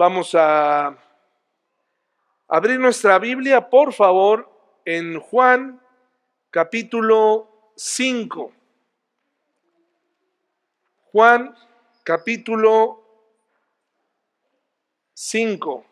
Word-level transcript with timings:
Vamos 0.00 0.32
a 0.36 0.96
abrir 2.46 2.78
nuestra 2.78 3.18
Biblia, 3.18 3.68
por 3.68 3.92
favor, 3.92 4.48
en 4.84 5.18
Juan 5.18 5.82
capítulo 6.50 7.72
5. 7.74 8.52
Juan 11.10 11.52
capítulo 12.04 13.02
5. 15.14 15.84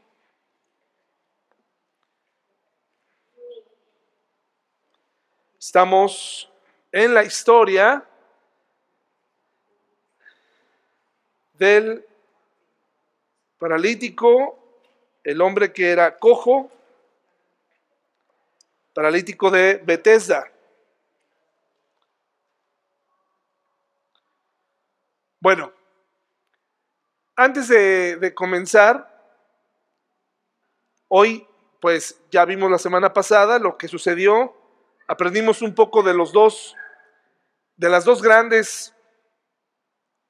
Estamos 5.58 6.48
en 6.92 7.12
la 7.12 7.24
historia 7.24 8.04
del 11.54 12.06
paralítico, 13.58 14.58
el 15.24 15.40
hombre 15.40 15.72
que 15.72 15.90
era 15.90 16.18
cojo, 16.18 16.70
paralítico 18.94 19.50
de 19.50 19.82
Bethesda. 19.84 20.50
Bueno, 25.40 25.72
antes 27.36 27.68
de, 27.68 28.16
de, 28.16 28.34
comenzar, 28.34 29.12
hoy 31.08 31.46
pues 31.80 32.20
ya 32.30 32.44
vimos 32.44 32.70
la 32.70 32.78
semana 32.78 33.12
pasada 33.12 33.58
lo 33.58 33.76
que 33.76 33.86
sucedió, 33.86 34.56
aprendimos 35.06 35.62
un 35.62 35.74
poco 35.74 36.02
de 36.02 36.14
los 36.14 36.32
dos, 36.32 36.74
de 37.76 37.88
las 37.88 38.04
dos 38.04 38.22
grandes 38.22 38.94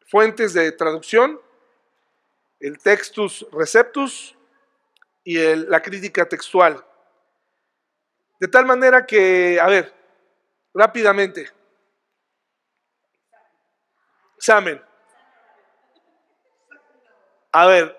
fuentes 0.07 0.53
de 0.53 0.73
traducción, 0.73 1.41
el 2.61 2.79
textus 2.79 3.47
receptus 3.53 4.37
y 5.25 5.39
la 5.57 5.83
crítica 5.83 6.29
textual. 6.29 6.85
De 8.39 8.49
tal 8.49 8.67
manera 8.67 9.05
que, 9.07 9.59
a 9.61 9.67
ver, 9.67 9.93
rápidamente, 10.75 11.51
examen. 14.37 14.83
A 17.53 17.67
ver, 17.67 17.99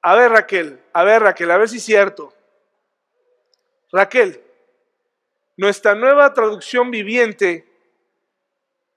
a 0.00 0.14
ver 0.14 0.30
Raquel, 0.30 0.82
a 0.92 1.04
ver 1.04 1.22
Raquel, 1.22 1.50
a 1.50 1.58
ver 1.58 1.68
si 1.68 1.76
es 1.76 1.84
cierto. 1.84 2.32
Raquel, 3.92 4.42
nuestra 5.56 5.94
nueva 5.94 6.32
traducción 6.32 6.90
viviente 6.90 7.66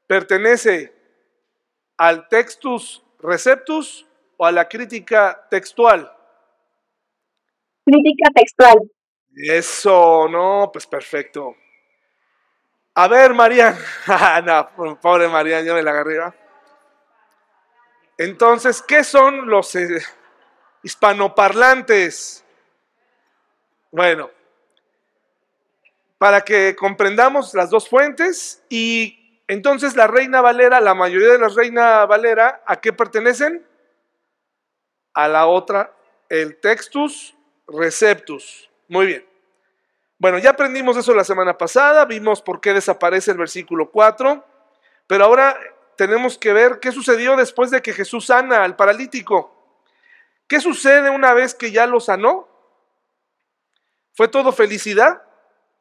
pertenece 0.08 0.94
al 1.98 2.28
textus 2.30 3.04
receptus 3.20 4.09
o 4.42 4.46
a 4.46 4.52
la 4.54 4.68
crítica 4.70 5.48
textual? 5.50 6.10
Crítica 7.86 8.30
textual. 8.34 8.78
Eso, 9.36 10.28
no, 10.30 10.70
pues 10.72 10.88
perfecto. 10.88 11.56
A 12.96 13.08
ver, 13.10 13.34
Marian. 13.34 13.78
no, 14.46 14.98
pobre 15.02 15.28
Marian, 15.28 15.66
yo 15.66 15.76
me 15.76 15.84
la 15.84 15.92
agarré. 15.92 16.20
Entonces, 18.18 18.82
¿qué 18.82 19.04
son 19.04 19.50
los 19.50 19.76
eh, 19.76 20.02
hispanoparlantes? 20.84 22.46
Bueno, 23.92 24.32
para 26.18 26.42
que 26.42 26.78
comprendamos 26.78 27.54
las 27.56 27.70
dos 27.70 27.90
fuentes 27.90 28.64
y 28.70 29.42
entonces 29.50 29.98
la 29.98 30.08
Reina 30.08 30.40
Valera, 30.40 30.80
la 30.80 30.94
mayoría 30.94 31.34
de 31.34 31.40
las 31.40 31.56
Reina 31.56 32.06
Valera, 32.06 32.64
¿a 32.66 32.80
qué 32.80 32.94
pertenecen? 32.94 33.69
A 35.14 35.28
la 35.28 35.48
otra, 35.48 35.94
el 36.30 36.60
Textus 36.60 37.36
Receptus. 37.68 38.70
Muy 38.88 39.06
bien. 39.06 39.26
Bueno, 40.18 40.38
ya 40.38 40.52
aprendimos 40.52 40.98
eso 40.98 41.14
la 41.14 41.24
semana 41.24 41.58
pasada, 41.58 42.06
vimos 42.06 42.42
por 42.42 42.60
qué 42.60 42.74
desaparece 42.74 43.32
el 43.32 43.38
versículo 43.38 43.90
4, 43.90 44.44
pero 45.08 45.24
ahora 45.24 45.58
tenemos 45.96 46.38
que 46.38 46.52
ver 46.54 46.80
qué 46.80 46.92
sucedió 46.92 47.36
después 47.38 47.72
de 47.72 47.82
que 47.82 47.94
Jesús 47.94 48.26
sana 48.26 48.64
al 48.64 48.76
paralítico. 48.76 49.56
¿Qué 50.48 50.60
sucede 50.60 51.10
una 51.10 51.34
vez 51.34 51.54
que 51.54 51.72
ya 51.72 51.86
lo 51.86 52.00
sanó? 52.00 52.50
¿Fue 54.14 54.28
todo 54.28 54.52
felicidad? 54.52 55.22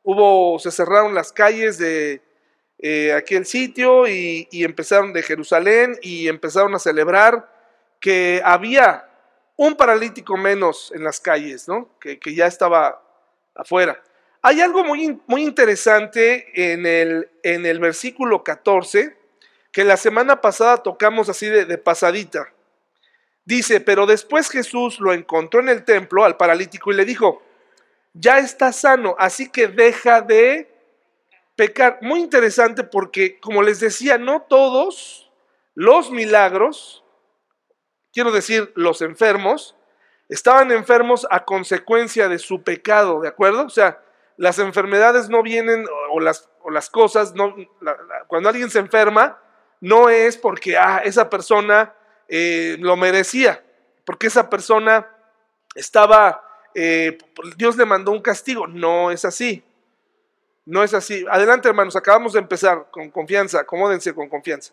Hubo, 0.03 0.59
se 0.59 0.71
cerraron 0.71 1.15
las 1.15 1.33
calles 1.33 1.79
de 1.79 2.23
eh, 2.79 3.13
aquel 3.13 3.47
sitio 3.47 4.07
y, 4.07 4.47
empezaron 4.53 5.13
de 5.13 5.23
Jerusalén 5.23 5.99
y 6.01 6.29
empezaron 6.29 6.75
a 6.75 6.79
celebrar 6.79 7.53
que 7.99 8.41
había 8.45 9.08
un 9.59 9.75
paralítico 9.75 10.37
menos 10.37 10.93
en 10.95 11.03
las 11.03 11.19
calles, 11.19 11.67
¿no? 11.67 11.91
que, 12.01 12.19
ya 12.33 12.47
estaba 12.47 13.03
afuera. 13.57 14.01
Hay 14.41 14.61
algo 14.61 14.85
muy, 14.85 15.21
muy 15.27 15.43
interesante 15.43 16.73
en 16.73 16.87
el, 16.87 17.29
en 17.43 17.67
el 17.67 17.81
versículo 17.81 18.45
14 18.45 19.17
que 19.73 19.83
la 19.83 19.97
semana 19.97 20.41
pasada 20.41 20.79
tocamos 20.79 21.29
así 21.29 21.47
de, 21.47 21.65
de 21.65 21.77
pasadita. 21.77 22.53
Dice, 23.45 23.81
pero 23.81 24.07
después 24.07 24.49
Jesús 24.49 25.01
lo 25.01 25.13
encontró 25.13 25.59
en 25.59 25.71
el 25.71 25.85
templo 25.85 26.25
al 26.25 26.37
paralítico 26.37 26.93
y 26.93 26.95
le 26.95 27.05
dijo, 27.05 27.43
ya 28.13 28.39
está 28.39 28.73
sano, 28.73 29.17
así 29.19 29.51
que 29.51 29.67
deja 29.67 30.21
de 30.21 30.73
pecar. 31.57 31.99
Muy 32.01 32.21
interesante 32.21 32.85
porque, 32.85 33.41
como 33.41 33.63
les 33.63 33.81
decía, 33.81 34.19
no 34.19 34.43
todos 34.43 35.33
los 35.75 36.13
milagros, 36.13 37.03
quiero 38.19 38.33
decir, 38.33 38.73
los 38.75 39.01
enfermos, 39.01 39.77
estaban 40.29 40.73
enfermos 40.73 41.25
a 41.31 41.45
consecuencia 41.45 42.29
de 42.29 42.41
su 42.41 42.65
pecado, 42.65 43.21
¿de 43.21 43.29
acuerdo? 43.29 43.65
O 43.65 43.71
sea, 43.71 44.01
las 44.37 44.59
enfermedades 44.59 45.29
no 45.29 45.41
vienen, 45.41 45.87
o 46.11 46.19
las, 46.19 46.51
o 46.63 46.71
las 46.73 46.91
cosas, 46.91 47.37
no, 47.37 47.55
cuando 48.27 48.49
alguien 48.49 48.71
se 48.71 48.81
enferma, 48.81 49.39
no 49.81 50.09
es 50.09 50.37
porque 50.37 50.77
ah, 50.77 51.01
esa 51.05 51.31
persona 51.31 51.95
eh, 52.27 52.77
lo 52.81 52.97
merecía, 52.97 53.63
porque 54.05 54.27
esa 54.27 54.51
persona 54.51 55.09
estaba, 55.77 56.43
eh, 56.75 57.19
Dios 57.57 57.77
le 57.77 57.85
mandó 57.85 58.11
un 58.11 58.21
castigo, 58.21 58.67
no 58.67 59.13
es 59.13 59.25
así. 59.25 59.63
No 60.67 60.83
es 60.83 60.93
así. 60.93 61.25
Adelante, 61.31 61.69
hermanos, 61.69 61.95
acabamos 61.95 62.33
de 62.33 62.41
empezar 62.41 62.89
con 62.91 63.13
confianza, 63.13 63.61
acomódense 63.61 64.13
con 64.13 64.29
confianza. 64.29 64.73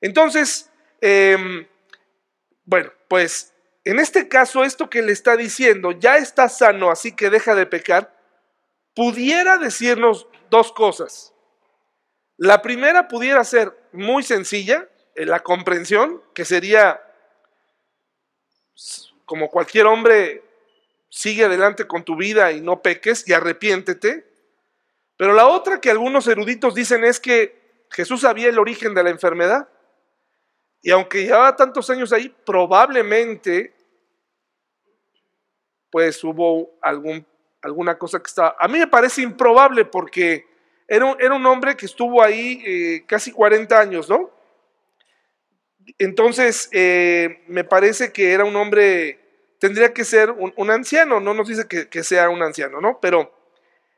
Entonces, 0.00 0.70
em, 1.00 1.66
bueno, 2.66 2.92
pues 3.08 3.54
en 3.84 4.00
este 4.00 4.28
caso, 4.28 4.64
esto 4.64 4.90
que 4.90 5.00
le 5.00 5.12
está 5.12 5.36
diciendo, 5.36 5.92
ya 5.92 6.16
está 6.16 6.48
sano, 6.48 6.90
así 6.90 7.12
que 7.12 7.30
deja 7.30 7.54
de 7.54 7.66
pecar, 7.66 8.14
pudiera 8.94 9.56
decirnos 9.58 10.26
dos 10.50 10.72
cosas. 10.72 11.32
La 12.36 12.60
primera 12.60 13.08
pudiera 13.08 13.42
ser 13.44 13.72
muy 13.92 14.22
sencilla, 14.22 14.88
en 15.14 15.30
la 15.30 15.40
comprensión, 15.40 16.22
que 16.34 16.44
sería 16.44 17.00
como 19.24 19.48
cualquier 19.48 19.86
hombre, 19.86 20.42
sigue 21.08 21.44
adelante 21.44 21.86
con 21.86 22.04
tu 22.04 22.16
vida 22.16 22.52
y 22.52 22.60
no 22.60 22.82
peques 22.82 23.26
y 23.26 23.32
arrepiéntete. 23.32 24.30
Pero 25.16 25.32
la 25.32 25.46
otra 25.46 25.80
que 25.80 25.90
algunos 25.90 26.26
eruditos 26.26 26.74
dicen 26.74 27.04
es 27.04 27.18
que 27.18 27.86
Jesús 27.90 28.20
sabía 28.22 28.48
el 28.48 28.58
origen 28.58 28.94
de 28.94 29.04
la 29.04 29.10
enfermedad. 29.10 29.68
Y 30.86 30.92
aunque 30.92 31.24
llevaba 31.24 31.56
tantos 31.56 31.90
años 31.90 32.12
ahí, 32.12 32.32
probablemente 32.44 33.74
pues 35.90 36.22
hubo 36.22 36.78
algún, 36.80 37.26
alguna 37.60 37.98
cosa 37.98 38.20
que 38.20 38.28
estaba... 38.28 38.54
A 38.56 38.68
mí 38.68 38.78
me 38.78 38.86
parece 38.86 39.22
improbable 39.22 39.84
porque 39.84 40.46
era 40.86 41.06
un, 41.06 41.20
era 41.20 41.34
un 41.34 41.44
hombre 41.44 41.76
que 41.76 41.86
estuvo 41.86 42.22
ahí 42.22 42.62
eh, 42.64 43.04
casi 43.04 43.32
40 43.32 43.76
años, 43.76 44.08
¿no? 44.08 44.30
Entonces, 45.98 46.68
eh, 46.70 47.42
me 47.48 47.64
parece 47.64 48.12
que 48.12 48.32
era 48.32 48.44
un 48.44 48.54
hombre, 48.54 49.18
tendría 49.58 49.92
que 49.92 50.04
ser 50.04 50.30
un, 50.30 50.70
anciano, 50.70 51.18
no 51.18 51.34
nos 51.34 51.48
dice 51.48 51.66
que, 51.66 51.88
que 51.88 52.04
sea 52.04 52.30
un 52.30 52.44
anciano, 52.44 52.80
¿no? 52.80 53.00
Pero 53.00 53.36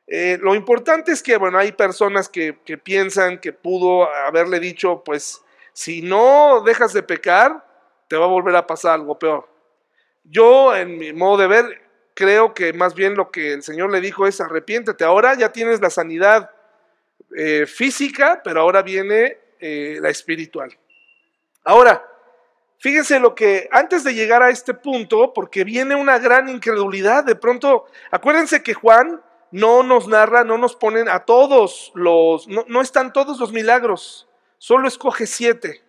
eh, 0.06 0.38
lo 0.40 0.54
importante 0.54 1.12
es 1.12 1.22
que, 1.22 1.36
bueno, 1.36 1.58
hay 1.58 1.72
personas 1.72 2.30
que, 2.30 2.54
piensan 2.82 3.40
que 3.40 3.52
pudo 3.52 4.08
haberle 4.10 4.58
dicho, 4.58 5.02
pues, 5.04 5.42
si 5.78 6.02
no 6.02 6.60
dejas 6.62 6.92
de 6.92 7.04
pecar, 7.04 7.64
te 8.08 8.16
va 8.16 8.24
a 8.24 8.28
volver 8.28 8.56
a 8.56 8.66
pasar 8.66 8.94
algo 8.94 9.16
peor. 9.16 9.48
Yo, 10.24 10.74
en 10.74 10.98
mi 10.98 11.12
modo 11.12 11.36
de 11.36 11.46
ver, 11.46 11.82
creo 12.14 12.52
que 12.52 12.72
más 12.72 12.96
bien 12.96 13.14
lo 13.14 13.30
que 13.30 13.52
el 13.52 13.62
Señor 13.62 13.92
le 13.92 14.00
dijo 14.00 14.26
es 14.26 14.40
arrepiéntete. 14.40 15.04
Ahora 15.04 15.34
ya 15.34 15.52
tienes 15.52 15.80
la 15.80 15.88
sanidad 15.88 16.50
eh, 17.36 17.64
física, 17.64 18.40
pero 18.42 18.60
ahora 18.60 18.82
viene 18.82 19.38
eh, 19.60 19.98
la 20.00 20.08
espiritual. 20.08 20.76
Ahora, 21.62 22.04
fíjense 22.78 23.20
lo 23.20 23.36
que 23.36 23.68
antes 23.70 24.02
de 24.02 24.14
llegar 24.14 24.42
a 24.42 24.50
este 24.50 24.74
punto, 24.74 25.32
porque 25.32 25.62
viene 25.62 25.94
una 25.94 26.18
gran 26.18 26.48
incredulidad, 26.48 27.22
de 27.22 27.36
pronto, 27.36 27.86
acuérdense 28.10 28.64
que 28.64 28.74
Juan 28.74 29.22
no 29.52 29.84
nos 29.84 30.08
narra, 30.08 30.42
no 30.42 30.58
nos 30.58 30.74
ponen 30.74 31.08
a 31.08 31.20
todos 31.20 31.92
los, 31.94 32.48
no, 32.48 32.80
están 32.80 33.12
todos 33.12 33.38
los 33.38 33.52
milagros, 33.52 34.27
solo 34.58 34.88
escoge 34.88 35.26
siete 35.26 35.82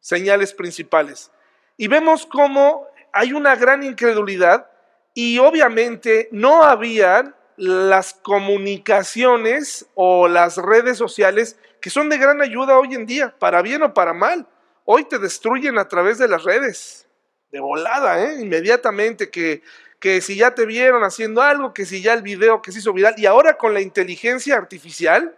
señales 0.00 0.52
principales. 0.54 1.30
Y 1.76 1.88
vemos 1.88 2.26
cómo 2.26 2.86
hay 3.12 3.32
una 3.32 3.56
gran 3.56 3.82
incredulidad 3.82 4.70
y 5.14 5.38
obviamente 5.38 6.28
no 6.30 6.62
habían 6.62 7.34
las 7.56 8.14
comunicaciones 8.14 9.86
o 9.94 10.28
las 10.28 10.56
redes 10.56 10.98
sociales 10.98 11.56
que 11.80 11.90
son 11.90 12.08
de 12.08 12.18
gran 12.18 12.40
ayuda 12.40 12.78
hoy 12.78 12.94
en 12.94 13.06
día, 13.06 13.34
para 13.38 13.62
bien 13.62 13.82
o 13.82 13.94
para 13.94 14.12
mal. 14.12 14.46
Hoy 14.84 15.04
te 15.04 15.18
destruyen 15.18 15.78
a 15.78 15.86
través 15.86 16.18
de 16.18 16.28
las 16.28 16.42
redes, 16.42 17.06
de 17.50 17.60
volada, 17.60 18.24
¿eh? 18.24 18.40
inmediatamente, 18.40 19.30
que, 19.30 19.62
que 20.00 20.20
si 20.20 20.36
ya 20.36 20.54
te 20.54 20.66
vieron 20.66 21.04
haciendo 21.04 21.42
algo, 21.42 21.72
que 21.72 21.86
si 21.86 22.02
ya 22.02 22.14
el 22.14 22.22
video 22.22 22.62
que 22.62 22.72
se 22.72 22.78
hizo 22.78 22.92
viral, 22.92 23.14
y 23.16 23.26
ahora 23.26 23.56
con 23.56 23.74
la 23.74 23.80
inteligencia 23.80 24.56
artificial, 24.56 25.36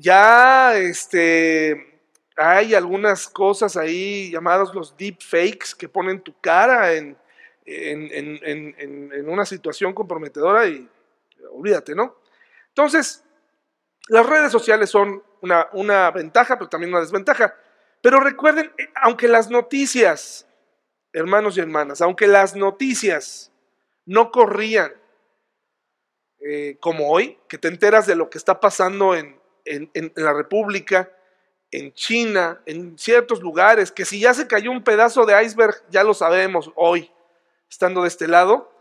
ya 0.00 0.76
este, 0.78 2.00
hay 2.36 2.74
algunas 2.74 3.28
cosas 3.28 3.76
ahí 3.76 4.30
llamadas 4.30 4.74
los 4.74 4.96
deepfakes 4.96 5.74
que 5.76 5.88
ponen 5.88 6.22
tu 6.22 6.34
cara 6.40 6.94
en, 6.94 7.16
en, 7.66 9.28
una 9.28 9.44
situación 9.44 9.92
comprometedora 9.92 10.66
y 10.66 10.88
olvídate, 11.52 11.94
¿no? 11.94 12.16
Entonces, 12.68 13.22
las 14.08 14.26
redes 14.26 14.50
sociales 14.50 14.90
son 14.90 15.22
una, 15.42 15.68
una 15.72 16.10
ventaja, 16.10 16.56
pero 16.56 16.68
también 16.68 16.92
una 16.92 17.02
desventaja. 17.02 17.54
Pero 18.02 18.20
recuerden, 18.20 18.72
eh, 18.78 18.88
aunque 18.96 19.28
las 19.28 19.50
noticias, 19.50 20.46
hermanos 21.12 21.56
y 21.56 21.60
hermanas, 21.60 22.00
aunque 22.00 22.26
las 22.26 22.56
noticias 22.56 23.52
no 24.06 24.30
corrían 24.30 24.92
eh, 26.40 26.78
como 26.80 27.10
hoy, 27.10 27.38
que 27.48 27.58
te 27.58 27.68
enteras 27.68 28.06
de 28.06 28.16
lo 28.16 28.30
que 28.30 28.38
está 28.38 28.60
pasando 28.60 29.14
en, 29.14 29.39
en, 29.64 30.12
la 30.16 30.32
República, 30.32 31.10
en 31.70 31.92
China, 31.92 32.60
en 32.66 32.98
ciertos 32.98 33.40
lugares, 33.40 33.92
que 33.92 34.04
si 34.04 34.20
ya 34.20 34.34
se 34.34 34.46
cayó 34.46 34.70
un 34.70 34.82
pedazo 34.82 35.26
de 35.26 35.42
iceberg, 35.42 35.74
ya 35.90 36.02
lo 36.04 36.14
sabemos 36.14 36.70
hoy, 36.74 37.10
estando 37.68 38.02
de 38.02 38.08
este 38.08 38.28
lado. 38.28 38.72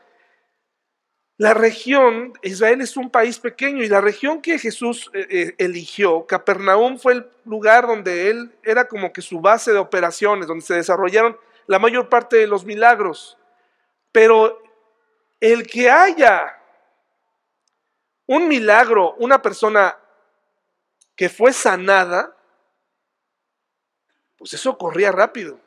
La 1.38 1.54
región, 1.54 2.34
Israel 2.42 2.82
es 2.82 2.98
un 2.98 3.10
país 3.10 3.40
pequeño 3.40 3.84
y 3.84 3.88
la 3.88 4.02
región 4.02 4.42
que 4.42 4.60
Jesús 4.60 5.10
eh, 5.14 5.28
eh, 5.30 5.56
eligió, 5.58 6.26
Capernaum, 6.26 6.98
fue 6.98 7.14
el 7.14 7.30
lugar 7.46 7.88
donde 7.88 8.30
él 8.30 8.54
era 8.64 8.88
como 8.88 9.14
que 9.14 9.22
su 9.22 9.40
base 9.40 9.72
de 9.72 9.78
operaciones, 9.78 10.48
donde 10.48 10.66
se 10.66 10.74
desarrollaron 10.74 11.38
la 11.66 11.80
mayor 11.80 12.10
parte 12.10 12.36
de 12.36 12.48
los 12.48 12.66
milagros. 12.66 13.38
Pero 14.12 14.62
el 15.40 15.66
que 15.66 15.90
haya 15.90 16.60
un 18.26 18.48
milagro, 18.48 19.16
una 19.16 19.42
persona 19.42 19.98
que 21.20 21.28
fue 21.28 21.52
sanada, 21.52 22.34
pues 24.38 24.54
eso 24.54 24.78
corría 24.78 25.12
rápido. 25.12 25.60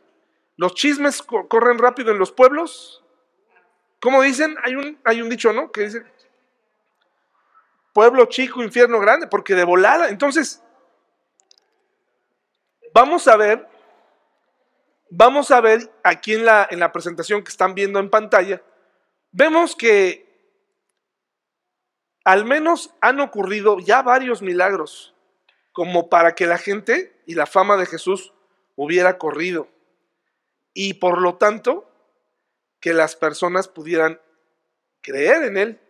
Los 0.57 0.73
chismes 0.73 1.23
corren 1.23 1.79
rápido 1.79 2.11
en 2.11 2.19
los 2.19 2.33
pueblos. 2.33 3.05
¿Cómo 4.01 4.23
dicen? 4.23 4.57
Hay 4.65 4.77
un, 4.77 4.99
hay 5.05 5.21
un 5.21 5.29
dicho, 5.29 5.53
¿no? 5.53 5.71
Que 5.71 5.83
dice, 5.83 6.07
pueblo 7.93 8.25
chico, 8.25 8.63
infierno 8.63 8.99
grande, 8.99 9.27
porque 9.27 9.55
de 9.55 9.65
volada. 9.65 10.09
Entonces, 10.09 10.63
vamos 12.95 13.29
a 13.29 13.37
ver, 13.37 13.69
vamos 15.11 15.51
a 15.51 15.61
ver 15.61 15.93
aquí 16.03 16.33
en 16.33 16.47
la, 16.47 16.67
en 16.71 16.81
la 16.81 16.93
presentación 16.93 17.45
que 17.45 17.51
están 17.51 17.75
viendo 17.75 17.99
en 17.99 18.09
pantalla, 18.09 18.63
vemos 19.33 19.77
que 19.77 20.57
al 22.25 22.47
menos 22.47 22.95
han 23.03 23.21
ocurrido 23.21 23.81
ya 23.81 24.01
varios 24.01 24.41
milagros 24.41 25.12
como 25.73 26.09
para 26.09 26.35
que 26.35 26.47
la 26.47 26.59
gente 26.59 27.21
y 27.27 27.35
la 27.35 27.47
fama 27.47 27.77
de 27.77 27.87
Jesús 27.87 28.33
hubiera 28.77 29.19
corrido. 29.19 29.69
Y 30.75 30.95
por 30.95 31.21
lo 31.21 31.37
tanto, 31.37 31.91
que 32.81 32.93
las 32.93 33.17
personas 33.17 33.69
pudieran 33.69 34.21
creer 35.01 35.45
en 35.45 35.57
él. 35.57 35.81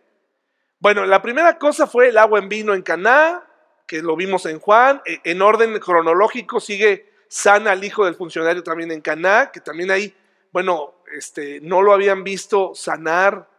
Bueno, 0.79 1.05
la 1.05 1.21
primera 1.21 1.57
cosa 1.57 1.87
fue 1.87 2.09
el 2.09 2.17
agua 2.17 2.39
en 2.39 2.49
vino 2.49 2.73
en 2.73 2.81
Caná, 2.81 3.47
que 3.87 4.01
lo 4.01 4.15
vimos 4.15 4.45
en 4.45 4.59
Juan, 4.59 5.01
e, 5.05 5.19
en 5.23 5.41
orden 5.41 5.79
cronológico 5.79 6.59
sigue 6.59 7.11
sana 7.27 7.71
al 7.71 7.83
hijo 7.83 8.05
del 8.05 8.15
funcionario 8.15 8.63
también 8.63 8.91
en 8.91 9.01
Caná, 9.01 9.51
que 9.51 9.59
también 9.59 9.91
ahí, 9.91 10.15
bueno, 10.51 10.93
este, 11.15 11.61
no 11.61 11.81
lo 11.81 11.93
habían 11.93 12.23
visto 12.23 12.75
sanar, 12.75 13.49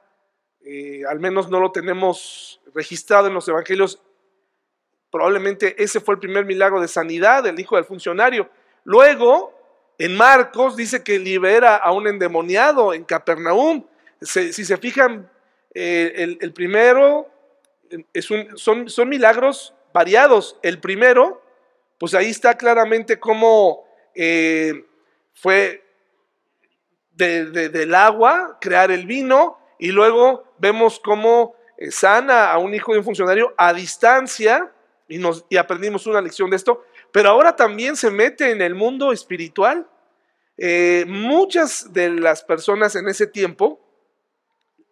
eh, 0.64 1.02
al 1.08 1.18
menos 1.18 1.50
no 1.50 1.60
lo 1.60 1.72
tenemos 1.72 2.60
registrado 2.74 3.26
en 3.26 3.34
los 3.34 3.48
evangelios 3.48 4.00
Probablemente 5.14 5.80
ese 5.80 6.00
fue 6.00 6.16
el 6.16 6.20
primer 6.20 6.44
milagro 6.44 6.80
de 6.80 6.88
sanidad 6.88 7.44
del 7.44 7.60
hijo 7.60 7.76
del 7.76 7.84
funcionario. 7.84 8.50
Luego, 8.82 9.56
en 9.96 10.16
Marcos 10.16 10.74
dice 10.74 11.04
que 11.04 11.20
libera 11.20 11.76
a 11.76 11.92
un 11.92 12.08
endemoniado 12.08 12.92
en 12.92 13.04
Capernaum. 13.04 13.84
si 14.20 14.52
se 14.52 14.76
fijan, 14.76 15.30
eh, 15.72 16.36
el, 16.40 16.52
primero 16.52 17.28
es 18.12 18.28
un, 18.28 18.58
son, 18.58 18.88
son 18.88 19.08
milagros 19.08 19.72
variados. 19.92 20.58
El 20.62 20.80
primero, 20.80 21.40
pues 21.96 22.14
ahí 22.14 22.30
está 22.30 22.56
claramente 22.56 23.20
cómo 23.20 23.86
eh, 24.16 24.84
fue 25.32 25.84
del 27.12 27.94
agua 27.94 28.58
crear 28.60 28.90
el 28.90 29.06
vino 29.06 29.60
y 29.78 29.92
luego 29.92 30.56
vemos 30.58 30.98
cómo 30.98 31.54
eh, 31.78 31.92
sana 31.92 32.50
a 32.50 32.58
un 32.58 32.74
hijo 32.74 32.90
de 32.90 32.98
un 32.98 33.04
funcionario 33.04 33.54
a 33.56 33.72
distancia 33.72 34.72
y, 35.08 35.56
aprendimos 35.56 36.06
una 36.06 36.20
lección 36.20 36.50
de 36.50 36.56
esto, 36.56 36.84
pero 37.12 37.30
ahora 37.30 37.54
también 37.56 37.96
se 37.96 38.10
mete 38.10 38.50
en 38.50 38.62
el 38.62 38.74
mundo 38.74 39.12
espiritual. 39.12 39.86
Eh, 40.56 41.04
muchas 41.06 41.92
de 41.92 42.10
las 42.10 42.42
personas 42.42 42.96
en 42.96 43.08
ese 43.08 43.26
tiempo, 43.26 43.80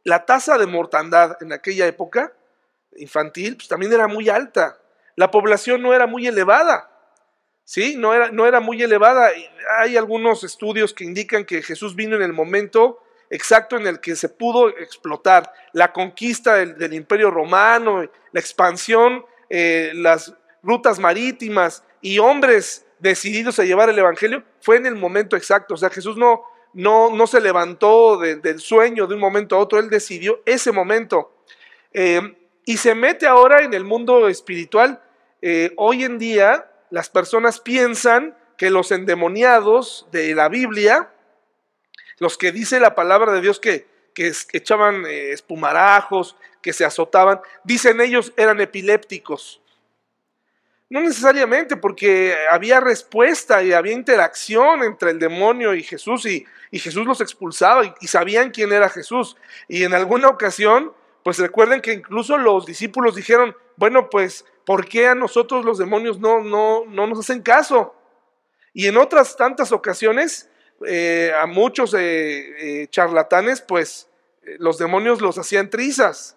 la 0.04 0.26
tasa 0.26 0.58
de 0.58 0.66
mortandad 0.66 1.36
en 1.40 1.52
aquella 1.52 1.86
época 1.86 2.32
infantil 2.96 3.56
pues, 3.56 3.68
también 3.68 3.92
era 3.92 4.06
muy 4.06 4.28
alta. 4.28 4.78
La 5.16 5.30
población 5.30 5.82
no 5.82 5.94
era 5.94 6.06
muy 6.06 6.26
elevada. 6.26 6.90
¿sí? 7.64 7.96
No 7.96 8.12
era, 8.12 8.30
no 8.30 8.46
era 8.46 8.60
muy 8.60 8.82
elevada. 8.82 9.30
Hay 9.78 9.96
algunos 9.96 10.44
estudios 10.44 10.92
que 10.92 11.04
indican 11.04 11.44
que 11.44 11.62
Jesús 11.62 11.94
vino 11.94 12.16
en 12.16 12.22
el 12.22 12.32
momento 12.32 12.98
exacto 13.30 13.76
en 13.76 13.86
el 13.86 14.00
que 14.00 14.14
se 14.14 14.28
pudo 14.28 14.68
explotar 14.68 15.50
la 15.72 15.92
conquista 15.92 16.56
del 16.56 16.92
imperio 16.92 17.30
romano, 17.30 18.02
la 18.30 18.40
expansión 18.40 19.24
eh, 19.54 19.92
las 19.94 20.32
rutas 20.62 20.98
marítimas 20.98 21.84
y 22.00 22.18
hombres 22.18 22.86
decididos 23.00 23.58
a 23.58 23.64
llevar 23.64 23.90
el 23.90 23.98
Evangelio, 23.98 24.42
fue 24.62 24.76
en 24.76 24.86
el 24.86 24.94
momento 24.94 25.36
exacto. 25.36 25.74
O 25.74 25.76
sea, 25.76 25.90
Jesús 25.90 26.16
no, 26.16 26.42
no, 26.72 27.14
no 27.14 27.26
se 27.26 27.38
levantó 27.38 28.16
del 28.16 28.60
sueño 28.60 29.06
de 29.06 29.14
un 29.14 29.20
momento 29.20 29.54
a 29.54 29.58
otro, 29.58 29.78
Él 29.78 29.90
decidió 29.90 30.40
ese 30.46 30.72
momento. 30.72 31.36
Eh, 31.92 32.34
y 32.64 32.78
se 32.78 32.94
mete 32.94 33.26
ahora 33.26 33.62
en 33.62 33.74
el 33.74 33.84
mundo 33.84 34.26
espiritual. 34.26 35.02
Eh, 35.42 35.74
hoy 35.76 36.04
en 36.04 36.18
día 36.18 36.70
las 36.88 37.10
personas 37.10 37.60
piensan 37.60 38.34
que 38.56 38.70
los 38.70 38.90
endemoniados 38.90 40.06
de 40.12 40.34
la 40.34 40.48
Biblia, 40.48 41.10
los 42.20 42.38
que 42.38 42.52
dice 42.52 42.80
la 42.80 42.94
palabra 42.94 43.34
de 43.34 43.42
Dios 43.42 43.60
que, 43.60 43.91
que 44.14 44.32
echaban 44.52 45.04
espumarajos, 45.06 46.36
que 46.62 46.72
se 46.72 46.84
azotaban, 46.84 47.40
dicen 47.64 48.00
ellos 48.00 48.32
eran 48.36 48.60
epilépticos. 48.60 49.62
No 50.92 51.00
necesariamente, 51.00 51.78
porque 51.78 52.36
había 52.50 52.78
respuesta 52.78 53.62
y 53.62 53.72
había 53.72 53.94
interacción 53.94 54.82
entre 54.82 55.12
el 55.12 55.18
demonio 55.18 55.74
y 55.74 55.82
Jesús 55.82 56.26
y, 56.26 56.46
Jesús 56.70 57.06
los 57.06 57.22
expulsaba 57.22 57.94
y, 57.98 58.06
sabían 58.06 58.50
quién 58.50 58.72
era 58.72 58.90
Jesús. 58.90 59.36
Y 59.68 59.84
en 59.84 59.94
alguna 59.94 60.28
ocasión, 60.28 60.92
pues 61.22 61.38
recuerden 61.38 61.80
que 61.80 61.94
incluso 61.94 62.36
los 62.36 62.66
discípulos 62.66 63.14
dijeron, 63.14 63.56
bueno, 63.76 64.10
pues, 64.10 64.44
¿por 64.66 64.86
qué 64.86 65.08
a 65.08 65.14
nosotros 65.14 65.64
los 65.64 65.78
demonios 65.78 66.18
no, 66.18 66.40
no, 66.40 66.84
no 66.86 67.06
nos 67.06 67.20
hacen 67.20 67.40
caso? 67.40 67.94
Y 68.74 68.86
en 68.86 68.98
otras 68.98 69.34
tantas 69.34 69.72
ocasiones, 69.72 70.50
eh, 70.86 71.32
a 71.38 71.46
muchos 71.46 71.94
eh, 71.94 72.00
eh, 72.82 72.86
charlatanes, 72.88 73.60
pues 73.60 74.08
los 74.58 74.78
demonios 74.78 75.20
los 75.20 75.38
hacían 75.38 75.70
trizas. 75.70 76.36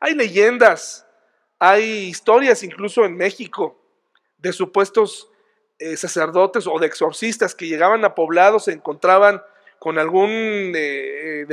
Hay 0.00 0.14
leyendas, 0.14 1.06
hay 1.58 2.08
historias 2.08 2.62
incluso 2.62 3.04
en 3.04 3.16
México 3.16 3.80
de 4.38 4.52
supuestos 4.52 5.30
eh, 5.82 5.96
sacerdotes 5.96 6.66
o 6.66 6.78
de 6.78 6.86
exorcistas 6.86 7.54
que 7.54 7.66
llegaban 7.66 8.04
a 8.04 8.14
poblados, 8.14 8.64
se 8.64 8.72
encontraban 8.72 9.42
con 9.78 9.98
algún, 9.98 10.74
eh, 10.76 11.46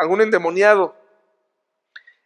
algún 0.00 0.22
endemoniado 0.22 0.96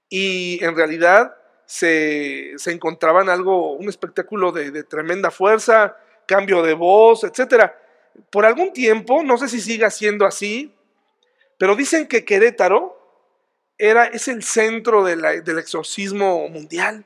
y 0.09 0.63
en 0.65 0.77
realidad 0.77 1.37
se, 1.67 2.55
encontraban 2.67 3.29
algo, 3.29 3.73
un 3.73 3.89
espectáculo 3.89 4.53
de, 4.53 4.85
tremenda 4.85 5.33
fuerza, 5.33 5.97
cambio 6.25 6.63
de 6.63 6.75
voz, 6.75 7.25
etc. 7.25 7.73
Por 8.31 8.45
algún 8.45 8.73
tiempo, 8.73 9.23
no 9.23 9.39
sé 9.39 9.49
si 9.49 9.61
siga 9.61 9.91
siendo 9.91 10.27
así, 10.27 10.75
pero 11.59 11.77
dicen 11.77 12.07
que 12.07 12.25
Querétaro 12.25 12.97
era, 13.77 14.07
es 14.07 14.29
el 14.29 14.43
centro 14.43 15.05
del 15.05 15.59
exorcismo 15.59 16.49
mundial. 16.49 17.05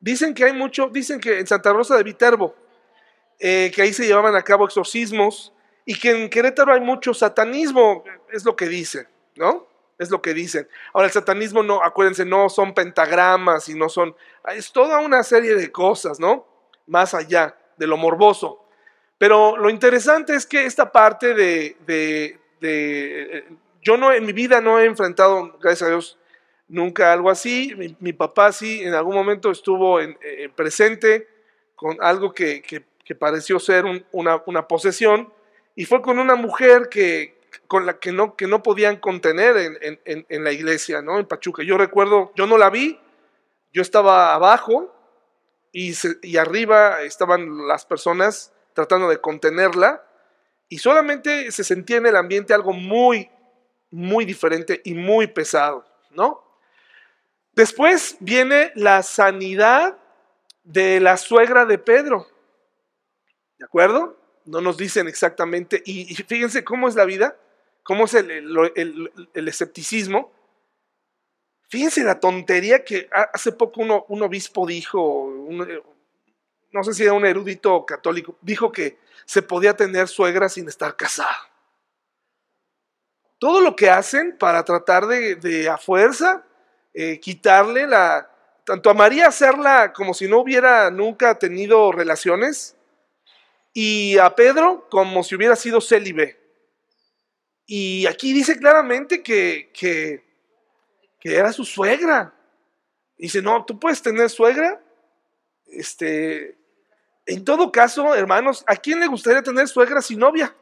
Dicen 0.00 0.34
que 0.34 0.44
hay 0.44 0.52
mucho, 0.52 0.88
dicen 0.88 1.18
que 1.18 1.38
en 1.38 1.46
Santa 1.46 1.72
Rosa 1.72 1.96
de 1.96 2.02
Viterbo, 2.02 2.54
eh, 3.38 3.72
que 3.74 3.82
ahí 3.82 3.92
se 3.92 4.06
llevaban 4.06 4.36
a 4.36 4.42
cabo 4.42 4.64
exorcismos 4.64 5.52
y 5.84 5.98
que 5.98 6.10
en 6.10 6.30
Querétaro 6.30 6.72
hay 6.72 6.80
mucho 6.80 7.14
satanismo, 7.14 8.04
es 8.32 8.44
lo 8.44 8.54
que 8.56 8.68
dicen, 8.68 9.08
¿no? 9.36 9.66
Es 9.98 10.10
lo 10.10 10.20
que 10.20 10.34
dicen. 10.34 10.68
Ahora, 10.92 11.06
el 11.06 11.12
satanismo 11.12 11.62
no, 11.62 11.82
acuérdense, 11.82 12.24
no 12.24 12.48
son 12.48 12.74
pentagramas 12.74 13.68
y 13.68 13.74
no 13.74 13.88
son, 13.88 14.16
es 14.54 14.72
toda 14.72 15.00
una 15.00 15.22
serie 15.22 15.54
de 15.54 15.70
cosas, 15.70 16.18
¿no? 16.18 16.46
Más 16.86 17.14
allá 17.14 17.56
de 17.76 17.86
lo 17.86 17.96
morboso. 17.96 18.63
Pero 19.24 19.56
lo 19.56 19.70
interesante 19.70 20.34
es 20.34 20.44
que 20.44 20.66
esta 20.66 20.92
parte 20.92 21.32
de, 21.32 21.78
de, 21.86 22.38
de 22.60 23.46
yo 23.80 23.96
no 23.96 24.12
en 24.12 24.26
mi 24.26 24.34
vida 24.34 24.60
no 24.60 24.78
he 24.78 24.84
enfrentado, 24.84 25.56
gracias 25.62 25.88
a 25.88 25.88
Dios, 25.92 26.18
nunca 26.68 27.10
algo 27.10 27.30
así. 27.30 27.74
Mi, 28.00 28.12
papá 28.12 28.52
sí 28.52 28.82
en 28.82 28.92
algún 28.92 29.14
momento 29.14 29.50
estuvo 29.50 29.98
en, 29.98 30.18
presente 30.54 31.26
con 31.74 31.96
algo 32.02 32.34
que, 32.34 32.60
que, 32.60 33.14
pareció 33.14 33.58
ser 33.58 33.86
una, 34.12 34.42
una, 34.44 34.68
posesión 34.68 35.32
y 35.74 35.86
fue 35.86 36.02
con 36.02 36.18
una 36.18 36.34
mujer 36.34 36.90
que, 36.90 37.40
con 37.66 37.86
la 37.86 37.98
que 37.98 38.12
no, 38.12 38.36
que 38.36 38.46
no 38.46 38.62
podían 38.62 38.98
contener 38.98 39.56
en, 39.56 39.98
en, 40.04 40.26
en, 40.28 40.44
la 40.44 40.52
iglesia, 40.52 41.00
¿no? 41.00 41.18
En 41.18 41.24
Pachuca. 41.24 41.62
Yo 41.62 41.78
recuerdo, 41.78 42.30
yo 42.34 42.46
no 42.46 42.58
la 42.58 42.68
vi, 42.68 43.00
yo 43.72 43.80
estaba 43.80 44.34
abajo 44.34 44.94
y, 45.72 45.94
y 46.20 46.36
arriba 46.36 47.00
estaban 47.00 47.66
las 47.66 47.86
personas 47.86 48.50
tratando 48.74 49.08
de 49.08 49.20
contenerla 49.20 50.04
y 50.68 50.78
solamente 50.78 51.50
se 51.52 51.64
sentía 51.64 51.96
en 51.96 52.06
el 52.06 52.16
ambiente 52.16 52.52
algo 52.52 52.72
muy, 52.72 53.30
muy 53.90 54.24
diferente 54.24 54.82
y 54.84 54.94
muy 54.94 55.28
pesado, 55.28 55.86
¿no? 56.10 56.42
Después 57.52 58.16
viene 58.18 58.72
la 58.74 59.02
sanidad 59.02 59.96
de 60.64 60.98
la 60.98 61.16
suegra 61.16 61.64
de 61.64 61.78
Pedro. 61.78 62.26
¿De 63.58 63.64
acuerdo? 63.64 64.18
No 64.44 64.60
nos 64.60 64.76
dicen 64.76 65.06
exactamente. 65.06 65.80
Y, 65.86 66.12
fíjense 66.16 66.64
cómo 66.64 66.88
es 66.88 66.96
la 66.96 67.04
vida, 67.04 67.36
cómo 67.84 68.06
es 68.06 68.14
el, 68.14 69.10
escepticismo. 69.34 70.32
Fíjense 71.68 72.02
la 72.02 72.18
tontería 72.18 72.84
que 72.84 73.08
hace 73.32 73.52
poco 73.52 73.82
un 74.08 74.22
obispo 74.22 74.66
dijo, 74.66 75.32
no 76.74 76.82
sé 76.82 76.92
si 76.92 77.04
era 77.04 77.12
un 77.12 77.24
erudito 77.24 77.86
católico, 77.86 78.36
dijo 78.42 78.72
que 78.72 78.98
se 79.24 79.42
podía 79.42 79.76
tener 79.76 80.08
suegra 80.08 80.48
sin 80.48 80.68
estar 80.68 80.96
casado. 80.96 81.30
Todo 83.38 83.60
lo 83.60 83.76
que 83.76 83.88
hacen 83.88 84.36
para 84.36 84.64
tratar 84.64 85.06
de, 85.06 85.36
de 85.36 85.68
a 85.68 85.78
fuerza 85.78 86.44
eh, 86.92 87.20
quitarle 87.20 87.86
la, 87.86 88.28
tanto 88.64 88.90
a 88.90 88.94
María 88.94 89.28
hacerla 89.28 89.92
como 89.92 90.14
si 90.14 90.26
no 90.26 90.40
hubiera 90.40 90.90
nunca 90.90 91.38
tenido 91.38 91.92
relaciones, 91.92 92.76
y 93.72 94.18
a 94.18 94.34
Pedro 94.34 94.88
como 94.90 95.22
si 95.22 95.36
hubiera 95.36 95.54
sido 95.54 95.80
célibe. 95.80 96.40
Y 97.66 98.06
aquí 98.06 98.32
dice 98.32 98.58
claramente 98.58 99.22
que, 99.22 99.70
que, 99.72 100.24
que 101.20 101.36
era 101.36 101.52
su 101.52 101.64
suegra. 101.64 102.34
Dice, 103.16 103.42
no, 103.42 103.64
tú 103.64 103.78
puedes 103.78 104.02
tener 104.02 104.28
suegra. 104.28 104.80
Este, 105.66 106.56
en 107.26 107.44
todo 107.44 107.72
caso, 107.72 108.14
hermanos, 108.14 108.64
¿a 108.66 108.76
quién 108.76 109.00
le 109.00 109.06
gustaría 109.06 109.42
tener 109.42 109.66
suegra 109.68 110.02
sin 110.02 110.18
novia? 110.18 110.54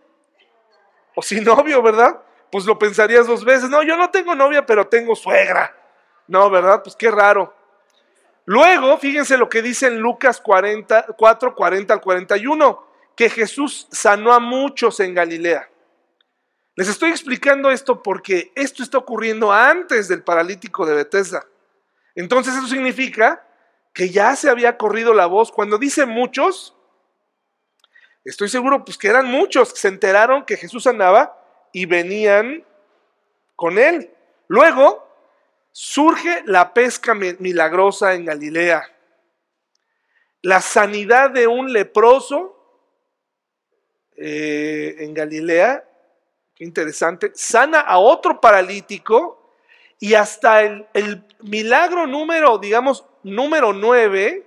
O 1.14 1.22
sin 1.22 1.44
novio, 1.44 1.82
¿verdad? 1.82 2.20
Pues 2.50 2.64
lo 2.64 2.78
pensarías 2.78 3.26
dos 3.26 3.44
veces. 3.44 3.68
No, 3.68 3.82
yo 3.82 3.96
no 3.96 4.10
tengo 4.10 4.34
novia, 4.34 4.64
pero 4.64 4.86
tengo 4.86 5.16
suegra. 5.16 5.74
No, 6.28 6.48
¿verdad? 6.50 6.82
Pues 6.82 6.94
qué 6.94 7.10
raro. 7.10 7.54
Luego, 8.44 8.96
fíjense 8.98 9.36
lo 9.36 9.48
que 9.48 9.62
dice 9.62 9.86
en 9.86 9.98
Lucas 9.98 10.40
40, 10.40 11.06
4, 11.16 11.54
40 11.54 11.94
al 11.94 12.00
41, 12.00 12.86
que 13.16 13.30
Jesús 13.30 13.86
sanó 13.90 14.32
a 14.32 14.40
muchos 14.40 15.00
en 15.00 15.14
Galilea. 15.14 15.68
Les 16.74 16.88
estoy 16.88 17.10
explicando 17.10 17.70
esto 17.70 18.02
porque 18.02 18.50
esto 18.54 18.82
está 18.82 18.98
ocurriendo 18.98 19.52
antes 19.52 20.08
del 20.08 20.22
paralítico 20.22 20.86
de 20.86 20.94
Bethesda. 20.94 21.44
Entonces 22.14 22.54
eso 22.54 22.66
significa 22.66 23.46
que 23.92 24.10
ya 24.10 24.36
se 24.36 24.48
había 24.48 24.76
corrido 24.76 25.14
la 25.14 25.26
voz. 25.26 25.52
Cuando 25.52 25.78
dice 25.78 26.06
muchos, 26.06 26.74
estoy 28.24 28.48
seguro 28.48 28.84
pues 28.84 28.96
que 28.96 29.08
eran 29.08 29.26
muchos 29.26 29.72
que 29.72 29.80
se 29.80 29.88
enteraron 29.88 30.44
que 30.44 30.56
Jesús 30.56 30.84
sanaba 30.84 31.38
y 31.72 31.86
venían 31.86 32.64
con 33.56 33.78
él. 33.78 34.10
Luego, 34.48 35.08
surge 35.72 36.42
la 36.46 36.74
pesca 36.74 37.14
milagrosa 37.14 38.14
en 38.14 38.24
Galilea. 38.24 38.82
La 40.42 40.60
sanidad 40.60 41.30
de 41.30 41.46
un 41.46 41.72
leproso 41.72 42.58
eh, 44.16 44.96
en 44.98 45.14
Galilea, 45.14 45.88
qué 46.54 46.64
interesante, 46.64 47.32
sana 47.34 47.80
a 47.80 47.98
otro 47.98 48.40
paralítico 48.40 49.41
y 50.02 50.14
hasta 50.14 50.62
el, 50.62 51.24
milagro 51.42 52.08
número, 52.08 52.58
digamos, 52.58 53.06
número 53.22 53.72
nueve, 53.72 54.44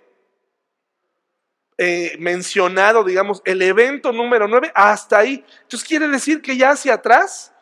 eh, 1.77 2.17
mencionado, 2.19 3.05
digamos, 3.05 3.41
el 3.45 3.61
evento 3.61 4.11
número 4.11 4.49
nueve, 4.49 4.69
hasta 4.75 5.19
ahí. 5.19 5.45
Entonces 5.61 5.87
quiere 5.87 6.09
decir 6.09 6.41
que 6.41 6.57
ya 6.57 6.71
hacia 6.71 6.95
atrás 6.95 7.53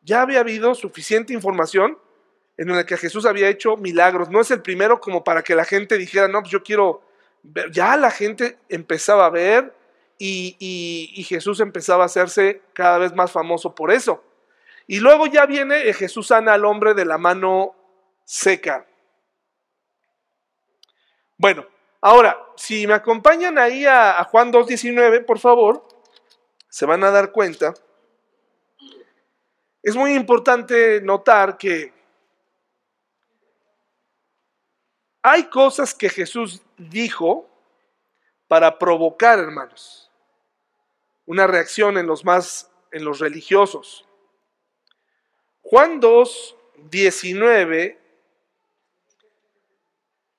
ya 0.00 0.22
había 0.22 0.40
habido 0.40 0.74
suficiente 0.74 1.34
información 1.34 1.98
en 2.56 2.70
el 2.70 2.86
que 2.86 2.96
Jesús 2.96 3.26
había 3.26 3.50
hecho 3.50 3.76
milagros. 3.76 4.30
No 4.30 4.40
es 4.40 4.50
el 4.50 4.62
primero 4.62 4.98
como 4.98 5.22
para 5.22 5.42
que 5.42 5.54
la 5.54 5.66
gente 5.66 5.98
dijera, 5.98 6.28
no, 6.28 6.40
pues 6.40 6.50
yo 6.50 6.62
quiero 6.62 7.02
ver. 7.42 7.70
Ya 7.70 7.94
la 7.98 8.10
gente 8.10 8.56
empezaba 8.70 9.26
a 9.26 9.30
ver 9.30 9.74
y, 10.16 11.26
Jesús 11.28 11.60
empezaba 11.60 12.04
a 12.04 12.06
hacerse 12.06 12.62
cada 12.72 12.96
vez 12.96 13.14
más 13.14 13.30
famoso 13.30 13.74
por 13.74 13.90
eso. 13.90 14.24
Y 14.88 14.98
luego 14.98 15.26
ya 15.26 15.46
viene 15.46 15.92
Jesús 15.92 16.26
sana 16.26 16.54
al 16.54 16.64
hombre 16.64 16.94
de 16.94 17.04
la 17.04 17.16
mano 17.16 17.76
seca. 18.24 18.84
Bueno, 21.36 21.64
ahora, 22.00 22.36
si 22.56 22.88
me 22.88 22.94
acompañan 22.94 23.56
ahí 23.56 23.86
a, 23.86 24.18
a 24.18 24.24
Juan 24.24 24.52
2.19, 24.52 25.24
por 25.24 25.38
favor, 25.38 25.86
se 26.68 26.86
van 26.86 27.04
a 27.04 27.12
dar 27.12 27.30
cuenta. 27.30 27.72
Es 29.80 29.94
muy 29.94 30.14
importante 30.14 31.00
notar 31.00 31.56
que 31.56 31.92
Hay 35.30 35.50
cosas 35.50 35.94
que 35.94 36.08
Jesús 36.08 36.62
dijo 36.78 37.46
para 38.46 38.78
provocar, 38.78 39.38
hermanos, 39.38 40.10
una 41.26 41.46
reacción 41.46 41.98
en 41.98 42.06
los 42.06 42.24
más, 42.24 42.70
en 42.92 43.04
los 43.04 43.18
religiosos. 43.18 44.07
Juan 45.70 46.00
2, 46.00 46.56
19 46.90 47.98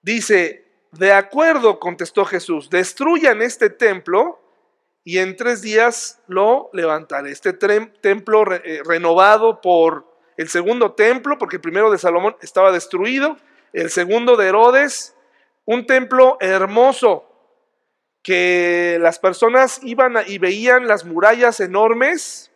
dice, 0.01 0.65
de 0.91 1.12
acuerdo, 1.12 1.79
contestó 1.79 2.25
Jesús, 2.25 2.71
destruyan 2.71 3.43
este 3.43 3.69
templo 3.69 4.41
y 5.03 5.19
en 5.19 5.36
tres 5.36 5.62
días 5.62 6.19
lo 6.25 6.71
levantaré. 6.74 7.29
Este 7.29 7.53
templo 7.53 8.43
eh, 8.51 8.81
renovado 8.83 9.62
por 9.62 10.12
el 10.36 10.50
segundo 10.50 10.93
templo, 10.93 11.38
porque 11.38 11.57
el 11.57 11.62
primero 11.62 11.91
de 11.91 12.00
Salomón 12.00 12.36
estaba 12.41 12.71
destruido, 12.71 13.38
el 13.71 13.91
segundo 13.91 14.36
de 14.36 14.48
Herodes, 14.48 15.15
un 15.65 15.86
templo 15.86 16.38
hermoso 16.39 17.29
que 18.24 18.98
las 19.00 19.19
personas 19.19 19.79
iban 19.83 20.15
y 20.25 20.39
veían 20.39 20.88
las 20.88 21.05
murallas 21.05 21.59
enormes 21.59 22.49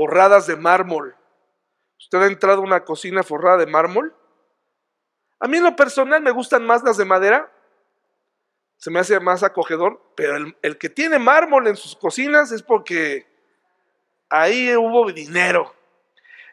forradas 0.00 0.46
de 0.46 0.56
mármol. 0.56 1.14
¿Usted 1.98 2.22
ha 2.22 2.26
entrado 2.26 2.62
a 2.62 2.64
una 2.64 2.84
cocina 2.86 3.22
forrada 3.22 3.58
de 3.58 3.66
mármol? 3.66 4.16
A 5.38 5.46
mí 5.46 5.58
en 5.58 5.64
lo 5.64 5.76
personal 5.76 6.22
me 6.22 6.30
gustan 6.30 6.64
más 6.64 6.82
las 6.82 6.96
de 6.96 7.04
madera, 7.04 7.52
se 8.78 8.90
me 8.90 8.98
hace 8.98 9.20
más 9.20 9.42
acogedor, 9.42 10.00
pero 10.16 10.36
el, 10.36 10.56
el 10.62 10.78
que 10.78 10.88
tiene 10.88 11.18
mármol 11.18 11.66
en 11.66 11.76
sus 11.76 11.94
cocinas 11.96 12.50
es 12.50 12.62
porque 12.62 13.26
ahí 14.30 14.74
hubo 14.74 15.12
dinero. 15.12 15.74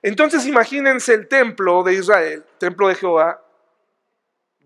Entonces 0.02 0.46
imagínense 0.46 1.14
el 1.14 1.30
templo 1.30 1.84
de 1.84 1.94
Israel, 1.94 2.46
templo 2.58 2.90
de 2.90 2.96
Jehová, 2.96 3.42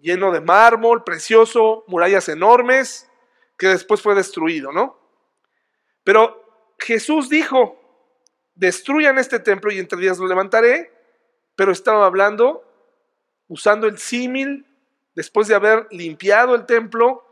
lleno 0.02 0.32
de 0.32 0.42
mármol, 0.42 1.04
precioso, 1.04 1.84
murallas 1.86 2.30
enormes, 2.30 3.08
que 3.60 3.68
después 3.68 4.02
fue 4.02 4.16
destruido, 4.16 4.72
¿no? 4.72 4.98
Pero 6.04 6.74
Jesús 6.80 7.30
dijo, 7.30 7.78
destruyan 8.62 9.18
este 9.18 9.40
templo 9.40 9.72
y 9.72 9.80
entre 9.80 9.98
días 9.98 10.20
lo 10.20 10.28
levantaré, 10.28 10.94
pero 11.56 11.72
estaba 11.72 12.06
hablando, 12.06 12.64
usando 13.48 13.88
el 13.88 13.98
símil, 13.98 14.68
después 15.16 15.48
de 15.48 15.56
haber 15.56 15.88
limpiado 15.90 16.54
el 16.54 16.68
templo, 16.68 17.26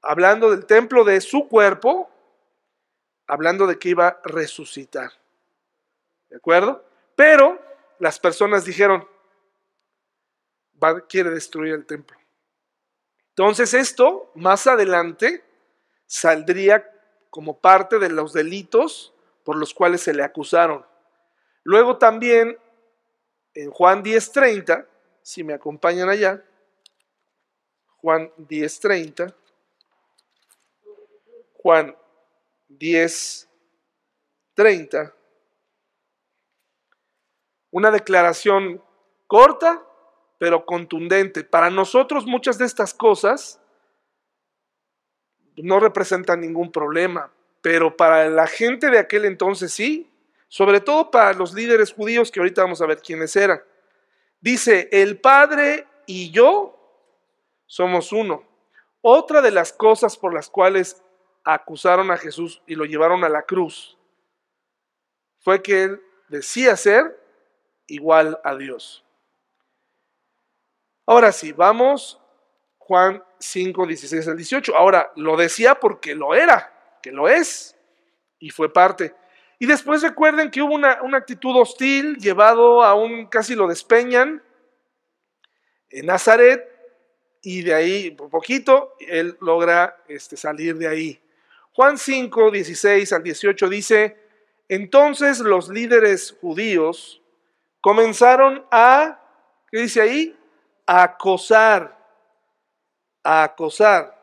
hablando 0.00 0.50
del 0.50 0.64
templo 0.64 1.04
de 1.04 1.20
su 1.20 1.46
cuerpo, 1.46 2.10
hablando 3.26 3.66
de 3.66 3.78
que 3.78 3.90
iba 3.90 4.08
a 4.08 4.20
resucitar. 4.24 5.10
¿De 6.30 6.36
acuerdo? 6.36 6.82
Pero 7.16 7.60
las 7.98 8.18
personas 8.18 8.64
dijeron, 8.64 9.06
quiere 11.06 11.28
destruir 11.28 11.74
el 11.74 11.84
templo. 11.84 12.16
Entonces 13.28 13.74
esto 13.74 14.32
más 14.34 14.66
adelante 14.66 15.44
saldría 16.06 16.90
como 17.28 17.58
parte 17.60 17.98
de 17.98 18.08
los 18.08 18.32
delitos 18.32 19.12
por 19.46 19.56
los 19.56 19.72
cuales 19.72 20.02
se 20.02 20.12
le 20.12 20.22
acusaron. 20.24 20.84
Luego 21.62 21.96
también 21.98 22.58
en 23.54 23.70
Juan 23.70 24.02
10:30, 24.02 24.88
si 25.22 25.44
me 25.44 25.54
acompañan 25.54 26.08
allá, 26.08 26.42
Juan 27.98 28.32
10:30, 28.36 29.32
Juan 31.54 31.96
10:30, 32.68 35.14
una 37.70 37.92
declaración 37.92 38.82
corta 39.28 39.80
pero 40.38 40.66
contundente. 40.66 41.44
Para 41.44 41.70
nosotros 41.70 42.26
muchas 42.26 42.58
de 42.58 42.64
estas 42.64 42.92
cosas 42.92 43.60
no 45.56 45.78
representan 45.78 46.40
ningún 46.40 46.72
problema, 46.72 47.32
pero 47.66 47.96
para 47.96 48.28
la 48.28 48.46
gente 48.46 48.90
de 48.90 48.98
aquel 49.00 49.24
entonces 49.24 49.72
sí, 49.72 50.08
sobre 50.46 50.80
todo 50.80 51.10
para 51.10 51.32
los 51.32 51.52
líderes 51.52 51.92
judíos 51.92 52.30
que 52.30 52.38
ahorita 52.38 52.62
vamos 52.62 52.80
a 52.80 52.86
ver 52.86 53.02
quiénes 53.02 53.34
eran. 53.34 53.60
Dice, 54.40 54.88
el 54.92 55.18
Padre 55.18 55.84
y 56.06 56.30
yo 56.30 56.78
somos 57.66 58.12
uno. 58.12 58.44
Otra 59.00 59.42
de 59.42 59.50
las 59.50 59.72
cosas 59.72 60.16
por 60.16 60.32
las 60.32 60.48
cuales 60.48 61.02
acusaron 61.42 62.12
a 62.12 62.16
Jesús 62.16 62.62
y 62.68 62.76
lo 62.76 62.84
llevaron 62.84 63.24
a 63.24 63.28
la 63.28 63.42
cruz 63.42 63.98
fue 65.40 65.60
que 65.60 65.82
él 65.82 66.02
decía 66.28 66.76
ser 66.76 67.20
igual 67.88 68.38
a 68.44 68.54
Dios. 68.54 69.04
Ahora 71.04 71.32
sí, 71.32 71.50
vamos 71.50 72.20
Juan 72.78 73.24
5, 73.40 73.88
16 73.88 74.28
al 74.28 74.36
18. 74.36 74.76
Ahora, 74.76 75.10
lo 75.16 75.36
decía 75.36 75.80
porque 75.80 76.14
lo 76.14 76.32
era, 76.32 76.75
que 77.02 77.12
lo 77.12 77.28
es, 77.28 77.76
y 78.38 78.50
fue 78.50 78.72
parte. 78.72 79.14
Y 79.58 79.66
después 79.66 80.02
recuerden 80.02 80.50
que 80.50 80.60
hubo 80.60 80.74
una, 80.74 80.98
actitud 81.14 81.56
hostil, 81.56 82.16
llevado 82.16 82.82
a 82.82 82.94
un, 82.94 83.26
casi 83.26 83.54
lo 83.54 83.66
despeñan 83.66 84.42
en 85.90 86.06
Nazaret, 86.06 86.72
y 87.42 87.62
de 87.62 87.74
ahí, 87.74 88.10
por 88.10 88.28
poquito, 88.28 88.94
él 88.98 89.36
logra 89.40 90.02
este, 90.08 90.36
salir 90.36 90.76
de 90.76 90.88
ahí. 90.88 91.22
Juan 91.72 91.96
5, 91.96 92.50
16 92.50 93.12
al 93.12 93.22
18 93.22 93.68
dice, 93.68 94.16
entonces 94.68 95.38
los 95.40 95.68
líderes 95.68 96.36
judíos 96.40 97.22
comenzaron 97.80 98.66
a, 98.70 99.20
¿qué 99.70 99.78
dice 99.78 100.00
ahí? 100.00 100.36
A 100.86 101.04
acosar, 101.04 101.96
a 103.22 103.44
acosar 103.44 104.16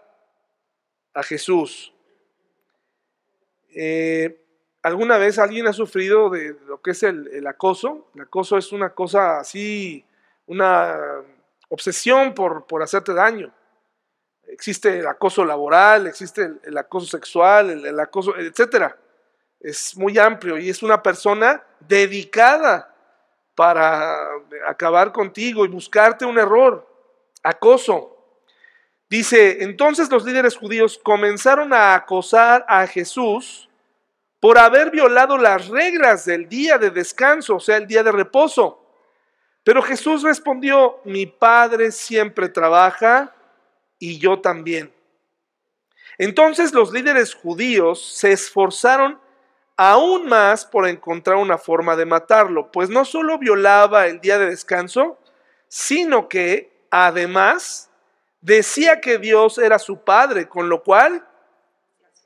a 1.13 1.23
Jesús. 1.23 1.92
Eh, 3.75 4.39
¿Alguna 4.83 5.17
vez 5.17 5.39
alguien 5.39 5.67
ha 5.67 5.73
sufrido 5.73 6.29
de 6.29 6.57
lo 6.67 6.81
que 6.81 6.91
es 6.91 7.03
el, 7.03 7.47
acoso? 7.47 8.09
El 8.15 8.21
acoso 8.23 8.57
es 8.57 8.73
una 8.73 8.89
cosa 8.89 9.39
así, 9.39 10.05
una 10.45 11.23
obsesión 11.69 12.33
por, 12.33 12.67
por 12.67 12.83
hacerte 12.83 13.13
daño. 13.13 13.53
Existe 14.45 14.99
el 14.99 15.07
acoso 15.07 15.45
laboral, 15.45 16.07
existe 16.07 16.51
el, 16.63 16.77
acoso 16.77 17.07
sexual, 17.07 17.69
el, 17.69 17.99
acoso, 17.99 18.37
etcétera. 18.37 18.97
Es 19.59 19.95
muy 19.95 20.17
amplio 20.17 20.57
y 20.57 20.69
es 20.69 20.83
una 20.83 21.01
persona 21.01 21.63
dedicada 21.79 22.93
para 23.55 24.17
acabar 24.67 25.13
contigo 25.13 25.63
y 25.63 25.69
buscarte 25.69 26.25
un 26.25 26.37
error. 26.37 26.85
Acoso. 27.41 28.12
Dice, 29.13 29.63
entonces 29.63 30.09
los 30.09 30.25
líderes 30.25 30.57
judíos 30.57 30.97
comenzaron 31.03 31.71
a 31.71 31.93
acosar 31.93 32.65
a 32.67 32.87
Jesús 32.87 33.69
por 34.39 34.57
haber 34.57 34.89
violado 34.89 35.37
las 35.37 35.67
reglas 35.67 36.25
del 36.25 36.49
día 36.49 36.79
de 36.79 36.89
descanso, 36.89 37.57
o 37.57 37.59
sea, 37.59 37.77
el 37.77 37.85
día 37.85 38.01
de 38.01 38.11
reposo. 38.11 38.83
Pero 39.63 39.83
Jesús 39.83 40.23
respondió, 40.23 40.99
mi 41.05 41.27
Padre 41.27 41.91
siempre 41.91 42.49
trabaja 42.49 43.35
y 43.99 44.17
yo 44.17 44.41
también. 44.41 44.91
Entonces 46.17 46.73
los 46.73 46.91
líderes 46.91 47.35
judíos 47.35 48.03
se 48.15 48.31
esforzaron 48.31 49.19
aún 49.77 50.25
más 50.25 50.65
por 50.65 50.87
encontrar 50.87 51.37
una 51.37 51.59
forma 51.59 51.95
de 51.95 52.07
matarlo, 52.07 52.71
pues 52.71 52.89
no 52.89 53.05
solo 53.05 53.37
violaba 53.37 54.07
el 54.07 54.21
día 54.21 54.39
de 54.39 54.47
descanso, 54.47 55.19
sino 55.67 56.27
que 56.27 56.87
además 56.89 57.91
decía 58.43 58.99
que 58.99 59.17
Dios 59.17 59.57
era 59.57 59.79
su 59.79 60.03
Padre, 60.03 60.47
con 60.47 60.69
lo 60.69 60.83
cual 60.83 61.25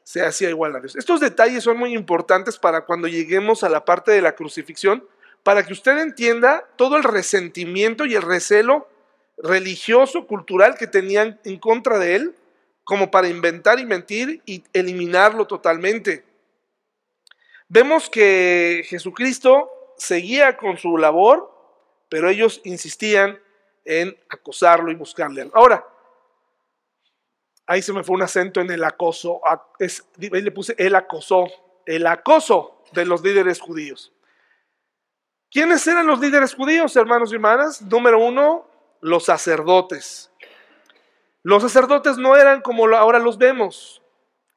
se 0.03 0.25
hacía 0.25 0.49
igual 0.49 0.75
a 0.75 0.79
Dios. 0.79 0.95
Estos 0.95 1.19
detalles 1.19 1.63
son 1.63 1.77
muy 1.77 1.93
importantes 1.93 2.57
para 2.57 2.85
cuando 2.85 3.07
lleguemos 3.07 3.63
a 3.63 3.69
la 3.69 3.85
parte 3.85 4.11
de 4.11 4.21
la 4.21 4.35
crucifixión, 4.35 5.07
para 5.43 5.63
que 5.63 5.73
usted 5.73 5.97
entienda 5.99 6.67
todo 6.75 6.97
el 6.97 7.03
resentimiento 7.03 8.05
y 8.05 8.15
el 8.15 8.23
recelo 8.23 8.89
religioso, 9.37 10.25
cultural 10.25 10.75
que 10.75 10.87
tenían 10.87 11.39
en 11.43 11.59
contra 11.59 11.99
de 11.99 12.15
él, 12.15 12.35
como 12.83 13.11
para 13.11 13.27
inventar 13.27 13.79
y 13.79 13.85
mentir 13.85 14.41
y 14.45 14.63
eliminarlo 14.73 15.45
totalmente. 15.45 16.25
Vemos 17.67 18.09
que 18.09 18.83
Jesucristo 18.87 19.69
seguía 19.97 20.57
con 20.57 20.77
su 20.77 20.97
labor, 20.97 21.51
pero 22.09 22.29
ellos 22.29 22.61
insistían 22.63 23.39
en 23.85 24.17
acosarlo 24.29 24.91
y 24.91 24.95
buscarle. 24.95 25.49
Ahora, 25.53 25.85
Ahí 27.67 27.81
se 27.81 27.91
me 27.91 28.03
fue 28.03 28.15
un 28.15 28.23
acento 28.23 28.61
en 28.61 28.71
el 28.71 28.83
acoso. 28.83 29.41
ahí 29.45 30.41
le 30.41 30.51
puse 30.51 30.73
el 30.77 30.95
acoso. 30.95 31.47
El 31.85 32.07
acoso 32.07 32.81
de 32.93 33.05
los 33.05 33.21
líderes 33.21 33.59
judíos. 33.59 34.13
¿Quiénes 35.51 35.85
eran 35.87 36.07
los 36.07 36.19
líderes 36.19 36.55
judíos, 36.55 36.95
hermanos 36.95 37.31
y 37.31 37.35
hermanas? 37.35 37.81
Número 37.81 38.19
uno, 38.19 38.67
los 39.01 39.25
sacerdotes. 39.25 40.31
Los 41.43 41.63
sacerdotes 41.63 42.17
no 42.17 42.35
eran 42.35 42.61
como 42.61 42.87
ahora 42.95 43.19
los 43.19 43.37
vemos. 43.37 44.01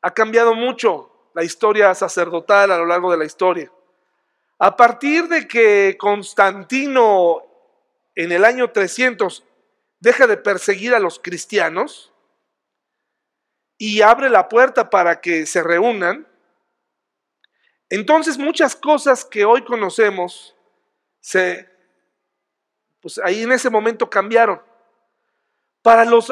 Ha 0.02 0.12
cambiado 0.12 0.54
mucho 0.54 1.10
la 1.34 1.44
historia 1.44 1.94
sacerdotal 1.94 2.70
a 2.70 2.78
lo 2.78 2.86
largo 2.86 3.10
de 3.10 3.18
la 3.18 3.24
historia. 3.24 3.70
A 4.58 4.76
partir 4.76 5.28
de 5.28 5.46
que 5.48 5.96
Constantino 5.98 7.42
en 8.14 8.32
el 8.32 8.44
año 8.44 8.70
300 8.70 9.44
deja 10.00 10.26
de 10.26 10.36
perseguir 10.36 10.94
a 10.94 10.98
los 10.98 11.18
cristianos, 11.18 12.12
y 13.82 14.02
abre 14.02 14.28
la 14.28 14.46
puerta 14.46 14.90
para 14.90 15.22
que 15.22 15.46
se 15.46 15.62
reúnan, 15.62 16.28
entonces 17.88 18.36
muchas 18.36 18.76
cosas 18.76 19.24
que 19.24 19.46
hoy 19.46 19.64
conocemos 19.64 20.54
se 21.20 21.66
pues 23.00 23.18
ahí 23.24 23.42
en 23.42 23.52
ese 23.52 23.70
momento 23.70 24.10
cambiaron. 24.10 24.60
Para 25.80 26.04
los, 26.04 26.30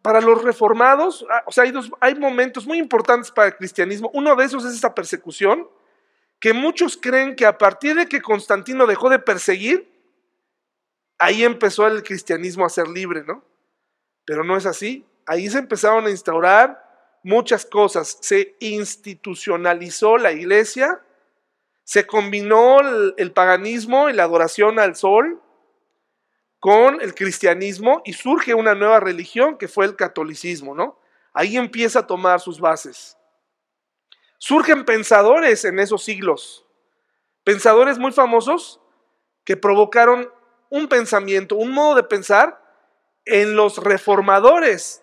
para 0.00 0.22
los 0.22 0.42
reformados, 0.42 1.26
ah, 1.30 1.42
o 1.44 1.52
sea, 1.52 1.64
hay, 1.64 1.74
hay 2.00 2.14
momentos 2.14 2.66
muy 2.66 2.78
importantes 2.78 3.30
para 3.30 3.48
el 3.48 3.56
cristianismo. 3.56 4.10
Uno 4.14 4.34
de 4.34 4.46
esos 4.46 4.64
es 4.64 4.72
esta 4.72 4.94
persecución, 4.94 5.68
que 6.40 6.54
muchos 6.54 6.96
creen 6.96 7.36
que 7.36 7.44
a 7.44 7.58
partir 7.58 7.96
de 7.96 8.06
que 8.06 8.22
Constantino 8.22 8.86
dejó 8.86 9.10
de 9.10 9.18
perseguir, 9.18 9.92
ahí 11.18 11.44
empezó 11.44 11.86
el 11.86 12.02
cristianismo 12.02 12.64
a 12.64 12.70
ser 12.70 12.88
libre, 12.88 13.24
¿no? 13.24 13.44
Pero 14.24 14.42
no 14.42 14.56
es 14.56 14.64
así 14.64 15.04
ahí 15.28 15.48
se 15.48 15.58
empezaron 15.58 16.06
a 16.06 16.10
instaurar 16.10 16.82
muchas 17.22 17.66
cosas. 17.66 18.18
Se 18.20 18.56
institucionalizó 18.60 20.16
la 20.16 20.32
iglesia, 20.32 21.00
se 21.84 22.06
combinó 22.06 22.80
el, 23.16 23.32
paganismo 23.32 24.08
y 24.08 24.14
la 24.14 24.24
adoración 24.24 24.78
al 24.78 24.96
sol 24.96 25.40
con 26.58 27.00
el 27.00 27.14
cristianismo 27.14 28.02
y 28.04 28.14
surge 28.14 28.54
una 28.54 28.74
nueva 28.74 29.00
religión 29.00 29.58
que 29.58 29.68
fue 29.68 29.84
el 29.84 29.96
catolicismo, 29.96 30.74
¿no? 30.74 30.98
Ahí 31.32 31.56
empieza 31.56 32.00
a 32.00 32.06
tomar 32.06 32.40
sus 32.40 32.58
bases. 32.58 33.16
Surgen 34.38 34.84
pensadores 34.84 35.64
en 35.64 35.78
esos 35.78 36.02
siglos, 36.02 36.64
pensadores 37.44 37.98
muy 37.98 38.12
famosos 38.12 38.80
que 39.44 39.56
provocaron 39.56 40.32
un 40.70 40.88
pensamiento, 40.88 41.56
un 41.56 41.70
modo 41.70 41.94
de 41.96 42.02
pensar 42.02 42.62
en 43.24 43.56
los 43.56 43.78
reformadores 43.78 45.02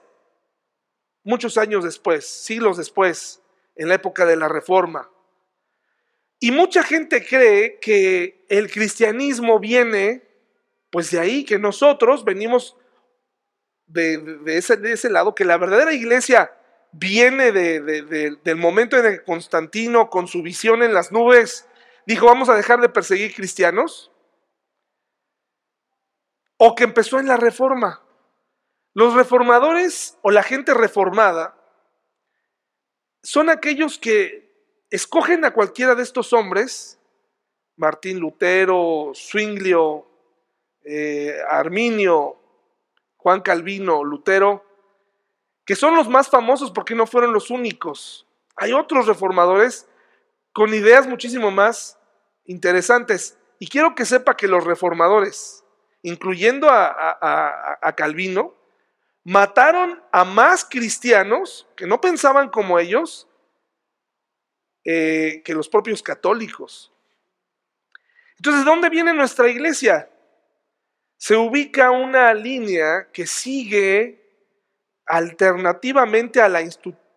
muchos 1.25 1.57
años 1.57 1.83
después, 1.83 2.25
siglos 2.25 2.77
después, 2.77 3.41
en 3.75 3.89
la 3.89 3.95
época 3.95 4.25
de 4.25 4.37
la 4.37 4.47
Reforma. 4.47 5.09
Y 6.39 6.51
mucha 6.51 6.83
gente 6.83 7.25
cree 7.25 7.79
que 7.79 8.45
el 8.47 8.71
cristianismo 8.71 9.59
viene, 9.59 10.23
pues 10.91 11.11
de 11.11 11.19
ahí, 11.19 11.43
que 11.43 11.59
nosotros 11.59 12.23
venimos 12.23 12.77
de, 13.87 14.43
ese, 14.45 15.09
lado, 15.09 15.35
que 15.35 15.43
la 15.45 15.57
verdadera 15.57 15.93
iglesia 15.93 16.51
viene 16.91 17.51
del 17.51 18.55
momento 18.55 18.97
en 18.97 19.05
el 19.05 19.17
que 19.19 19.25
Constantino, 19.25 20.09
con 20.09 20.27
su 20.27 20.41
visión 20.43 20.83
en 20.83 20.93
las 20.93 21.11
nubes, 21.11 21.67
dijo, 22.05 22.27
vamos 22.27 22.49
a 22.49 22.55
dejar 22.55 22.79
de 22.79 22.89
perseguir 22.89 23.33
cristianos. 23.33 24.11
O 26.57 26.75
que 26.75 26.85
empezó 26.85 27.19
en 27.19 27.27
la 27.27 27.37
Reforma. 27.37 28.04
Los 28.95 29.13
reformadores 29.13 30.17
o 30.21 30.31
la 30.31 30.41
gente 30.41 30.73
reformada 30.73 31.55
son 33.21 33.49
aquellos 33.49 33.99
que 33.99 34.51
escogen 34.89 35.43
a 35.43 35.51
cualquiera 35.51 35.95
de 35.95 36.01
estos 36.01 36.31
hombres, 36.31 36.97
Martín 37.75 38.19
Lutero, 38.19 39.11
Zwinglio, 39.13 40.07
eh, 40.85 41.37
Arminio, 41.49 42.37
Juan 43.17 43.41
Calvino, 43.41 44.03
Lutero, 44.03 44.63
que 45.65 45.75
son 45.75 45.95
los 45.95 46.07
más 46.07 46.29
famosos 46.29 46.71
porque 46.71 46.95
no 46.95 47.05
fueron 47.05 47.33
los 47.33 47.49
únicos. 47.49 48.25
Hay 48.55 48.71
otros 48.71 49.07
reformadores 49.07 49.89
con 50.53 50.73
ideas 50.73 51.05
muchísimo 51.05 51.51
más 51.51 51.99
interesantes. 52.45 53.37
Y 53.59 53.67
quiero 53.67 53.93
que 53.93 54.05
sepa 54.05 54.37
que 54.37 54.47
los 54.47 54.63
reformadores, 54.63 55.65
incluyendo 56.01 56.69
a, 56.69 57.93
Calvino, 57.97 58.53
mataron 59.25 60.01
a 60.11 60.23
más 60.23 60.63
cristianos 60.63 61.67
que 61.75 61.87
no 61.87 61.99
pensaban 61.99 62.47
como 62.49 62.79
ellos 62.79 63.27
eh, 64.85 65.41
que 65.43 65.55
los 65.55 65.67
propios 65.67 66.01
católicos. 66.03 66.93
Entonces, 68.37 68.63
¿de 68.63 68.69
dónde 68.69 68.89
viene 68.89 69.13
nuestra 69.13 69.49
iglesia? 69.49 70.09
Se 71.17 71.35
ubica 71.35 71.89
una 71.89 72.33
línea 72.35 73.07
que 73.11 73.25
sigue 73.25 74.21
alternativamente 75.07 76.39
a 76.39 76.47
la 76.47 76.61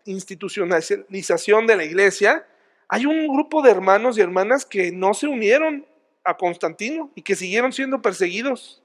institucionalización 0.06 1.66
de 1.66 1.76
la 1.76 1.84
iglesia. 1.84 2.46
Hay 2.88 3.04
un 3.04 3.28
grupo 3.28 3.60
de 3.60 3.70
hermanos 3.70 4.16
y 4.16 4.22
hermanas 4.22 4.64
que 4.64 4.92
no 4.92 5.12
se 5.12 5.26
unieron 5.26 5.86
a 6.24 6.38
Constantino 6.38 7.10
y 7.14 7.20
que 7.20 7.36
siguieron 7.36 7.72
siendo 7.72 8.00
perseguidos. 8.00 8.82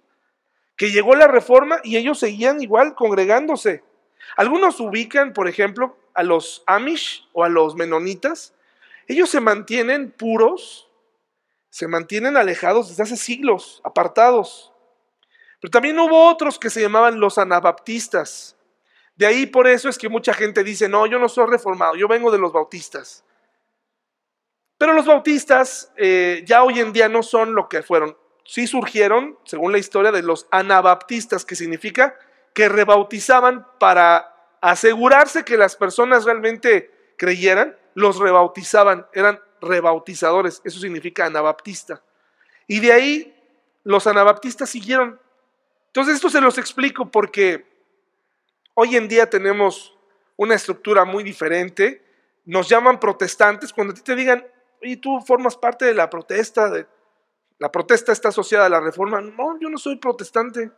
Que 0.83 0.91
llegó 0.91 1.15
la 1.15 1.27
reforma 1.27 1.79
y 1.81 1.95
ellos 1.95 2.19
seguían 2.19 2.61
igual 2.61 2.93
congregándose. 2.93 3.85
Algunos 4.35 4.81
ubican, 4.81 5.31
por 5.31 5.47
ejemplo, 5.47 5.95
a 6.13 6.23
los 6.23 6.61
Amish 6.67 7.25
o 7.31 7.45
a 7.45 7.47
los 7.47 7.77
menonitas. 7.77 8.53
Ellos 9.07 9.29
se 9.29 9.39
mantienen 9.39 10.11
puros, 10.11 10.89
se 11.69 11.87
mantienen 11.87 12.35
alejados 12.35 12.89
desde 12.89 13.03
hace 13.03 13.15
siglos, 13.15 13.79
apartados. 13.85 14.73
Pero 15.61 15.71
también 15.71 15.97
hubo 15.97 16.27
otros 16.29 16.59
que 16.59 16.69
se 16.69 16.81
llamaban 16.81 17.17
los 17.17 17.37
anabaptistas. 17.37 18.57
De 19.15 19.25
ahí 19.25 19.45
por 19.45 19.67
eso 19.67 19.87
es 19.87 19.97
que 19.97 20.09
mucha 20.09 20.33
gente 20.33 20.65
dice, 20.65 20.89
no, 20.89 21.05
yo 21.05 21.17
no 21.17 21.29
soy 21.29 21.45
reformado, 21.47 21.95
yo 21.95 22.09
vengo 22.09 22.29
de 22.29 22.39
los 22.39 22.51
bautistas. 22.51 23.23
Pero 24.77 24.91
los 24.91 25.05
bautistas 25.05 25.93
eh, 25.95 26.43
ya 26.45 26.61
hoy 26.61 26.81
en 26.81 26.91
día 26.91 27.07
no 27.07 27.23
son 27.23 27.55
lo 27.55 27.69
que 27.69 27.83
fueron. 27.83 28.17
Sí 28.43 28.67
surgieron, 28.67 29.37
según 29.45 29.71
la 29.71 29.77
historia, 29.77 30.11
de 30.11 30.21
los 30.21 30.47
anabaptistas, 30.51 31.45
que 31.45 31.55
significa 31.55 32.17
que 32.53 32.69
rebautizaban 32.69 33.65
para 33.79 34.33
asegurarse 34.61 35.43
que 35.43 35.57
las 35.57 35.75
personas 35.75 36.25
realmente 36.25 36.91
creyeran, 37.17 37.77
los 37.95 38.19
rebautizaban, 38.19 39.07
eran 39.13 39.39
rebautizadores, 39.61 40.61
eso 40.63 40.79
significa 40.79 41.25
anabaptista. 41.25 42.01
Y 42.67 42.79
de 42.79 42.91
ahí 42.91 43.35
los 43.83 44.07
anabaptistas 44.07 44.69
siguieron. 44.69 45.19
Entonces 45.87 46.15
esto 46.15 46.29
se 46.29 46.41
los 46.41 46.57
explico 46.57 47.09
porque 47.09 47.65
hoy 48.73 48.95
en 48.95 49.07
día 49.07 49.29
tenemos 49.29 49.97
una 50.35 50.55
estructura 50.55 51.05
muy 51.05 51.23
diferente. 51.23 52.03
Nos 52.45 52.67
llaman 52.67 52.99
protestantes 52.99 53.71
cuando 53.71 53.91
a 53.91 53.95
ti 53.95 54.01
te 54.01 54.15
digan, 54.15 54.45
y 54.81 54.97
tú 54.97 55.21
formas 55.21 55.55
parte 55.55 55.85
de 55.85 55.93
la 55.93 56.09
protesta, 56.09 56.69
de, 56.69 56.85
la 57.59 57.71
protesta 57.71 58.11
está 58.11 58.29
asociada 58.29 58.65
a 58.65 58.69
la 58.69 58.79
reforma. 58.79 59.21
No, 59.21 59.59
yo 59.59 59.69
no 59.69 59.77
soy 59.77 59.97
protestante, 59.97 60.71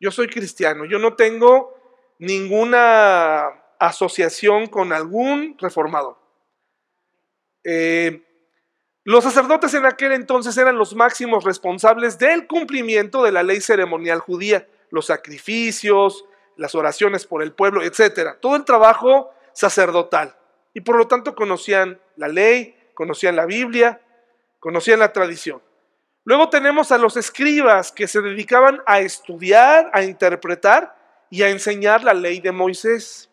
yo 0.00 0.10
soy 0.10 0.28
cristiano, 0.28 0.84
yo 0.84 0.98
no 0.98 1.14
tengo 1.14 1.74
ninguna 2.18 3.46
asociación 3.78 4.66
con 4.66 4.92
algún 4.92 5.56
reformador. 5.58 6.16
Eh, 7.64 8.22
los 9.04 9.24
sacerdotes 9.24 9.74
en 9.74 9.84
aquel 9.84 10.12
entonces 10.12 10.56
eran 10.56 10.78
los 10.78 10.94
máximos 10.94 11.44
responsables 11.44 12.18
del 12.18 12.46
cumplimiento 12.46 13.22
de 13.22 13.32
la 13.32 13.42
ley 13.42 13.60
ceremonial 13.60 14.18
judía, 14.18 14.66
los 14.90 15.06
sacrificios, 15.06 16.24
las 16.56 16.74
oraciones 16.74 17.26
por 17.26 17.42
el 17.42 17.52
pueblo, 17.52 17.82
etcétera, 17.82 18.38
todo 18.40 18.56
el 18.56 18.64
trabajo 18.64 19.30
sacerdotal. 19.52 20.36
Y 20.72 20.80
por 20.80 20.96
lo 20.96 21.06
tanto 21.06 21.34
conocían 21.34 22.00
la 22.16 22.28
ley, 22.28 22.76
conocían 22.94 23.36
la 23.36 23.46
Biblia, 23.46 24.00
conocían 24.58 25.00
la 25.00 25.12
tradición. 25.12 25.62
Luego 26.24 26.48
tenemos 26.48 26.90
a 26.90 26.98
los 26.98 27.16
escribas 27.16 27.92
que 27.92 28.08
se 28.08 28.20
dedicaban 28.20 28.82
a 28.86 29.00
estudiar, 29.00 29.90
a 29.92 30.02
interpretar 30.02 30.96
y 31.30 31.42
a 31.42 31.50
enseñar 31.50 32.02
la 32.02 32.14
ley 32.14 32.40
de 32.40 32.52
Moisés. 32.52 33.30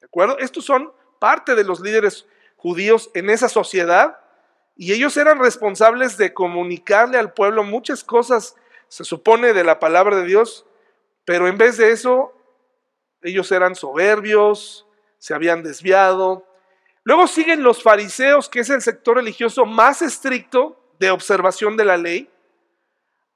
¿De 0.00 0.06
acuerdo? 0.06 0.38
Estos 0.38 0.64
son 0.64 0.92
parte 1.18 1.54
de 1.54 1.64
los 1.64 1.80
líderes 1.80 2.26
judíos 2.56 3.10
en 3.14 3.30
esa 3.30 3.48
sociedad 3.48 4.18
y 4.76 4.92
ellos 4.92 5.16
eran 5.16 5.38
responsables 5.38 6.16
de 6.16 6.34
comunicarle 6.34 7.18
al 7.18 7.32
pueblo 7.32 7.62
muchas 7.62 8.02
cosas, 8.02 8.56
se 8.88 9.04
supone, 9.04 9.52
de 9.52 9.64
la 9.64 9.78
palabra 9.78 10.16
de 10.16 10.24
Dios, 10.24 10.66
pero 11.24 11.46
en 11.46 11.58
vez 11.58 11.76
de 11.76 11.92
eso, 11.92 12.32
ellos 13.22 13.52
eran 13.52 13.74
soberbios, 13.74 14.86
se 15.18 15.34
habían 15.34 15.62
desviado, 15.62 16.46
Luego 17.04 17.26
siguen 17.26 17.62
los 17.62 17.82
fariseos, 17.82 18.48
que 18.48 18.60
es 18.60 18.70
el 18.70 18.80
sector 18.80 19.16
religioso 19.16 19.64
más 19.66 20.02
estricto 20.02 20.78
de 21.00 21.10
observación 21.10 21.76
de 21.76 21.84
la 21.84 21.96
ley, 21.96 22.30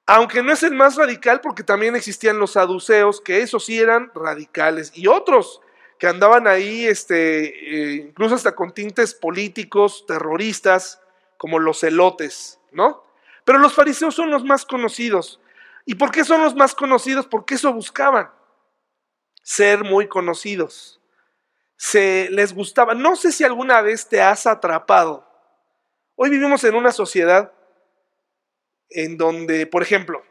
aunque 0.07 0.43
no 0.43 0.53
es 0.53 0.63
el 0.63 0.75
más 0.75 0.97
radical 0.97 1.41
porque 1.41 1.63
también 1.63 1.97
existían 1.97 2.39
los 2.39 2.53
saduceos, 2.53 3.21
que 3.21 3.43
esos 3.43 3.65
sí 3.65 3.79
eran 3.79 4.11
radicales, 4.15 4.93
y 4.95 5.07
otros 5.09 5.61
que 5.99 6.07
andaban 6.07 6.47
ahí, 6.47 6.87
este, 6.87 7.45
eh, 7.47 7.95
incluso 8.09 8.35
hasta 8.35 8.55
con 8.55 8.73
tintes 8.73 9.15
políticos, 9.15 10.05
terroristas, 10.07 11.01
como 11.39 11.59
los 11.59 11.81
celotes, 11.81 12.61
¿no? 12.71 13.03
Pero 13.45 13.59
los 13.59 13.75
fariseos 13.75 14.15
son 14.15 14.31
los 14.31 14.45
más 14.45 14.65
conocidos. 14.65 15.41
¿Y 15.85 15.95
por 15.95 16.11
qué 16.11 16.25
son 16.25 16.43
los 16.43 16.55
más 16.55 16.75
conocidos? 16.75 17.27
Porque 17.27 17.55
eso 17.55 17.73
buscaban, 17.73 18.31
ser 19.43 19.85
muy 19.85 20.09
conocidos 20.09 20.97
se 21.77 22.29
les 22.31 22.55
gustaba. 22.55 22.95
No 22.95 23.17
sé 23.17 23.33
si 23.33 23.45
alguna 23.45 23.81
vez 23.83 24.09
te 24.09 24.21
has 24.21 24.47
atrapado. 24.47 25.27
Hoy 26.15 26.31
vivimos 26.31 26.65
en 26.65 26.75
una 26.75 26.93
sociedad 26.93 27.53
en 28.91 29.17
donde, 29.17 29.67
por 29.67 29.83
ejemplo, 29.83 30.25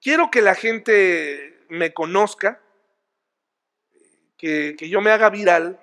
quiero 0.00 0.30
que 0.30 0.42
la 0.42 0.54
gente 0.54 1.64
me 1.68 1.92
conozca, 1.92 2.60
que, 4.36 4.76
que 4.78 4.88
yo 4.88 5.00
me 5.00 5.10
haga 5.10 5.30
viral. 5.30 5.80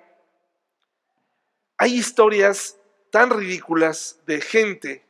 Hay 1.78 1.94
historias 1.94 2.78
tan 3.10 3.30
ridículas 3.30 4.20
de 4.26 4.40
gente 4.40 5.04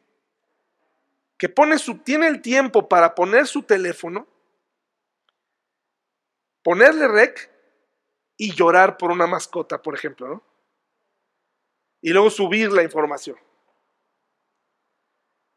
que 1.43 1.49
pone 1.49 1.79
su, 1.79 1.99
tiene 1.99 2.29
el 2.29 2.41
tiempo 2.41 2.89
para 2.89 3.17
poner 3.17 3.49
su 3.49 3.65
teléfono, 3.65 4.29
ponerle 6.63 7.09
rec 7.09 7.51
y 8.37 8.55
llorar 8.55 8.97
por 8.97 9.11
una 9.11 9.27
mascota, 9.27 9.83
por 9.83 9.95
ejemplo, 9.95 10.29
¿no? 10.29 10.43
Y 12.01 12.11
luego 12.11 12.31
subir 12.31 12.73
la 12.73 12.83
información. 12.83 13.37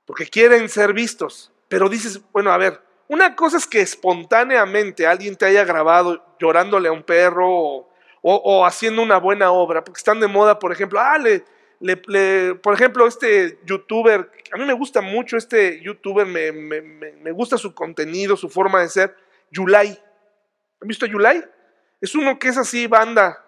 Porque 0.05 0.27
quieren 0.27 0.69
ser 0.69 0.93
vistos. 0.93 1.51
Pero 1.67 1.89
dices, 1.89 2.21
bueno, 2.31 2.51
a 2.51 2.57
ver, 2.57 2.81
una 3.07 3.35
cosa 3.35 3.57
es 3.57 3.67
que 3.67 3.81
espontáneamente 3.81 5.05
alguien 5.05 5.35
te 5.35 5.45
haya 5.45 5.63
grabado 5.63 6.23
llorándole 6.39 6.89
a 6.89 6.91
un 6.91 7.03
perro 7.03 7.87
o, 8.27 8.65
haciendo 8.65 9.03
una 9.03 9.17
buena 9.17 9.51
obra, 9.51 9.83
porque 9.83 9.99
están 9.99 10.19
de 10.19 10.27
moda, 10.27 10.57
por 10.57 10.71
ejemplo, 10.71 10.99
ah, 10.99 11.15
por 12.63 12.73
ejemplo, 12.73 13.05
este 13.05 13.59
youtuber, 13.65 14.31
a 14.51 14.57
mí 14.57 14.65
me 14.65 14.73
gusta 14.73 15.01
mucho 15.01 15.37
este 15.37 15.79
youtuber, 15.81 16.25
me, 16.25 16.51
me, 16.51 16.81
me 16.81 17.31
gusta 17.31 17.59
su 17.59 17.75
contenido, 17.75 18.35
su 18.35 18.49
forma 18.49 18.81
de 18.81 18.89
ser, 18.89 19.15
Yulai. 19.51 19.89
¿Han 20.81 20.87
visto 20.87 21.05
a 21.05 21.09
Yulai? 21.09 21.45
Es 22.01 22.15
uno 22.15 22.39
que 22.39 22.47
es 22.47 22.57
así, 22.57 22.87
banda. 22.87 23.43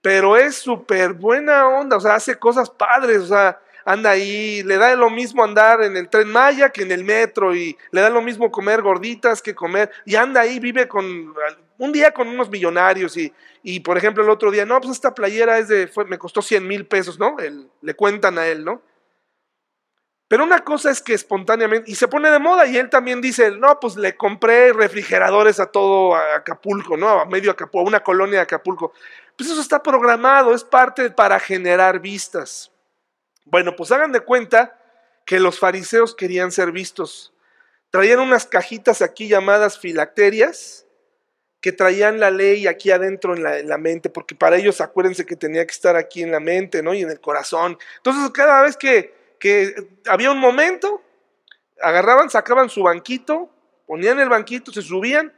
Pero 0.00 0.36
es 0.36 0.56
súper 0.56 1.12
buena 1.12 1.68
onda, 1.68 1.98
o 1.98 2.00
sea, 2.00 2.14
hace 2.14 2.38
cosas 2.38 2.70
padres, 2.70 3.18
o 3.18 3.26
sea, 3.26 3.60
anda 3.84 4.10
ahí, 4.10 4.62
le 4.62 4.76
da 4.76 4.94
lo 4.96 5.10
mismo 5.10 5.44
andar 5.44 5.82
en 5.82 5.96
el 5.96 6.08
tren 6.08 6.28
Maya 6.28 6.70
que 6.70 6.82
en 6.82 6.92
el 6.92 7.04
metro 7.04 7.54
y 7.54 7.76
le 7.90 8.00
da 8.00 8.10
lo 8.10 8.22
mismo 8.22 8.50
comer 8.50 8.82
gorditas 8.82 9.42
que 9.42 9.54
comer, 9.54 9.90
y 10.04 10.14
anda 10.16 10.40
ahí, 10.40 10.58
vive 10.58 10.88
con, 10.88 11.34
un 11.78 11.92
día 11.92 12.12
con 12.12 12.28
unos 12.28 12.50
millonarios 12.50 13.16
y, 13.16 13.32
y 13.62 13.80
por 13.80 13.96
ejemplo 13.98 14.22
el 14.22 14.30
otro 14.30 14.50
día, 14.50 14.64
no, 14.64 14.80
pues 14.80 14.92
esta 14.92 15.14
playera 15.14 15.58
es 15.58 15.68
de, 15.68 15.86
fue, 15.86 16.04
me 16.04 16.18
costó 16.18 16.42
100 16.42 16.66
mil 16.66 16.86
pesos, 16.86 17.18
¿no? 17.18 17.36
le 17.80 17.94
cuentan 17.94 18.38
a 18.38 18.46
él, 18.46 18.64
¿no? 18.64 18.82
Pero 20.26 20.42
una 20.42 20.64
cosa 20.64 20.90
es 20.90 21.02
que 21.02 21.12
espontáneamente, 21.12 21.90
y 21.90 21.94
se 21.94 22.08
pone 22.08 22.30
de 22.30 22.38
moda, 22.38 22.66
y 22.66 22.76
él 22.76 22.88
también 22.88 23.20
dice, 23.20 23.50
no, 23.52 23.78
pues 23.78 23.96
le 23.96 24.16
compré 24.16 24.72
refrigeradores 24.72 25.60
a 25.60 25.66
todo 25.66 26.16
Acapulco, 26.16 26.96
¿no? 26.96 27.20
A 27.20 27.26
medio 27.26 27.50
Acapulco, 27.50 27.86
a 27.86 27.88
una 27.88 28.02
colonia 28.02 28.38
de 28.38 28.42
Acapulco. 28.42 28.92
Pues 29.36 29.50
eso 29.50 29.60
está 29.60 29.82
programado, 29.82 30.54
es 30.54 30.64
parte 30.64 31.10
para 31.10 31.38
generar 31.38 32.00
vistas. 32.00 32.73
Bueno, 33.44 33.76
pues 33.76 33.92
hagan 33.92 34.12
de 34.12 34.20
cuenta 34.20 34.78
que 35.24 35.40
los 35.40 35.58
fariseos 35.58 36.14
querían 36.14 36.50
ser 36.52 36.72
vistos. 36.72 37.32
Traían 37.90 38.20
unas 38.20 38.46
cajitas 38.46 39.02
aquí 39.02 39.28
llamadas 39.28 39.78
filacterias, 39.78 40.86
que 41.60 41.72
traían 41.72 42.20
la 42.20 42.30
ley 42.30 42.66
aquí 42.66 42.90
adentro 42.90 43.34
en 43.34 43.42
la, 43.42 43.58
en 43.58 43.68
la, 43.68 43.78
mente, 43.78 44.10
porque 44.10 44.34
para 44.34 44.56
ellos 44.56 44.82
acuérdense 44.82 45.24
que 45.24 45.34
tenía 45.34 45.64
que 45.64 45.72
estar 45.72 45.96
aquí 45.96 46.22
en 46.22 46.30
la 46.30 46.40
mente, 46.40 46.82
¿no? 46.82 46.92
Y 46.92 47.00
en 47.00 47.10
el 47.10 47.20
corazón. 47.20 47.78
Entonces, 47.96 48.30
cada 48.32 48.62
vez 48.62 48.76
que, 48.76 49.14
que 49.38 49.74
había 50.06 50.30
un 50.30 50.40
momento, 50.40 51.02
agarraban, 51.80 52.28
sacaban 52.28 52.68
su 52.68 52.82
banquito, 52.82 53.48
ponían 53.86 54.20
el 54.20 54.28
banquito, 54.28 54.72
se 54.72 54.82
subían 54.82 55.32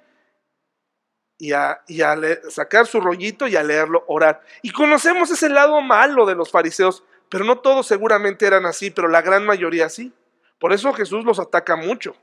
y 1.38 1.52
a, 1.52 1.80
y 1.86 2.02
a 2.02 2.18
sacar 2.48 2.86
su 2.86 3.00
rollito 3.00 3.46
y 3.46 3.56
a 3.56 3.62
leerlo, 3.62 4.04
orar. 4.08 4.42
Y 4.62 4.72
conocemos 4.72 5.30
ese 5.30 5.48
lado 5.48 5.80
malo 5.80 6.26
de 6.26 6.34
los 6.34 6.50
fariseos, 6.50 7.04
pero 7.28 7.44
no 7.44 7.58
todos 7.58 7.86
seguramente 7.86 8.46
eran 8.46 8.66
así, 8.66 8.90
pero 8.90 9.08
la 9.08 9.22
gran 9.22 9.44
mayoría 9.44 9.88
sí. 9.88 10.12
Por 10.58 10.72
eso 10.72 10.92
Jesús 10.92 11.24
los 11.24 11.38
ataca 11.38 11.76
mucho. 11.76 12.16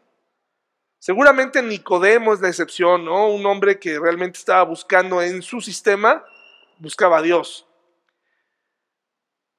Seguramente 0.99 1.61
Nicodemo 1.61 2.33
es 2.33 2.39
la 2.39 2.47
excepción, 2.47 3.03
¿no? 3.03 3.27
Un 3.27 3.45
hombre 3.45 3.77
que 3.77 3.99
realmente 3.99 4.39
estaba 4.39 4.63
buscando 4.63 5.21
en 5.21 5.41
su 5.41 5.59
sistema, 5.59 6.23
buscaba 6.79 7.17
a 7.17 7.21
Dios. 7.21 7.67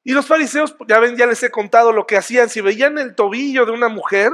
Y 0.03 0.13
los 0.13 0.27
fariseos, 0.27 0.75
ya 0.89 0.99
ven, 1.01 1.17
ya 1.17 1.27
les 1.27 1.43
he 1.43 1.51
contado 1.51 1.93
lo 1.93 2.07
que 2.07 2.17
hacían. 2.17 2.49
Si 2.49 2.61
veían 2.61 2.99
el 2.99 3.15
tobillo 3.15 3.67
de 3.67 3.73
una 3.73 3.89
mujer, 3.89 4.33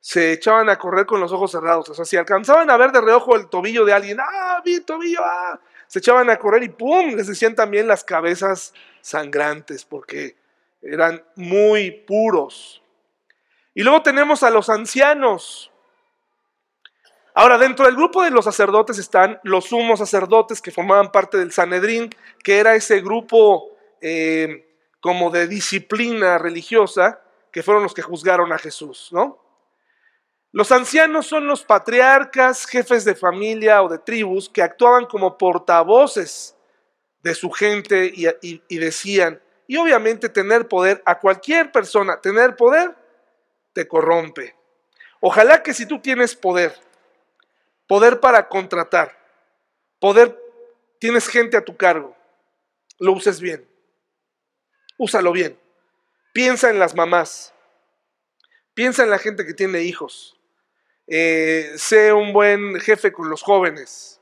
se 0.00 0.32
echaban 0.32 0.68
a 0.68 0.78
correr 0.78 1.04
con 1.04 1.20
los 1.20 1.32
ojos 1.32 1.50
cerrados. 1.50 1.88
O 1.88 1.94
sea, 1.94 2.04
si 2.04 2.16
alcanzaban 2.16 2.70
a 2.70 2.76
ver 2.76 2.92
de 2.92 3.00
reojo 3.00 3.34
el 3.34 3.48
tobillo 3.48 3.84
de 3.84 3.92
alguien, 3.92 4.18
¡ah, 4.20 4.62
vi 4.64 4.80
tobillo! 4.80 5.20
¡ah! 5.22 5.60
Se 5.86 5.98
echaban 5.98 6.30
a 6.30 6.38
correr 6.38 6.62
y 6.62 6.68
¡pum! 6.68 7.14
Les 7.14 7.26
decían 7.26 7.54
también 7.54 7.88
las 7.88 8.04
cabezas 8.04 8.72
sangrantes, 9.06 9.84
porque 9.84 10.36
eran 10.82 11.24
muy 11.36 11.92
puros. 11.92 12.82
Y 13.72 13.82
luego 13.82 14.02
tenemos 14.02 14.42
a 14.42 14.50
los 14.50 14.68
ancianos. 14.68 15.70
Ahora, 17.34 17.56
dentro 17.56 17.86
del 17.86 17.94
grupo 17.94 18.22
de 18.22 18.30
los 18.30 18.44
sacerdotes 18.44 18.98
están 18.98 19.38
los 19.44 19.66
sumos 19.66 20.00
sacerdotes 20.00 20.60
que 20.60 20.72
formaban 20.72 21.12
parte 21.12 21.38
del 21.38 21.52
Sanedrín, 21.52 22.10
que 22.42 22.58
era 22.58 22.74
ese 22.74 23.00
grupo 23.00 23.76
eh, 24.00 24.66
como 25.00 25.30
de 25.30 25.46
disciplina 25.46 26.38
religiosa, 26.38 27.20
que 27.52 27.62
fueron 27.62 27.84
los 27.84 27.94
que 27.94 28.02
juzgaron 28.02 28.52
a 28.52 28.58
Jesús, 28.58 29.10
¿no? 29.12 29.38
Los 30.50 30.72
ancianos 30.72 31.26
son 31.26 31.46
los 31.46 31.62
patriarcas, 31.62 32.66
jefes 32.66 33.04
de 33.04 33.14
familia 33.14 33.82
o 33.82 33.88
de 33.88 33.98
tribus 33.98 34.48
que 34.48 34.62
actuaban 34.62 35.04
como 35.06 35.36
portavoces 35.36 36.55
de 37.26 37.34
su 37.34 37.50
gente 37.50 38.12
y, 38.14 38.78
decían, 38.78 39.42
y 39.66 39.76
obviamente 39.78 40.28
tener 40.28 40.68
poder 40.68 41.02
a 41.04 41.18
cualquier 41.18 41.72
persona, 41.72 42.20
tener 42.20 42.54
poder 42.54 42.94
te 43.72 43.88
corrompe. 43.88 44.54
Ojalá 45.18 45.60
que 45.60 45.74
si 45.74 45.86
tú 45.86 45.98
tienes 45.98 46.36
poder, 46.36 46.72
poder 47.88 48.20
para 48.20 48.48
contratar, 48.48 49.18
poder, 49.98 50.40
tienes 51.00 51.26
gente 51.26 51.56
a 51.56 51.64
tu 51.64 51.76
cargo, 51.76 52.16
lo 53.00 53.14
uses 53.14 53.40
bien. 53.40 53.68
Úsalo 54.96 55.32
bien. 55.32 55.58
Piensa 56.32 56.70
en 56.70 56.78
las 56.78 56.94
mamás. 56.94 57.52
Piensa 58.72 59.02
en 59.02 59.10
la 59.10 59.18
gente 59.18 59.44
que 59.44 59.52
tiene 59.52 59.82
hijos. 59.82 60.38
Eh, 61.08 61.72
sé 61.76 62.12
un 62.12 62.32
buen 62.32 62.78
jefe 62.78 63.10
con 63.10 63.28
los 63.28 63.42
jóvenes. 63.42 64.20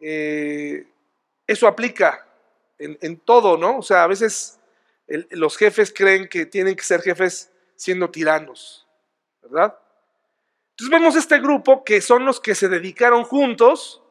Eh, 0.00 0.86
eso 1.46 1.66
aplica 1.66 2.26
en, 2.78 3.18
todo, 3.20 3.56
¿no? 3.56 3.78
O 3.78 3.82
sea, 3.82 4.04
a 4.04 4.06
veces 4.06 4.58
los 5.30 5.56
jefes 5.56 5.92
creen 5.94 6.28
que 6.28 6.46
tienen 6.46 6.76
que 6.76 6.82
ser 6.82 7.00
jefes 7.00 7.52
siendo 7.76 8.10
tiranos, 8.10 8.86
¿verdad? 9.42 9.78
Entonces 10.70 10.90
vemos 10.90 11.16
este 11.16 11.38
grupo 11.38 11.84
que 11.84 12.00
son 12.00 12.24
los 12.24 12.40
que 12.40 12.54
se 12.54 12.68
dedicaron 12.68 13.24
juntos 13.24 14.02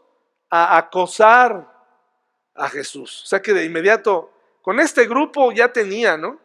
a 0.50 0.78
acosar 0.78 1.72
a 2.56 2.70
Jesús. 2.70 3.24
O 3.24 3.28
sea 3.28 3.42
que 3.42 3.54
de 3.54 3.66
inmediato, 3.66 4.32
con 4.62 4.80
este 4.80 5.06
grupo 5.06 5.52
ya 5.52 5.72
tenía, 5.72 6.18
¿no? 6.18 6.40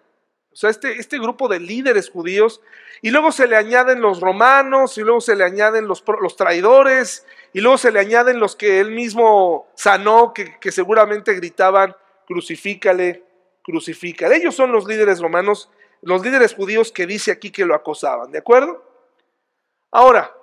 O 0.53 0.57
sea, 0.57 0.71
este, 0.71 0.99
este 0.99 1.19
grupo 1.19 1.49
de 1.49 1.61
líderes 1.61 2.11
judíos, 2.11 2.61
y 3.03 3.11
luego 3.11 3.33
se 3.33 3.47
le 3.47 3.57
añaden 3.57 4.01
los 4.01 4.21
romanos, 4.21 4.99
y 4.99 5.03
luego 5.03 5.21
se 5.21 5.37
le 5.37 5.45
añaden 5.45 5.87
los, 5.87 6.03
los 6.21 6.37
traidores, 6.37 7.27
y 7.53 7.61
luego 7.61 7.79
se 7.79 7.93
le 7.93 8.01
añaden 8.01 8.41
los 8.41 8.57
que 8.57 8.81
él 8.81 8.91
mismo 8.91 9.69
sanó, 9.75 10.33
que, 10.35 10.59
que 10.59 10.73
seguramente 10.73 11.35
gritaban, 11.35 11.95
crucifícale, 12.27 13.25
crucifícale. 13.63 14.37
Ellos 14.37 14.55
son 14.55 14.73
los 14.73 14.87
líderes 14.87 15.21
romanos 15.21 15.71
los 16.03 16.23
líderes 16.23 16.55
judíos 16.55 16.93
que 16.93 17.07
dice 17.07 17.31
aquí 17.31 17.51
que 17.51 17.65
lo 17.65 17.75
acosaban, 17.75 18.31
¿de 18.31 18.39
acuerdo? 18.39 18.83
Ahora, 19.91 20.35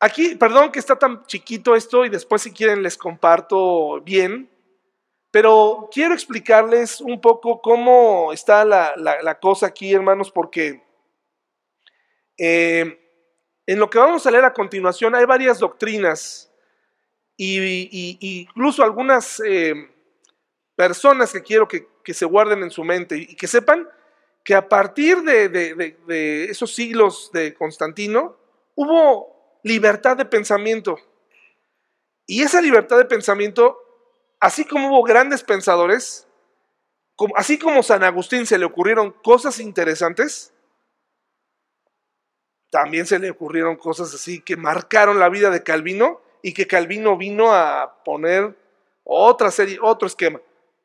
aquí, 0.00 0.36
perdón 0.36 0.72
que 0.72 0.78
está 0.78 0.96
tan 0.96 1.24
chiquito 1.26 1.74
esto 1.74 2.04
y 2.04 2.08
después 2.08 2.42
si 2.42 2.52
quieren 2.52 2.82
les 2.82 2.96
comparto 2.96 4.00
bien, 4.00 4.50
pero 5.30 5.88
quiero 5.92 6.14
explicarles 6.14 7.00
un 7.00 7.20
poco 7.20 7.60
cómo 7.60 8.32
está 8.32 8.64
la, 8.64 9.38
cosa 9.40 9.66
aquí, 9.66 9.92
hermanos, 9.92 10.30
porque 10.30 10.82
eh, 12.38 12.98
en 13.66 13.78
lo 13.78 13.90
que 13.90 13.98
vamos 13.98 14.26
a 14.26 14.30
leer 14.30 14.44
a 14.44 14.54
continuación 14.54 15.14
hay 15.14 15.24
varias 15.24 15.58
doctrinas 15.58 16.50
y, 17.36 18.18
incluso 18.20 18.82
algunas 18.82 19.40
eh, 19.46 19.74
personas 20.74 21.32
que 21.32 21.42
quiero 21.42 21.68
que 21.68 21.86
que 22.08 22.14
se 22.14 22.24
guarden 22.24 22.62
en 22.62 22.70
su 22.70 22.84
mente 22.84 23.18
y 23.18 23.36
que 23.36 23.46
sepan 23.46 23.86
que 24.42 24.54
a 24.54 24.66
partir 24.66 25.18
de, 25.20 26.48
esos 26.48 26.74
siglos 26.74 27.28
de 27.34 27.52
Constantino 27.52 28.34
hubo 28.76 29.60
libertad 29.62 30.16
de 30.16 30.24
pensamiento. 30.24 30.96
Y 32.26 32.40
esa 32.40 32.62
libertad 32.62 32.96
de 32.96 33.04
pensamiento, 33.04 33.76
así 34.40 34.64
como 34.64 34.88
hubo 34.88 35.02
grandes 35.02 35.42
pensadores, 35.42 36.26
así 37.36 37.58
como 37.58 37.82
San 37.82 38.04
Agustín 38.04 38.46
se 38.46 38.58
le 38.58 38.64
ocurrieron 38.64 39.10
cosas 39.10 39.58
interesantes, 39.60 40.52
también 42.70 43.06
se 43.06 43.18
le 43.18 43.30
ocurrieron 43.30 43.76
cosas 43.76 44.14
así 44.14 44.40
que 44.40 44.56
marcaron 44.56 45.18
la 45.18 45.28
vida 45.28 45.50
de 45.50 45.62
Calvino 45.62 46.20
y 46.42 46.52
que 46.52 46.66
Calvino 46.66 47.16
vino 47.16 47.52
a 47.52 48.02
poner 48.04 48.56
otra 49.04 49.50
serie, 49.50 49.78
otro 49.80 50.06
esquema. 50.06 50.40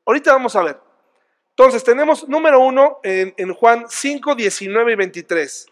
Ahorita 0.05 0.31
vamos 0.31 0.55
a 0.55 0.63
ver. 0.63 0.79
Entonces 1.49 1.83
tenemos 1.83 2.27
número 2.27 2.59
uno 2.59 2.99
en, 3.03 3.53
Juan 3.53 3.85
5, 3.87 4.33
19 4.33 4.93
y 4.93 4.95
23. 4.95 5.67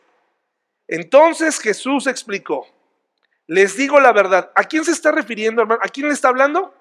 Entonces 0.87 1.59
Jesús 1.59 2.05
explicó, 2.07 2.67
les 3.47 3.75
digo 3.77 3.99
la 3.99 4.11
verdad, 4.11 4.51
¿a 4.55 4.65
quién 4.65 4.85
se 4.85 4.91
está 4.91 5.11
refiriendo, 5.11 5.61
hermano? 5.61 5.81
¿A 5.83 5.87
quién 5.87 6.07
le 6.07 6.13
está 6.13 6.27
hablando? 6.27 6.73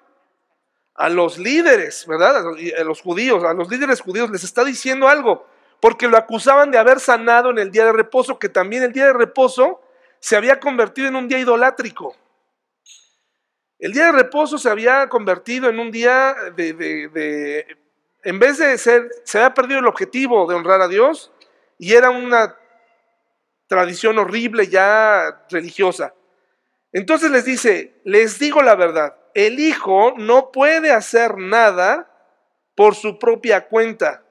A 0.94 1.08
los 1.08 1.38
líderes, 1.38 2.06
¿verdad? 2.06 2.36
A 2.38 2.84
los 2.84 3.00
judíos, 3.00 3.44
a 3.44 3.54
los 3.54 3.70
líderes 3.70 4.00
judíos 4.00 4.30
les 4.30 4.44
está 4.44 4.64
diciendo 4.64 5.08
algo, 5.08 5.46
porque 5.80 6.08
lo 6.08 6.16
acusaban 6.16 6.70
de 6.70 6.78
haber 6.78 7.00
sanado 7.00 7.50
en 7.50 7.58
el 7.58 7.70
día 7.70 7.86
de 7.86 7.92
reposo, 7.92 8.38
que 8.38 8.48
también 8.48 8.82
el 8.82 8.92
día 8.92 9.06
de 9.06 9.12
reposo 9.12 9.80
se 10.18 10.36
había 10.36 10.60
convertido 10.60 11.08
en 11.08 11.16
un 11.16 11.28
día 11.28 11.38
idolátrico. 11.38 12.14
El 13.78 13.92
día 13.92 14.06
de 14.06 14.12
reposo 14.12 14.58
se 14.58 14.68
había 14.68 15.08
convertido 15.08 15.70
en 15.70 15.78
un 15.78 15.90
día 15.90 16.34
de 16.54 17.78
en 18.22 18.38
vez 18.38 18.58
de 18.58 18.76
ser, 18.78 19.08
se 19.24 19.38
había 19.38 19.54
perdido 19.54 19.80
el 19.80 19.86
objetivo 19.86 20.46
de 20.46 20.54
honrar 20.54 20.80
a 20.80 20.88
Dios 20.88 21.32
y 21.78 21.94
era 21.94 22.10
una 22.10 22.56
tradición 23.66 24.18
horrible 24.18 24.66
ya 24.66 25.44
religiosa. 25.48 26.14
Entonces 26.92 27.30
les 27.30 27.44
dice, 27.44 28.00
les 28.04 28.38
digo 28.38 28.62
la 28.62 28.74
verdad, 28.74 29.16
el 29.34 29.60
Hijo 29.60 30.14
no 30.16 30.50
puede 30.52 30.92
hacer 30.92 31.38
nada 31.38 32.10
por 32.74 32.94
su 32.94 33.18
propia 33.18 33.68
cuenta, 33.68 34.22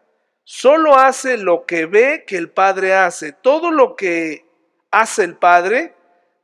solo 0.43 0.97
hace 0.97 1.37
lo 1.37 1.65
que 1.65 1.85
ve 1.85 2.23
que 2.25 2.37
el 2.37 2.49
Padre 2.49 2.93
hace. 2.93 3.31
Todo 3.31 3.69
lo 3.69 3.95
que 3.95 4.45
hace 4.91 5.23
el 5.23 5.35
Padre, 5.35 5.93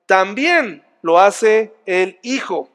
también 0.05 0.85
lo 1.01 1.19
hace 1.19 1.73
el 1.85 2.19
Hijo. 2.21 2.69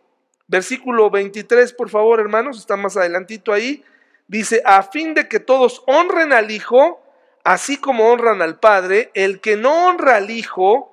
Versículo 0.49 1.11
23, 1.11 1.73
por 1.75 1.91
favor, 1.91 2.19
hermanos, 2.19 2.59
está 2.59 2.77
más 2.77 2.97
adelantito 2.97 3.53
ahí. 3.53 3.85
Dice, 4.27 4.63
a 4.65 4.83
fin 4.83 5.15
de 5.15 5.29
que 5.29 5.39
todos 5.39 5.83
honren 5.87 6.33
al 6.33 6.51
Hijo, 6.51 7.01
así 7.45 7.77
como 7.77 8.11
honran 8.11 8.43
al 8.43 8.59
Padre, 8.59 9.11
el 9.15 9.41
que 9.41 9.57
no 9.57 9.87
honra 9.87 10.17
al 10.17 10.31
Hijo, 10.31 10.91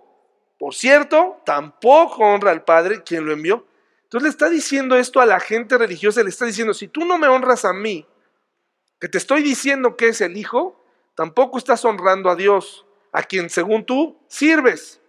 por 0.59 0.75
cierto, 0.75 1.41
tampoco 1.45 2.23
honra 2.23 2.51
al 2.51 2.63
Padre, 2.63 3.03
quien 3.03 3.25
lo 3.25 3.33
envió. 3.33 3.65
Entonces 4.07 4.23
le 4.23 4.29
está 4.29 4.49
diciendo 4.49 4.95
esto 4.95 5.19
a 5.19 5.25
la 5.25 5.41
gente 5.41 5.77
religiosa, 5.77 6.23
le 6.23 6.29
está 6.29 6.45
diciendo, 6.45 6.73
si 6.73 6.87
tú 6.87 7.03
no 7.03 7.17
me 7.17 7.27
honras 7.27 7.65
a 7.65 7.73
mí, 7.73 8.07
que 9.01 9.09
te 9.09 9.17
estoy 9.17 9.43
diciendo 9.43 9.97
que 9.97 10.07
es 10.07 10.21
el 10.21 10.37
Hijo, 10.37 10.81
tampoco 11.13 11.57
estás 11.57 11.83
honrando 11.83 12.29
a 12.29 12.37
Dios, 12.37 12.85
a 13.11 13.23
quien 13.23 13.49
según 13.49 13.85
tú 13.85 14.17
sirves. 14.29 15.01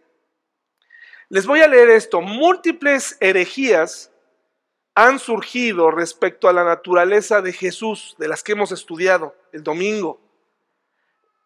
Les 1.28 1.46
voy 1.46 1.60
a 1.60 1.68
leer 1.68 1.90
esto, 1.90 2.20
múltiples 2.22 3.16
herejías 3.20 4.10
han 4.96 5.20
surgido 5.20 5.92
respecto 5.92 6.48
a 6.48 6.52
la 6.52 6.64
naturaleza 6.64 7.40
de 7.40 7.52
Jesús, 7.52 8.16
de 8.18 8.26
las 8.26 8.42
que 8.42 8.50
hemos 8.50 8.72
estudiado 8.72 9.36
el 9.52 9.62
domingo. 9.62 10.20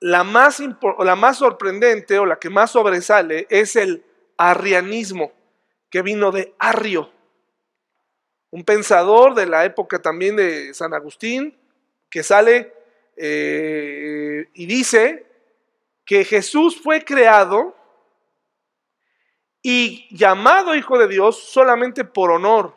La 0.01 0.25
más, 0.25 0.62
la 1.01 1.17
más 1.17 1.37
sorprendente 1.37 2.19
o 2.19 2.25
la 2.25 2.38
que 2.38 2.49
más 2.49 2.71
sobresale 2.71 3.47
es 3.51 3.77
el 3.77 4.07
arrianismo, 4.38 5.33
que 5.91 6.01
vino 6.01 6.33
de 6.33 6.55
Arrio, 6.59 7.12
un 8.53 8.65
pensador 8.65 9.35
de 9.35 9.47
la 9.47 9.65
época 9.65 10.01
también 10.01 10.37
de 10.37 10.73
San 10.75 10.93
Agustín, 10.93 11.59
que 12.11 12.23
sale 12.23 12.73
eh, 13.17 14.49
y 14.53 14.67
dice 14.67 15.27
que 16.05 16.25
Jesús 16.25 16.79
fue 16.81 17.03
creado 17.03 17.75
y 19.62 20.07
llamado 20.15 20.75
Hijo 20.75 20.99
de 20.99 21.09
Dios 21.09 21.43
solamente 21.43 22.05
por 22.05 22.31
honor. 22.31 22.77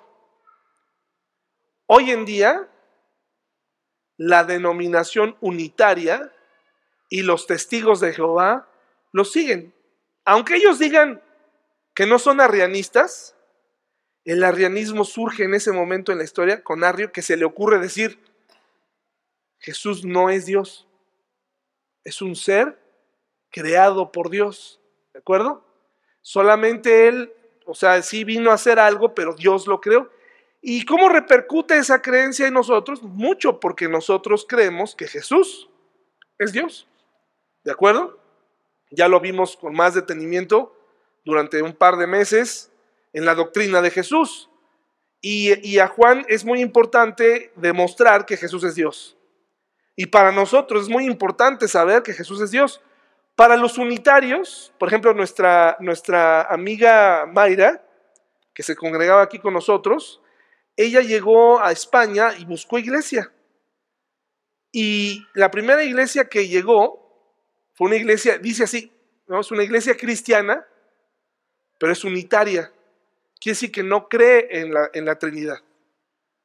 Hoy 1.87 2.11
en 2.11 2.23
día, 2.23 2.69
la 4.15 4.45
denominación 4.45 5.35
unitaria 5.41 6.31
y 7.09 7.23
los 7.23 7.47
testigos 7.47 7.99
de 7.99 8.13
Jehová 8.13 8.69
lo 9.11 9.25
siguen. 9.25 9.73
Aunque 10.23 10.55
ellos 10.55 10.79
digan 10.79 11.21
que 11.93 12.05
no 12.05 12.17
son 12.17 12.39
arrianistas, 12.39 13.34
el 14.25 14.43
arrianismo 14.43 15.05
surge 15.05 15.43
en 15.43 15.53
ese 15.53 15.71
momento 15.71 16.11
en 16.11 16.17
la 16.17 16.23
historia 16.23 16.63
con 16.63 16.83
Arrio 16.83 17.11
que 17.11 17.21
se 17.21 17.37
le 17.37 17.45
ocurre 17.45 17.79
decir, 17.79 18.19
Jesús 19.59 20.03
no 20.03 20.29
es 20.29 20.47
Dios, 20.47 20.87
es 22.03 22.21
un 22.21 22.35
ser 22.35 22.79
creado 23.51 24.11
por 24.11 24.29
Dios, 24.31 24.81
¿de 25.13 25.19
acuerdo? 25.19 25.63
Solamente 26.21 27.07
Él, 27.07 27.31
o 27.65 27.75
sea, 27.75 28.01
sí 28.01 28.23
vino 28.23 28.49
a 28.49 28.55
hacer 28.55 28.79
algo, 28.79 29.13
pero 29.13 29.33
Dios 29.33 29.67
lo 29.67 29.79
creó. 29.79 30.09
¿Y 30.59 30.85
cómo 30.85 31.07
repercute 31.07 31.77
esa 31.77 32.01
creencia 32.01 32.47
en 32.47 32.55
nosotros? 32.55 33.03
Mucho, 33.03 33.59
porque 33.59 33.87
nosotros 33.87 34.45
creemos 34.49 34.95
que 34.95 35.07
Jesús 35.07 35.69
es 36.39 36.51
Dios, 36.51 36.87
¿de 37.63 37.71
acuerdo? 37.71 38.19
Ya 38.89 39.07
lo 39.07 39.19
vimos 39.19 39.55
con 39.55 39.73
más 39.73 39.93
detenimiento 39.93 40.75
durante 41.23 41.61
un 41.61 41.73
par 41.73 41.97
de 41.97 42.07
meses 42.07 42.71
en 43.15 43.25
la 43.25 43.33
doctrina 43.33 43.81
de 43.81 43.89
Jesús. 43.89 44.49
Y, 45.21 45.79
a 45.79 45.87
Juan 45.87 46.23
es 46.27 46.45
muy 46.45 46.61
importante 46.61 47.51
demostrar 47.55 48.25
que 48.27 48.37
Jesús 48.37 48.63
es 48.63 48.75
Dios. 48.75 49.17
Y 49.95 50.07
para 50.07 50.31
nosotros 50.31 50.83
es 50.83 50.89
muy 50.89 51.05
importante 51.05 51.67
saber 51.67 52.03
que 52.03 52.13
Jesús 52.13 52.41
es 52.41 52.51
Dios. 52.51 52.81
Para 53.35 53.55
los 53.55 53.77
unitarios, 53.77 54.73
por 54.77 54.89
ejemplo, 54.89 55.13
nuestra, 55.13 55.77
nuestra 55.79 56.43
amiga 56.43 57.25
Mayra, 57.25 57.83
que 58.53 58.61
se 58.61 58.75
congregaba 58.75 59.23
aquí 59.23 59.39
con 59.39 59.53
nosotros, 59.53 60.21
ella 60.75 60.99
llegó 60.99 61.63
a 61.63 61.71
España 61.71 62.33
y 62.37 62.45
buscó 62.45 62.77
iglesia. 62.77 63.31
Y 64.73 65.25
la 65.33 65.49
primera 65.49 65.83
iglesia 65.85 66.27
que 66.27 66.49
llegó 66.49 67.31
fue 67.73 67.87
una 67.87 67.95
iglesia, 67.95 68.37
dice 68.37 68.65
así, 68.65 68.91
¿no? 69.27 69.39
es 69.39 69.49
una 69.51 69.63
iglesia 69.63 69.95
cristiana, 69.95 70.67
pero 71.79 71.93
es 71.93 72.03
unitaria. 72.03 72.71
Quiere 73.45 73.57
decir 73.57 73.71
que 73.71 73.83
no 73.83 74.09
cree 74.09 74.47
en 74.59 74.73
la, 74.73 74.89
en 74.91 75.05
la 75.05 75.19
Trinidad. 75.19 75.59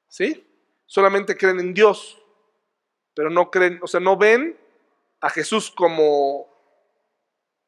¿Sí? 0.06 0.46
Solamente 0.84 1.34
creen 1.34 1.58
en 1.58 1.72
Dios, 1.72 2.22
pero 3.14 3.30
no 3.30 3.50
creen, 3.50 3.80
o 3.82 3.86
sea, 3.86 4.00
no 4.00 4.18
ven 4.18 4.54
a 5.22 5.30
Jesús 5.30 5.70
como 5.70 6.46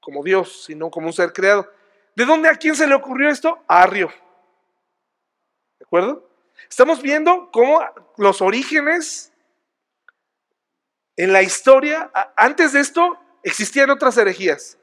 como 0.00 0.22
Dios, 0.22 0.64
sino 0.66 0.90
como 0.90 1.06
un 1.06 1.14
ser 1.14 1.32
creado. 1.32 1.66
¿De 2.14 2.26
dónde 2.26 2.50
a 2.50 2.56
quién 2.56 2.76
se 2.76 2.86
le 2.86 2.94
ocurrió 2.94 3.30
esto? 3.30 3.64
A 3.68 3.84
Arrio. 3.84 4.12
¿De 5.78 5.86
acuerdo? 5.86 6.28
Estamos 6.68 7.00
viendo 7.00 7.50
cómo 7.52 7.82
los 8.18 8.42
orígenes 8.42 9.32
en 11.16 11.32
la 11.32 11.40
historia, 11.40 12.10
antes 12.36 12.74
de 12.74 12.80
esto, 12.80 13.18
existían 13.42 13.88
otras 13.88 14.14
herejías. 14.18 14.76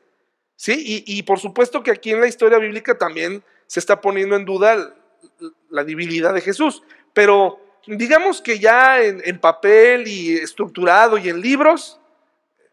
¿Sí? 0.55 1.03
Y, 1.05 1.21
por 1.21 1.39
supuesto 1.39 1.83
que 1.83 1.91
aquí 1.91 2.09
en 2.09 2.21
la 2.21 2.27
historia 2.27 2.57
bíblica 2.57 2.97
también 2.97 3.43
se 3.69 3.79
está 3.79 4.01
poniendo 4.01 4.35
en 4.35 4.45
duda 4.45 4.95
la 5.69 5.83
divinidad 5.83 6.33
de 6.33 6.41
Jesús. 6.41 6.81
Pero 7.13 7.59
digamos 7.85 8.41
que 8.41 8.57
ya 8.57 8.99
en, 8.99 9.39
papel 9.39 10.07
y 10.07 10.35
estructurado 10.35 11.19
y 11.19 11.29
en 11.29 11.39
libros, 11.39 12.01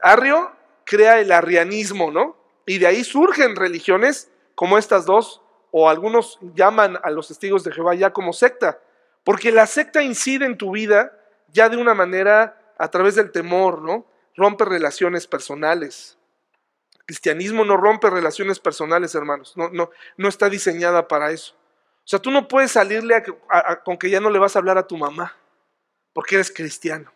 Arrio 0.01 0.51
crea 0.85 1.21
el 1.21 1.33
arrianismo, 1.33 2.11
¿no? 2.11 2.35
Y 2.65 2.79
de 2.79 2.87
ahí 2.87 3.05
surgen 3.05 3.57
religiones 3.57 4.31
como 4.55 4.79
estas 4.79 5.05
dos, 5.05 5.43
o 5.71 5.91
algunos 5.91 6.39
llaman 6.55 6.99
a 7.03 7.11
los 7.11 7.29
testigos 7.29 7.63
de 7.63 7.73
Jehová 7.73 7.95
ya 7.95 8.15
como 8.15 8.33
secta, 8.33 8.81
porque 9.23 9.53
la 9.53 9.67
secta 9.67 10.03
incide 10.03 10.47
en 10.47 10.57
tu 10.57 10.71
vida 10.71 11.13
ya 11.53 11.69
de 11.69 11.77
una 11.77 11.93
manera 11.93 12.73
a 12.79 12.91
través 12.91 13.17
del 13.17 13.33
temor, 13.33 13.83
¿no? 13.83 14.07
Rompe 14.35 14.65
relaciones 14.65 15.27
personales. 15.27 16.17
Cristianismo 17.07 17.65
no 17.65 17.77
rompe 17.77 18.11
relaciones 18.11 18.59
personales, 18.59 19.15
hermanos, 19.15 19.55
no, 19.57 19.71
no, 19.71 19.91
no 20.17 20.29
está 20.29 20.49
diseñada 20.49 21.07
para 21.07 21.31
eso. 21.31 21.55
O 21.55 22.09
sea, 22.09 22.19
tú 22.19 22.31
no 22.31 22.49
puedes 22.49 22.73
salirle 22.73 23.23
con 23.85 23.97
que 23.97 24.11
ya 24.11 24.21
no 24.21 24.31
le 24.31 24.39
vas 24.39 24.57
a 24.57 24.59
hablar 24.59 24.79
a 24.79 24.87
tu 24.87 24.97
mamá, 24.97 25.37
porque 26.13 26.35
eres 26.35 26.53
cristiano 26.53 27.13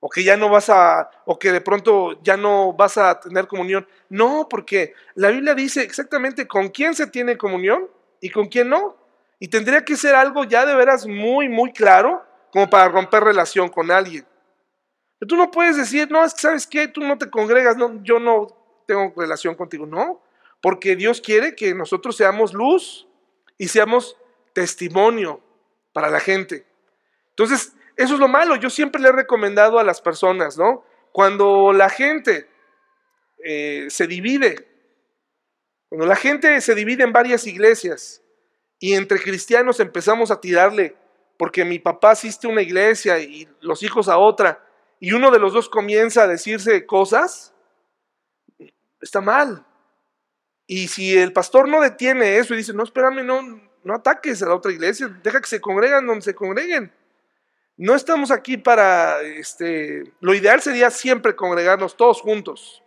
o 0.00 0.08
que 0.08 0.22
ya 0.22 0.36
no 0.36 0.48
vas 0.48 0.68
a, 0.70 1.10
o 1.24 1.38
que 1.38 1.52
de 1.52 1.60
pronto 1.60 2.22
ya 2.22 2.36
no 2.36 2.72
vas 2.72 2.98
a 2.98 3.18
tener 3.18 3.46
comunión. 3.46 3.86
No, 4.08 4.46
porque 4.48 4.94
la 5.14 5.30
Biblia 5.30 5.54
dice 5.54 5.82
exactamente 5.82 6.46
con 6.46 6.68
quién 6.68 6.94
se 6.94 7.06
tiene 7.06 7.36
comunión 7.36 7.88
y 8.20 8.30
con 8.30 8.46
quién 8.46 8.68
no. 8.68 8.96
Y 9.38 9.48
tendría 9.48 9.84
que 9.84 9.96
ser 9.96 10.14
algo 10.14 10.44
ya 10.44 10.64
de 10.64 10.76
veras 10.76 11.06
muy, 11.06 11.48
muy 11.48 11.72
claro 11.72 12.24
como 12.52 12.70
para 12.70 12.88
romper 12.88 13.24
relación 13.24 13.68
con 13.68 13.90
alguien. 13.90 14.24
Pero 15.18 15.28
tú 15.28 15.36
no 15.36 15.50
puedes 15.50 15.76
decir, 15.76 16.10
no, 16.10 16.24
es 16.24 16.34
que 16.34 16.42
sabes 16.42 16.66
qué, 16.66 16.88
tú 16.88 17.00
no 17.00 17.18
te 17.18 17.28
congregas, 17.28 17.76
no, 17.76 18.02
yo 18.02 18.20
no 18.20 18.46
tengo 18.86 19.12
relación 19.16 19.54
contigo. 19.54 19.86
No, 19.86 20.22
porque 20.60 20.96
Dios 20.96 21.20
quiere 21.20 21.54
que 21.54 21.74
nosotros 21.74 22.16
seamos 22.16 22.54
luz 22.54 23.06
y 23.58 23.68
seamos 23.68 24.16
testimonio 24.52 25.40
para 25.92 26.10
la 26.10 26.20
gente. 26.20 26.66
Entonces, 27.30 27.74
eso 27.96 28.14
es 28.14 28.20
lo 28.20 28.28
malo. 28.28 28.56
Yo 28.56 28.70
siempre 28.70 29.00
le 29.00 29.08
he 29.08 29.12
recomendado 29.12 29.78
a 29.78 29.84
las 29.84 30.00
personas, 30.00 30.56
¿no? 30.56 30.84
Cuando 31.12 31.72
la 31.72 31.88
gente 31.88 32.48
eh, 33.44 33.86
se 33.88 34.06
divide, 34.06 34.68
cuando 35.88 36.06
la 36.06 36.16
gente 36.16 36.60
se 36.60 36.74
divide 36.74 37.04
en 37.04 37.12
varias 37.12 37.46
iglesias 37.46 38.22
y 38.78 38.94
entre 38.94 39.20
cristianos 39.20 39.80
empezamos 39.80 40.30
a 40.30 40.40
tirarle 40.40 40.96
porque 41.38 41.64
mi 41.64 41.78
papá 41.78 42.12
asiste 42.12 42.46
a 42.46 42.50
una 42.50 42.62
iglesia 42.62 43.18
y 43.18 43.48
los 43.60 43.82
hijos 43.82 44.08
a 44.08 44.18
otra, 44.18 44.62
y 45.00 45.12
uno 45.12 45.30
de 45.30 45.38
los 45.38 45.52
dos 45.52 45.68
comienza 45.68 46.22
a 46.22 46.26
decirse 46.26 46.86
cosas, 46.86 47.54
está 49.06 49.20
mal. 49.20 49.64
Y 50.66 50.88
si 50.88 51.16
el 51.16 51.32
pastor 51.32 51.68
no 51.68 51.80
detiene 51.80 52.38
eso 52.38 52.54
y 52.54 52.58
dice, 52.58 52.72
no, 52.72 52.82
espérame, 52.82 53.24
no, 53.24 53.60
no 53.84 53.94
ataques 53.94 54.42
a 54.42 54.46
la 54.46 54.54
otra 54.54 54.72
iglesia, 54.72 55.08
deja 55.22 55.40
que 55.40 55.46
se 55.46 55.60
congregan 55.60 56.06
donde 56.06 56.22
se 56.22 56.34
congreguen. 56.34 56.92
No 57.76 57.94
estamos 57.94 58.30
aquí 58.30 58.56
para, 58.56 59.20
este, 59.22 60.12
lo 60.20 60.34
ideal 60.34 60.60
sería 60.60 60.90
siempre 60.90 61.36
congregarnos 61.36 61.96
todos 61.96 62.20
juntos, 62.20 62.82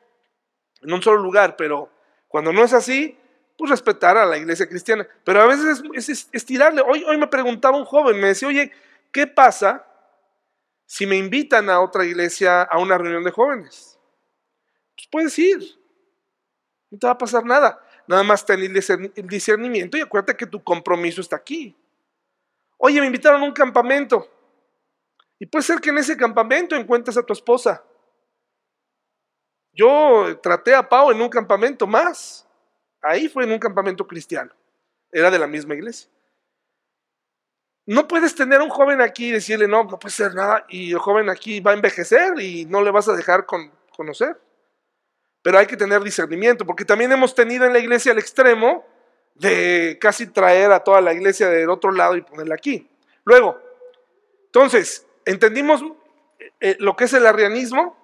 en 0.82 0.92
un 0.92 1.02
solo 1.02 1.22
lugar, 1.22 1.56
pero 1.56 1.90
cuando 2.28 2.52
no 2.52 2.64
es 2.64 2.74
así, 2.74 3.18
pues 3.58 3.70
respetar 3.70 4.18
a 4.18 4.26
la 4.26 4.38
iglesia 4.38 4.68
cristiana. 4.68 5.08
Pero 5.24 5.42
a 5.42 5.46
veces 5.46 5.84
es, 6.10 6.30
estirarle. 6.32 6.82
Hoy, 6.82 7.04
hoy 7.04 7.18
me 7.18 7.28
preguntaba 7.28 7.78
un 7.78 7.86
joven, 7.86 8.20
me 8.20 8.30
decía, 8.30 8.48
oye, 8.48 8.72
¿qué 9.12 9.28
pasa 9.28 9.86
si 10.86 11.06
me 11.06 11.18
invitan 11.18 11.70
a 11.70 11.82
otra 11.82 12.06
iglesia 12.06 12.64
a 12.64 12.80
una 12.80 12.98
reunión 12.98 13.24
de 13.24 13.32
jóvenes? 13.32 14.00
Pues 14.96 15.08
puedes 15.12 15.40
ir, 15.40 15.79
no 16.92 16.98
te 16.98 17.08
va 17.08 17.14
a 17.14 17.18
pasar 17.18 17.46
nada. 17.46 17.80
Nada 18.08 18.24
más 18.24 18.46
ten 18.46 18.60
el 18.62 19.28
discernimiento 19.28 19.98
y 19.98 20.02
acuérdate 20.02 20.36
que 20.36 20.48
tu 20.48 20.64
compromiso 20.64 21.22
está 21.22 21.36
aquí. 21.36 21.76
Oye, 22.78 23.00
me 23.00 23.08
invitaron 23.08 23.42
a 23.42 23.46
un 23.46 23.52
campamento. 23.52 24.28
Y 25.38 25.46
puede 25.46 25.64
ser 25.64 25.80
que 25.80 25.90
en 25.90 26.00
ese 26.00 26.18
campamento 26.18 26.76
encuentres 26.76 27.18
a 27.18 27.24
tu 27.24 27.34
esposa. 27.34 27.84
Yo 29.72 30.40
traté 30.42 30.74
a 30.74 30.88
Pau 30.88 31.12
en 31.12 31.22
un 31.22 31.30
campamento 31.30 31.86
más. 31.86 32.48
Ahí 33.02 33.30
fue 33.30 33.44
en 33.44 33.52
un 33.52 33.60
campamento 33.60 34.08
cristiano. 34.08 34.52
Era 35.12 35.30
de 35.30 35.40
la 35.40 35.48
misma 35.48 35.76
iglesia. 35.76 36.10
No 37.86 38.08
puedes 38.08 38.36
tener 38.36 38.62
a 38.62 38.64
un 38.64 38.70
joven 38.70 39.02
aquí 39.02 39.28
y 39.28 39.32
decirle, 39.32 39.68
no, 39.68 39.84
no 39.84 40.00
puede 40.00 40.14
ser 40.14 40.34
nada. 40.34 40.66
Y 40.70 40.92
el 40.92 41.00
joven 41.00 41.30
aquí 41.30 41.60
va 41.60 41.72
a 41.72 41.76
envejecer 41.76 42.40
y 42.40 42.66
no 42.66 42.82
le 42.82 42.92
vas 42.92 43.08
a 43.08 43.16
dejar 43.16 43.46
conocer. 43.46 44.40
Pero 45.42 45.58
hay 45.58 45.68
que 45.68 45.78
tener 45.78 46.02
discernimiento, 46.02 46.66
porque 46.66 46.86
también 46.86 47.12
hemos 47.12 47.34
tenido 47.34 47.66
en 47.66 47.74
la 47.74 47.80
iglesia 47.80 48.12
el 48.12 48.20
extremo 48.20 48.86
de 49.36 49.98
casi 50.02 50.28
traer 50.28 50.72
a 50.72 50.84
toda 50.84 51.02
la 51.02 51.14
iglesia 51.14 51.50
del 51.50 51.70
otro 51.70 51.92
lado 51.92 52.16
y 52.16 52.22
ponerla 52.22 52.56
aquí. 52.56 52.90
Luego, 53.24 53.60
entonces, 54.46 55.06
entendimos 55.26 55.84
eh, 56.60 56.76
lo 56.80 56.96
que 56.96 57.06
es 57.06 57.14
el 57.14 57.26
arrianismo 57.26 57.96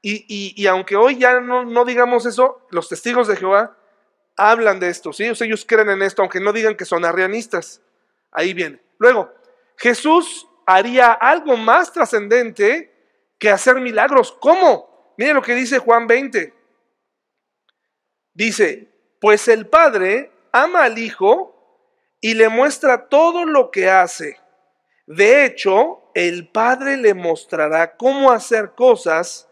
y, 0.00 0.66
aunque 0.66 0.96
hoy 0.96 1.18
ya 1.18 1.40
no, 1.40 1.84
digamos 1.84 2.24
eso, 2.24 2.60
los 2.70 2.88
testigos 2.88 3.26
de 3.26 3.36
Jehová 3.36 3.76
hablan 4.36 4.78
de 4.78 4.88
esto, 4.88 5.12
¿sí? 5.12 5.24
ellos 5.24 5.64
creen 5.66 5.90
en 5.90 6.02
esto, 6.02 6.22
aunque 6.22 6.38
no 6.38 6.52
digan 6.52 6.76
que 6.76 6.84
son 6.84 7.04
arrianistas. 7.04 7.82
Ahí 8.30 8.54
viene. 8.54 8.80
Luego, 8.98 9.32
Jesús 9.76 10.46
haría 10.66 11.12
algo 11.12 11.56
más 11.56 11.92
trascendente 11.92 12.94
que 13.38 13.50
hacer 13.50 13.80
milagros. 13.80 14.32
¿Cómo? 14.40 15.14
Mire 15.16 15.34
lo 15.34 15.42
que 15.42 15.54
dice 15.54 15.78
Juan 15.78 16.06
20. 16.06 16.54
Dice, 18.38 18.86
pues 19.20 19.48
el 19.48 19.66
Padre 19.66 20.30
ama 20.52 20.84
al 20.84 20.96
Hijo 20.96 21.90
y 22.20 22.34
le 22.34 22.48
muestra 22.48 23.08
todo 23.08 23.44
lo 23.44 23.72
que 23.72 23.90
hace. 23.90 24.38
De 25.08 25.44
hecho, 25.44 26.12
el 26.14 26.48
Padre 26.48 26.98
le 26.98 27.14
mostrará 27.14 27.96
cómo 27.96 28.30
hacer 28.30 28.74
cosas 28.76 29.48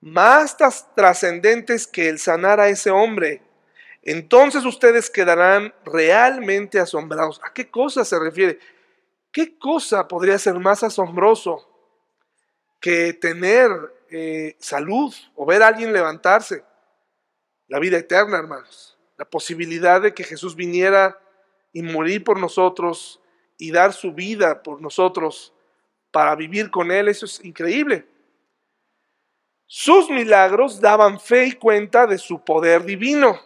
más 0.00 0.56
trascendentes 0.94 1.88
que 1.88 2.08
el 2.08 2.20
sanar 2.20 2.60
a 2.60 2.68
ese 2.68 2.92
hombre. 2.92 3.42
Entonces 4.02 4.64
ustedes 4.64 5.10
quedarán 5.10 5.74
realmente 5.84 6.78
asombrados. 6.78 7.40
¿A 7.42 7.52
qué 7.52 7.68
cosa 7.68 8.04
se 8.04 8.16
refiere? 8.16 8.60
¿Qué 9.32 9.58
cosa 9.58 10.06
podría 10.06 10.38
ser 10.38 10.54
más 10.54 10.84
asombroso 10.84 11.68
que 12.78 13.12
tener 13.12 13.72
eh, 14.08 14.54
salud 14.60 15.12
o 15.34 15.44
ver 15.44 15.64
a 15.64 15.66
alguien 15.66 15.92
levantarse? 15.92 16.69
La 17.70 17.78
vida 17.78 17.98
eterna, 17.98 18.36
hermanos. 18.36 18.98
La 19.16 19.24
posibilidad 19.24 20.00
de 20.00 20.12
que 20.12 20.24
Jesús 20.24 20.56
viniera 20.56 21.16
y 21.72 21.82
morir 21.82 22.24
por 22.24 22.36
nosotros 22.36 23.20
y 23.58 23.70
dar 23.70 23.92
su 23.92 24.12
vida 24.12 24.64
por 24.64 24.82
nosotros 24.82 25.54
para 26.10 26.34
vivir 26.34 26.72
con 26.72 26.90
Él, 26.90 27.06
eso 27.06 27.26
es 27.26 27.44
increíble. 27.44 28.08
Sus 29.66 30.10
milagros 30.10 30.80
daban 30.80 31.20
fe 31.20 31.46
y 31.46 31.52
cuenta 31.52 32.08
de 32.08 32.18
su 32.18 32.44
poder 32.44 32.82
divino. 32.82 33.40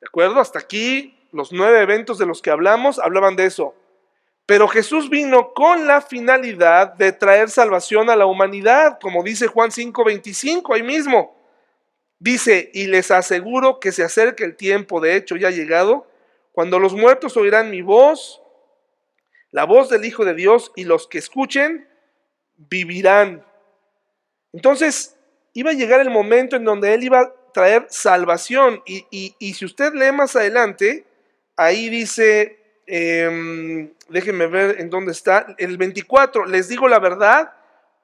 ¿De 0.00 0.06
acuerdo? 0.06 0.38
Hasta 0.38 0.60
aquí 0.60 1.18
los 1.32 1.50
nueve 1.50 1.80
eventos 1.80 2.16
de 2.16 2.26
los 2.26 2.40
que 2.40 2.50
hablamos 2.50 3.00
hablaban 3.00 3.34
de 3.34 3.46
eso. 3.46 3.74
Pero 4.46 4.68
Jesús 4.68 5.10
vino 5.10 5.52
con 5.52 5.88
la 5.88 6.00
finalidad 6.00 6.94
de 6.94 7.10
traer 7.10 7.50
salvación 7.50 8.08
a 8.08 8.14
la 8.14 8.26
humanidad, 8.26 9.00
como 9.00 9.24
dice 9.24 9.48
Juan 9.48 9.72
5:25 9.72 10.76
ahí 10.76 10.84
mismo. 10.84 11.37
Dice, 12.20 12.70
y 12.74 12.86
les 12.86 13.10
aseguro 13.10 13.78
que 13.78 13.92
se 13.92 14.02
acerca 14.02 14.44
el 14.44 14.56
tiempo, 14.56 15.00
de 15.00 15.14
hecho 15.16 15.36
ya 15.36 15.48
ha 15.48 15.52
llegado, 15.52 16.06
cuando 16.52 16.80
los 16.80 16.94
muertos 16.94 17.36
oirán 17.36 17.70
mi 17.70 17.82
voz, 17.82 18.42
la 19.52 19.64
voz 19.64 19.88
del 19.88 20.04
Hijo 20.04 20.24
de 20.24 20.34
Dios, 20.34 20.72
y 20.74 20.84
los 20.84 21.06
que 21.06 21.18
escuchen 21.18 21.88
vivirán. 22.56 23.44
Entonces, 24.52 25.16
iba 25.52 25.70
a 25.70 25.74
llegar 25.74 26.00
el 26.00 26.10
momento 26.10 26.56
en 26.56 26.64
donde 26.64 26.94
Él 26.94 27.04
iba 27.04 27.20
a 27.20 27.34
traer 27.52 27.86
salvación. 27.88 28.82
Y, 28.84 29.54
si 29.54 29.64
usted 29.64 29.92
lee 29.94 30.10
más 30.10 30.34
adelante, 30.34 31.04
ahí 31.56 31.88
dice, 31.88 32.58
eh, 32.86 33.92
déjenme 34.08 34.48
ver 34.48 34.80
en 34.80 34.90
dónde 34.90 35.12
está, 35.12 35.54
el 35.58 35.76
24, 35.76 36.46
les 36.46 36.68
digo 36.68 36.88
la 36.88 36.98
verdad, 36.98 37.52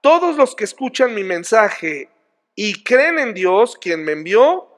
todos 0.01 0.37
los 0.37 0.55
que 0.55 0.65
escuchan 0.65 1.15
mi 1.15 1.25
mensaje 1.25 2.11
y 2.55 2.83
creen 2.85 3.19
en 3.19 3.35
Dios, 3.35 3.77
quien 3.77 4.05
me 4.05 4.13
envió, 4.13 4.69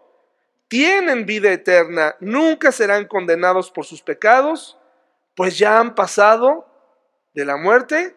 tienen 0.68 1.26
vida 1.26 1.52
eterna, 1.52 2.16
nunca 2.20 2.72
serán 2.72 3.06
condenados 3.06 3.70
por 3.70 3.84
sus 3.84 4.02
pecados, 4.02 4.78
pues 5.34 5.58
ya 5.58 5.78
han 5.78 5.94
pasado 5.94 6.66
de 7.34 7.44
la 7.44 7.56
muerte 7.56 8.16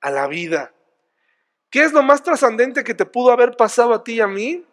a 0.00 0.10
la 0.10 0.28
vida. 0.28 0.72
¿Qué 1.70 1.82
es 1.82 1.92
lo 1.92 2.02
más 2.02 2.22
trascendente 2.22 2.84
que 2.84 2.94
te 2.94 3.06
pudo 3.06 3.32
haber 3.32 3.56
pasado 3.56 3.92
a 3.94 4.04
ti 4.04 4.14
y 4.14 4.20
a 4.20 4.26
mí? 4.26 4.64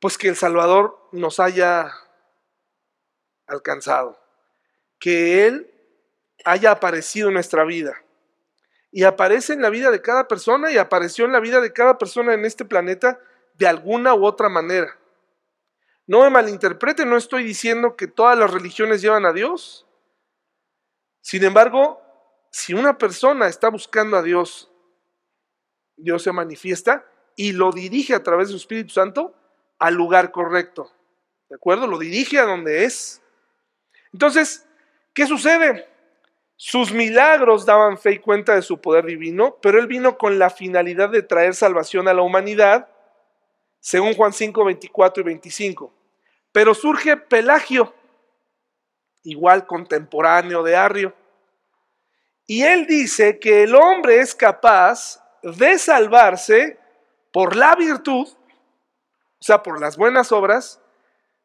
Pues 0.00 0.18
que 0.18 0.28
el 0.28 0.36
Salvador 0.36 1.08
nos 1.12 1.38
haya 1.38 1.92
alcanzado, 3.46 4.18
que 4.98 5.46
Él 5.46 5.72
haya 6.44 6.72
aparecido 6.72 7.28
en 7.28 7.34
nuestra 7.34 7.64
vida. 7.64 8.02
Y 8.96 9.04
aparece 9.04 9.52
en 9.52 9.60
la 9.60 9.68
vida 9.68 9.90
de 9.90 10.00
cada 10.00 10.26
persona 10.26 10.72
y 10.72 10.78
apareció 10.78 11.26
en 11.26 11.32
la 11.32 11.40
vida 11.40 11.60
de 11.60 11.70
cada 11.70 11.98
persona 11.98 12.32
en 12.32 12.46
este 12.46 12.64
planeta 12.64 13.20
de 13.58 13.66
alguna 13.66 14.14
u 14.14 14.24
otra 14.24 14.48
manera. 14.48 14.98
No 16.06 16.22
me 16.22 16.30
malinterprete, 16.30 17.04
no 17.04 17.18
estoy 17.18 17.44
diciendo 17.44 17.94
que 17.94 18.06
todas 18.06 18.38
las 18.38 18.50
religiones 18.50 19.02
llevan 19.02 19.26
a 19.26 19.34
Dios. 19.34 19.86
Sin 21.20 21.44
embargo, 21.44 22.00
si 22.50 22.72
una 22.72 22.96
persona 22.96 23.48
está 23.48 23.68
buscando 23.68 24.16
a 24.16 24.22
Dios, 24.22 24.72
Dios 25.98 26.22
se 26.22 26.32
manifiesta 26.32 27.04
y 27.36 27.52
lo 27.52 27.72
dirige 27.72 28.14
a 28.14 28.22
través 28.22 28.48
de 28.48 28.52
su 28.52 28.56
Espíritu 28.56 28.94
Santo 28.94 29.34
al 29.78 29.92
lugar 29.92 30.32
correcto. 30.32 30.90
¿De 31.50 31.56
acuerdo? 31.56 31.86
Lo 31.86 31.98
dirige 31.98 32.38
a 32.38 32.46
donde 32.46 32.84
es. 32.84 33.20
Entonces, 34.14 34.66
¿qué 35.12 35.26
sucede? 35.26 35.86
Sus 36.56 36.90
milagros 36.90 37.66
daban 37.66 37.98
fe 37.98 38.12
y 38.12 38.18
cuenta 38.18 38.54
de 38.54 38.62
su 38.62 38.80
poder 38.80 39.04
divino, 39.04 39.58
pero 39.60 39.78
él 39.78 39.86
vino 39.86 40.16
con 40.16 40.38
la 40.38 40.48
finalidad 40.48 41.10
de 41.10 41.22
traer 41.22 41.54
salvación 41.54 42.08
a 42.08 42.14
la 42.14 42.22
humanidad, 42.22 42.88
según 43.78 44.14
Juan 44.14 44.32
5, 44.32 44.64
24 44.64 45.20
y 45.20 45.24
25. 45.24 45.92
Pero 46.52 46.74
surge 46.74 47.18
Pelagio, 47.18 47.94
igual 49.22 49.66
contemporáneo 49.66 50.62
de 50.62 50.76
Arrio, 50.76 51.14
y 52.46 52.62
él 52.62 52.86
dice 52.86 53.38
que 53.38 53.64
el 53.64 53.74
hombre 53.74 54.20
es 54.20 54.34
capaz 54.34 55.22
de 55.42 55.78
salvarse 55.78 56.78
por 57.32 57.54
la 57.54 57.74
virtud, 57.74 58.28
o 58.28 59.44
sea, 59.44 59.62
por 59.62 59.80
las 59.80 59.96
buenas 59.96 60.32
obras, 60.32 60.80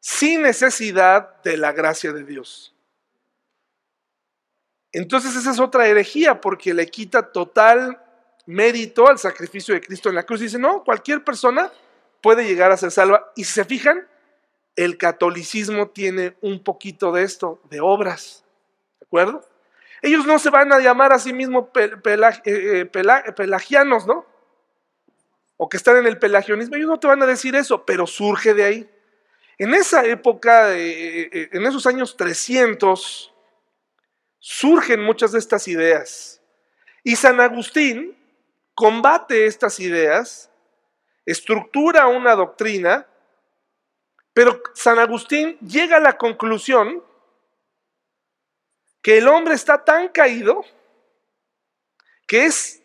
sin 0.00 0.42
necesidad 0.42 1.42
de 1.42 1.56
la 1.56 1.72
gracia 1.72 2.12
de 2.12 2.24
Dios. 2.24 2.71
Entonces 4.92 5.34
esa 5.34 5.50
es 5.50 5.58
otra 5.58 5.86
herejía 5.86 6.40
porque 6.40 6.74
le 6.74 6.86
quita 6.86 7.32
total 7.32 7.98
mérito 8.46 9.08
al 9.08 9.18
sacrificio 9.18 9.74
de 9.74 9.80
Cristo 9.80 10.08
en 10.08 10.14
la 10.14 10.24
cruz. 10.24 10.40
Dice, 10.40 10.58
no, 10.58 10.84
cualquier 10.84 11.24
persona 11.24 11.72
puede 12.20 12.44
llegar 12.44 12.70
a 12.72 12.76
ser 12.76 12.90
salva. 12.90 13.32
Y 13.34 13.44
si 13.44 13.52
se 13.52 13.64
fijan, 13.64 14.06
el 14.76 14.98
catolicismo 14.98 15.88
tiene 15.88 16.36
un 16.40 16.62
poquito 16.62 17.12
de 17.12 17.22
esto, 17.22 17.60
de 17.70 17.80
obras. 17.80 18.44
¿De 19.00 19.06
acuerdo? 19.06 19.46
Ellos 20.02 20.26
no 20.26 20.38
se 20.38 20.50
van 20.50 20.72
a 20.72 20.80
llamar 20.80 21.12
a 21.12 21.18
sí 21.18 21.32
mismos 21.32 21.66
eh, 21.76 21.90
eh, 22.44 22.86
pelagianos, 23.36 24.06
¿no? 24.06 24.26
O 25.56 25.68
que 25.68 25.76
están 25.76 25.96
en 25.98 26.06
el 26.06 26.18
pelagionismo. 26.18 26.74
Ellos 26.74 26.88
no 26.88 26.98
te 26.98 27.06
van 27.06 27.22
a 27.22 27.26
decir 27.26 27.54
eso, 27.54 27.86
pero 27.86 28.06
surge 28.06 28.52
de 28.52 28.64
ahí. 28.64 28.90
En 29.58 29.74
esa 29.74 30.04
época, 30.04 30.76
eh, 30.76 31.50
en 31.52 31.66
esos 31.66 31.86
años 31.86 32.16
300, 32.16 33.31
surgen 34.42 35.00
muchas 35.00 35.30
de 35.30 35.38
estas 35.38 35.68
ideas. 35.68 36.42
Y 37.04 37.14
San 37.14 37.40
Agustín 37.40 38.18
combate 38.74 39.46
estas 39.46 39.78
ideas, 39.78 40.50
estructura 41.24 42.08
una 42.08 42.34
doctrina, 42.34 43.06
pero 44.34 44.60
San 44.74 44.98
Agustín 44.98 45.56
llega 45.60 45.98
a 45.98 46.00
la 46.00 46.18
conclusión 46.18 47.04
que 49.00 49.18
el 49.18 49.28
hombre 49.28 49.54
está 49.54 49.84
tan 49.84 50.08
caído 50.08 50.64
que 52.26 52.46
es, 52.46 52.82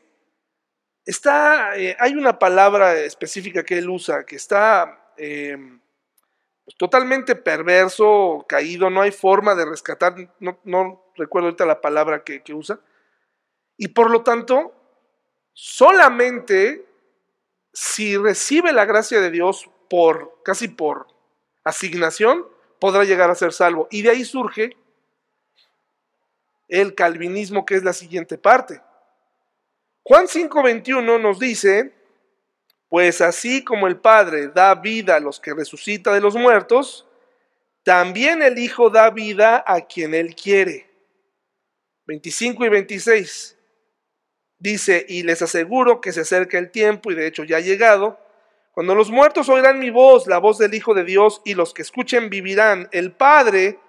está, 1.06 1.76
eh, 1.76 1.98
hay 2.00 2.14
una 2.14 2.38
palabra 2.38 2.96
específica 2.96 3.64
que 3.64 3.80
él 3.80 3.90
usa, 3.90 4.26
que 4.26 4.36
está 4.36 5.14
eh, 5.18 5.58
totalmente 6.76 7.36
perverso, 7.36 8.46
caído, 8.48 8.90
no 8.90 9.02
hay 9.02 9.12
forma 9.12 9.56
de 9.56 9.66
rescatar, 9.66 10.16
no, 10.40 11.04
recuerdo 11.16 11.48
ahorita 11.48 11.66
la 11.66 11.82
palabra 11.82 12.24
que, 12.24 12.44
que 12.44 12.54
usa, 12.54 12.80
y 13.78 13.90
por 13.90 14.12
lo 14.12 14.24
tanto, 14.24 14.74
solamente 15.54 16.86
si 17.74 18.18
recibe 18.18 18.74
la 18.74 18.86
gracia 18.86 19.22
de 19.22 19.30
Dios 19.30 19.70
por, 19.88 20.42
casi 20.44 20.68
por 20.68 21.08
asignación, 21.64 22.48
podrá 22.80 23.04
llegar 23.04 23.30
a 23.30 23.36
ser 23.36 23.54
salvo. 23.54 23.88
Y 23.92 24.02
de 24.02 24.10
ahí 24.10 24.26
surge 24.26 24.76
el 26.68 26.96
calvinismo, 26.96 27.66
que 27.66 27.76
es 27.76 27.84
la 27.84 27.94
siguiente 27.94 28.38
parte. 28.38 28.82
Juan 30.04 30.28
5:21 30.28 31.22
nos 31.22 31.40
dice, 31.40 31.94
pues 32.90 33.22
así 33.22 33.64
como 33.64 33.88
el 33.88 33.98
Padre 33.98 34.48
da 34.48 34.74
vida 34.76 35.16
a 35.16 35.20
los 35.20 35.40
que 35.40 35.54
resucita 35.54 36.14
de 36.14 36.22
los 36.22 36.36
muertos, 36.36 37.06
también 37.84 38.42
el 38.42 38.58
Hijo 38.60 38.90
da 38.90 39.10
vida 39.10 39.64
a 39.66 39.82
quien 39.82 40.14
Él 40.14 40.36
quiere. 40.36 40.90
25 42.06 42.66
y 42.66 42.70
26. 42.70 43.58
Dice, 44.60 45.06
y 45.08 45.24
les 45.24 45.42
aseguro 45.42 46.02
que 46.02 46.12
se 46.12 46.22
acerca 46.22 46.58
el 46.58 46.72
tiempo, 46.72 47.12
y 47.12 47.16
de 47.16 47.28
hecho 47.28 47.44
ya 47.44 47.58
ha 47.58 47.62
llegado, 47.62 48.20
cuando 48.72 48.96
los 48.96 49.12
muertos 49.12 49.50
oirán 49.50 49.80
mi 49.80 49.90
voz, 49.90 50.28
la 50.28 50.38
voz 50.38 50.58
del 50.58 50.74
Hijo 50.74 50.94
de 50.94 51.04
Dios, 51.04 51.42
y 51.46 51.54
los 51.54 51.74
que 51.74 51.82
escuchen 51.82 52.30
vivirán. 52.30 52.90
El 52.92 53.12
Padre 53.12 53.80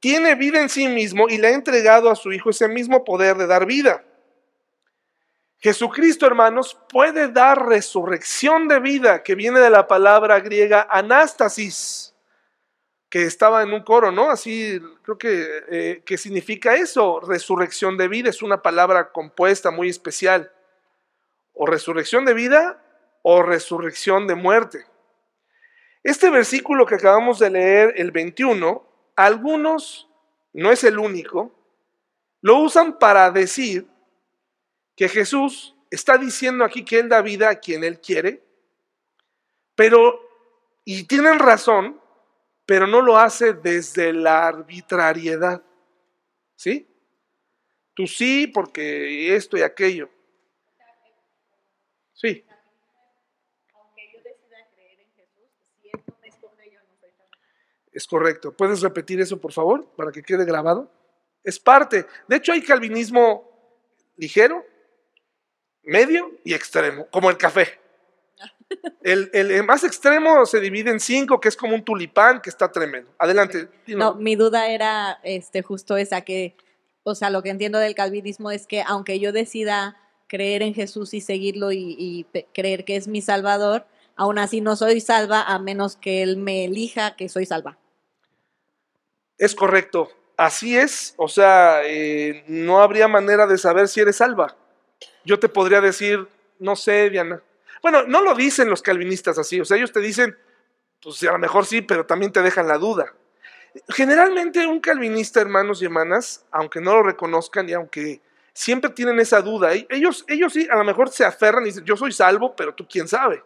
tiene 0.00 0.34
vida 0.34 0.60
en 0.60 0.68
sí 0.68 0.88
mismo 0.88 1.28
y 1.28 1.38
le 1.38 1.48
ha 1.48 1.52
entregado 1.52 2.10
a 2.10 2.16
su 2.16 2.32
Hijo 2.32 2.50
ese 2.50 2.68
mismo 2.68 3.04
poder 3.04 3.36
de 3.36 3.46
dar 3.46 3.66
vida. 3.66 4.04
Jesucristo, 5.62 6.26
hermanos, 6.26 6.78
puede 6.88 7.28
dar 7.28 7.66
resurrección 7.66 8.66
de 8.66 8.80
vida, 8.80 9.22
que 9.22 9.34
viene 9.34 9.60
de 9.60 9.68
la 9.68 9.86
palabra 9.86 10.40
griega 10.40 10.88
anástasis, 10.90 12.14
que 13.10 13.24
estaba 13.24 13.62
en 13.62 13.72
un 13.74 13.82
coro, 13.82 14.10
¿no? 14.10 14.30
Así 14.30 14.80
creo 15.02 15.18
que, 15.18 15.46
eh, 15.68 16.02
que 16.06 16.16
significa 16.16 16.76
eso, 16.76 17.20
resurrección 17.20 17.98
de 17.98 18.08
vida, 18.08 18.30
es 18.30 18.42
una 18.42 18.62
palabra 18.62 19.12
compuesta 19.12 19.70
muy 19.70 19.90
especial. 19.90 20.50
O 21.52 21.66
resurrección 21.66 22.24
de 22.24 22.32
vida 22.32 22.82
o 23.20 23.42
resurrección 23.42 24.26
de 24.26 24.36
muerte. 24.36 24.86
Este 26.02 26.30
versículo 26.30 26.86
que 26.86 26.94
acabamos 26.94 27.38
de 27.38 27.50
leer, 27.50 27.92
el 27.96 28.12
21, 28.12 28.82
algunos 29.14 30.08
no 30.54 30.70
es 30.70 30.84
el 30.84 30.98
único, 30.98 31.54
lo 32.40 32.56
usan 32.60 32.98
para 32.98 33.30
decir 33.30 33.86
que 35.00 35.08
Jesús 35.08 35.74
está 35.90 36.18
diciendo 36.18 36.62
aquí 36.62 36.84
que 36.84 36.98
Él 36.98 37.08
da 37.08 37.22
vida 37.22 37.48
a 37.48 37.54
quien 37.54 37.84
Él 37.84 38.02
quiere, 38.02 38.44
pero, 39.74 40.20
y 40.84 41.04
tienen 41.04 41.38
razón, 41.38 41.98
pero 42.66 42.86
no 42.86 43.00
lo 43.00 43.16
hace 43.16 43.54
desde 43.54 44.12
la 44.12 44.46
arbitrariedad. 44.46 45.62
¿Sí? 46.54 46.86
Tú 47.94 48.06
sí, 48.06 48.46
porque 48.46 49.34
esto 49.34 49.56
y 49.56 49.62
aquello. 49.62 50.10
Sí. 52.12 52.44
Es 57.90 58.06
correcto. 58.06 58.54
¿Puedes 58.54 58.82
repetir 58.82 59.18
eso, 59.22 59.40
por 59.40 59.54
favor, 59.54 59.86
para 59.96 60.12
que 60.12 60.22
quede 60.22 60.44
grabado? 60.44 60.92
Es 61.42 61.58
parte. 61.58 62.04
De 62.28 62.36
hecho, 62.36 62.52
hay 62.52 62.60
calvinismo 62.60 63.50
ligero, 64.18 64.66
medio 65.82 66.32
y 66.44 66.54
extremo, 66.54 67.06
como 67.10 67.30
el 67.30 67.36
café. 67.36 67.78
El, 69.02 69.64
más 69.64 69.82
extremo 69.82 70.46
se 70.46 70.60
divide 70.60 70.90
en 70.90 71.00
cinco, 71.00 71.40
que 71.40 71.48
es 71.48 71.56
como 71.56 71.74
un 71.74 71.84
tulipán, 71.84 72.40
que 72.40 72.50
está 72.50 72.70
tremendo. 72.70 73.10
Adelante. 73.18 73.68
No, 73.88 74.14
mi 74.14 74.36
duda 74.36 74.68
era 74.68 75.18
este, 75.24 75.62
justo 75.62 75.96
esa, 75.96 76.20
que, 76.20 76.56
o 77.02 77.14
sea, 77.16 77.30
lo 77.30 77.42
que 77.42 77.50
entiendo 77.50 77.78
del 77.78 77.96
calvinismo 77.96 78.50
es 78.50 78.68
que 78.68 78.82
aunque 78.86 79.18
yo 79.18 79.32
decida 79.32 79.96
creer 80.28 80.62
en 80.62 80.74
Jesús 80.74 81.14
y 81.14 81.20
seguirlo 81.20 81.72
y, 81.72 81.96
y 81.98 82.26
creer 82.54 82.84
que 82.84 82.94
es 82.94 83.08
mi 83.08 83.20
salvador, 83.20 83.86
aún 84.14 84.38
así 84.38 84.60
no 84.60 84.76
soy 84.76 85.00
salva 85.00 85.42
a 85.42 85.58
menos 85.58 85.96
que 85.96 86.22
Él 86.22 86.36
me 86.36 86.66
elija 86.66 87.16
que 87.16 87.28
soy 87.28 87.46
salva. 87.46 87.78
Es 89.38 89.54
correcto, 89.54 90.10
así 90.36 90.76
es, 90.76 91.14
o 91.16 91.26
sea, 91.26 91.80
eh, 91.84 92.44
no 92.46 92.82
habría 92.82 93.08
manera 93.08 93.46
de 93.46 93.56
saber 93.56 93.88
si 93.88 94.00
eres 94.00 94.16
salva. 94.16 94.56
Yo 95.24 95.38
te 95.38 95.48
podría 95.48 95.80
decir, 95.80 96.26
no 96.58 96.76
sé, 96.76 97.10
Diana. 97.10 97.42
Bueno, 97.82 98.02
no 98.04 98.20
lo 98.22 98.34
dicen 98.34 98.68
los 98.68 98.82
calvinistas 98.82 99.38
así, 99.38 99.60
o 99.60 99.64
sea, 99.64 99.76
ellos 99.76 99.92
te 99.92 100.00
dicen, 100.00 100.36
pues 101.02 101.22
a 101.22 101.32
lo 101.32 101.38
mejor 101.38 101.64
sí, 101.66 101.82
pero 101.82 102.04
también 102.06 102.32
te 102.32 102.42
dejan 102.42 102.68
la 102.68 102.78
duda. 102.78 103.14
Generalmente 103.88 104.66
un 104.66 104.80
calvinista, 104.80 105.40
hermanos 105.40 105.80
y 105.80 105.86
hermanas, 105.86 106.44
aunque 106.50 106.80
no 106.80 106.94
lo 106.94 107.02
reconozcan 107.02 107.68
y 107.68 107.72
aunque 107.72 108.20
siempre 108.52 108.90
tienen 108.90 109.20
esa 109.20 109.40
duda, 109.40 109.72
ellos, 109.72 110.24
ellos 110.28 110.52
sí 110.52 110.66
a 110.70 110.76
lo 110.76 110.84
mejor 110.84 111.10
se 111.10 111.24
aferran 111.24 111.62
y 111.62 111.66
dicen, 111.66 111.84
yo 111.84 111.96
soy 111.96 112.12
salvo, 112.12 112.54
pero 112.56 112.74
tú 112.74 112.86
quién 112.88 113.08
sabe. 113.08 113.42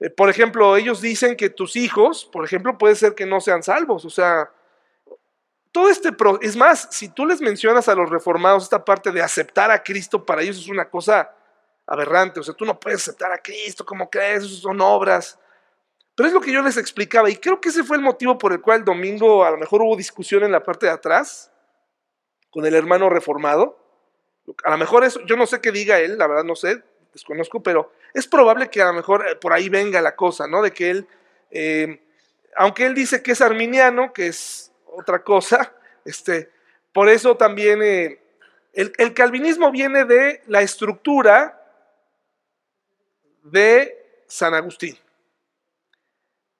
Eh, 0.00 0.10
por 0.10 0.30
ejemplo, 0.30 0.76
ellos 0.76 1.00
dicen 1.00 1.36
que 1.36 1.50
tus 1.50 1.76
hijos, 1.76 2.24
por 2.24 2.44
ejemplo, 2.44 2.78
puede 2.78 2.94
ser 2.94 3.14
que 3.14 3.26
no 3.26 3.40
sean 3.40 3.62
salvos, 3.62 4.04
o 4.04 4.10
sea, 4.10 4.50
todo 5.72 5.88
este, 5.88 6.10
es 6.42 6.54
más, 6.54 6.86
si 6.90 7.08
tú 7.08 7.24
les 7.24 7.40
mencionas 7.40 7.88
a 7.88 7.94
los 7.94 8.10
reformados 8.10 8.64
esta 8.64 8.84
parte 8.84 9.10
de 9.10 9.22
aceptar 9.22 9.70
a 9.70 9.82
Cristo, 9.82 10.24
para 10.24 10.42
ellos 10.42 10.58
es 10.58 10.68
una 10.68 10.88
cosa 10.88 11.34
aberrante, 11.86 12.40
o 12.40 12.42
sea, 12.42 12.54
tú 12.54 12.66
no 12.66 12.78
puedes 12.78 13.00
aceptar 13.00 13.32
a 13.32 13.38
Cristo, 13.38 13.84
¿cómo 13.84 14.08
crees? 14.08 14.44
Son 14.44 14.80
obras. 14.82 15.38
Pero 16.14 16.28
es 16.28 16.34
lo 16.34 16.42
que 16.42 16.52
yo 16.52 16.60
les 16.60 16.76
explicaba 16.76 17.30
y 17.30 17.36
creo 17.36 17.58
que 17.58 17.70
ese 17.70 17.84
fue 17.84 17.96
el 17.96 18.02
motivo 18.02 18.36
por 18.36 18.52
el 18.52 18.60
cual 18.60 18.80
el 18.80 18.84
domingo 18.84 19.44
a 19.44 19.50
lo 19.50 19.56
mejor 19.56 19.80
hubo 19.80 19.96
discusión 19.96 20.44
en 20.44 20.52
la 20.52 20.62
parte 20.62 20.86
de 20.86 20.92
atrás 20.92 21.50
con 22.50 22.66
el 22.66 22.74
hermano 22.74 23.08
reformado. 23.08 23.78
A 24.64 24.70
lo 24.70 24.76
mejor 24.76 25.04
eso, 25.04 25.20
yo 25.24 25.36
no 25.36 25.46
sé 25.46 25.62
qué 25.62 25.72
diga 25.72 25.98
él, 26.00 26.18
la 26.18 26.26
verdad 26.26 26.44
no 26.44 26.54
sé, 26.54 26.82
desconozco, 27.14 27.62
pero 27.62 27.92
es 28.12 28.26
probable 28.26 28.68
que 28.68 28.82
a 28.82 28.86
lo 28.86 28.92
mejor 28.92 29.26
eh, 29.26 29.36
por 29.36 29.54
ahí 29.54 29.70
venga 29.70 30.02
la 30.02 30.16
cosa, 30.16 30.46
¿no? 30.46 30.60
De 30.60 30.72
que 30.72 30.90
él, 30.90 31.08
eh, 31.50 32.02
aunque 32.56 32.84
él 32.84 32.94
dice 32.94 33.22
que 33.22 33.32
es 33.32 33.40
arminiano, 33.40 34.12
que 34.12 34.26
es 34.26 34.71
otra 34.92 35.22
cosa. 35.22 35.74
Este, 36.04 36.50
por 36.92 37.08
eso 37.08 37.36
también 37.36 37.82
eh, 37.82 38.20
el, 38.72 38.92
el, 38.98 39.14
calvinismo 39.14 39.70
viene 39.70 40.04
de 40.04 40.42
la 40.46 40.62
estructura 40.62 41.58
de 43.42 44.24
San 44.26 44.54
Agustín. 44.54 44.96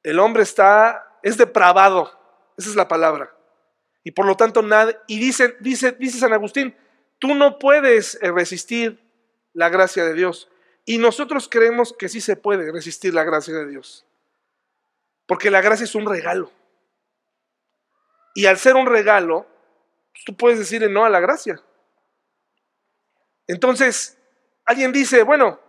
El 0.03 0.19
hombre 0.19 0.43
está, 0.43 1.19
es 1.23 1.37
depravado, 1.37 2.11
esa 2.57 2.71
es 2.71 2.77
la 2.77 2.89
palabra. 2.89 3.35
Y 4.05 4.11
por 4.11 4.27
lo 4.27 4.37
tanto, 4.37 4.63
nada, 4.63 5.01
y 5.07 5.19
dice, 5.19 5.57
dice, 5.61 5.93
dice 5.93 6.19
San 6.19 6.33
Agustín, 6.33 6.75
tú 7.19 7.35
no 7.35 7.59
puedes 7.59 8.19
eh, 8.21 8.33
resistir 8.33 9.01
la 9.53 9.69
gracia 9.69 10.05
de 10.05 10.15
Dios. 10.15 10.51
Y 10.85 10.99
nosotros 10.99 11.49
creemos 11.49 11.95
que 11.97 12.09
sí 12.09 12.21
se 12.21 12.37
puede 12.37 12.73
resistir 12.73 13.15
la 13.15 13.23
gracia 13.23 13.55
de 13.55 13.69
Dios. 13.69 14.05
Porque 15.27 15.51
la 15.51 15.61
gracia 15.61 15.85
es 15.85 15.95
un 15.95 16.07
regalo. 16.07 16.51
Y 18.35 18.47
al 18.47 18.59
ser 18.59 18.77
un 18.77 18.87
regalo, 18.87 19.47
pues, 20.13 20.25
tú 20.25 20.37
puedes 20.37 20.59
decirle 20.59 20.89
no 20.89 21.05
a 21.05 21.11
la 21.11 21.21
gracia. 21.21 21.61
Entonces, 23.47 24.19
alguien 24.65 24.93
dice, 24.93 25.23
bueno, 25.23 25.61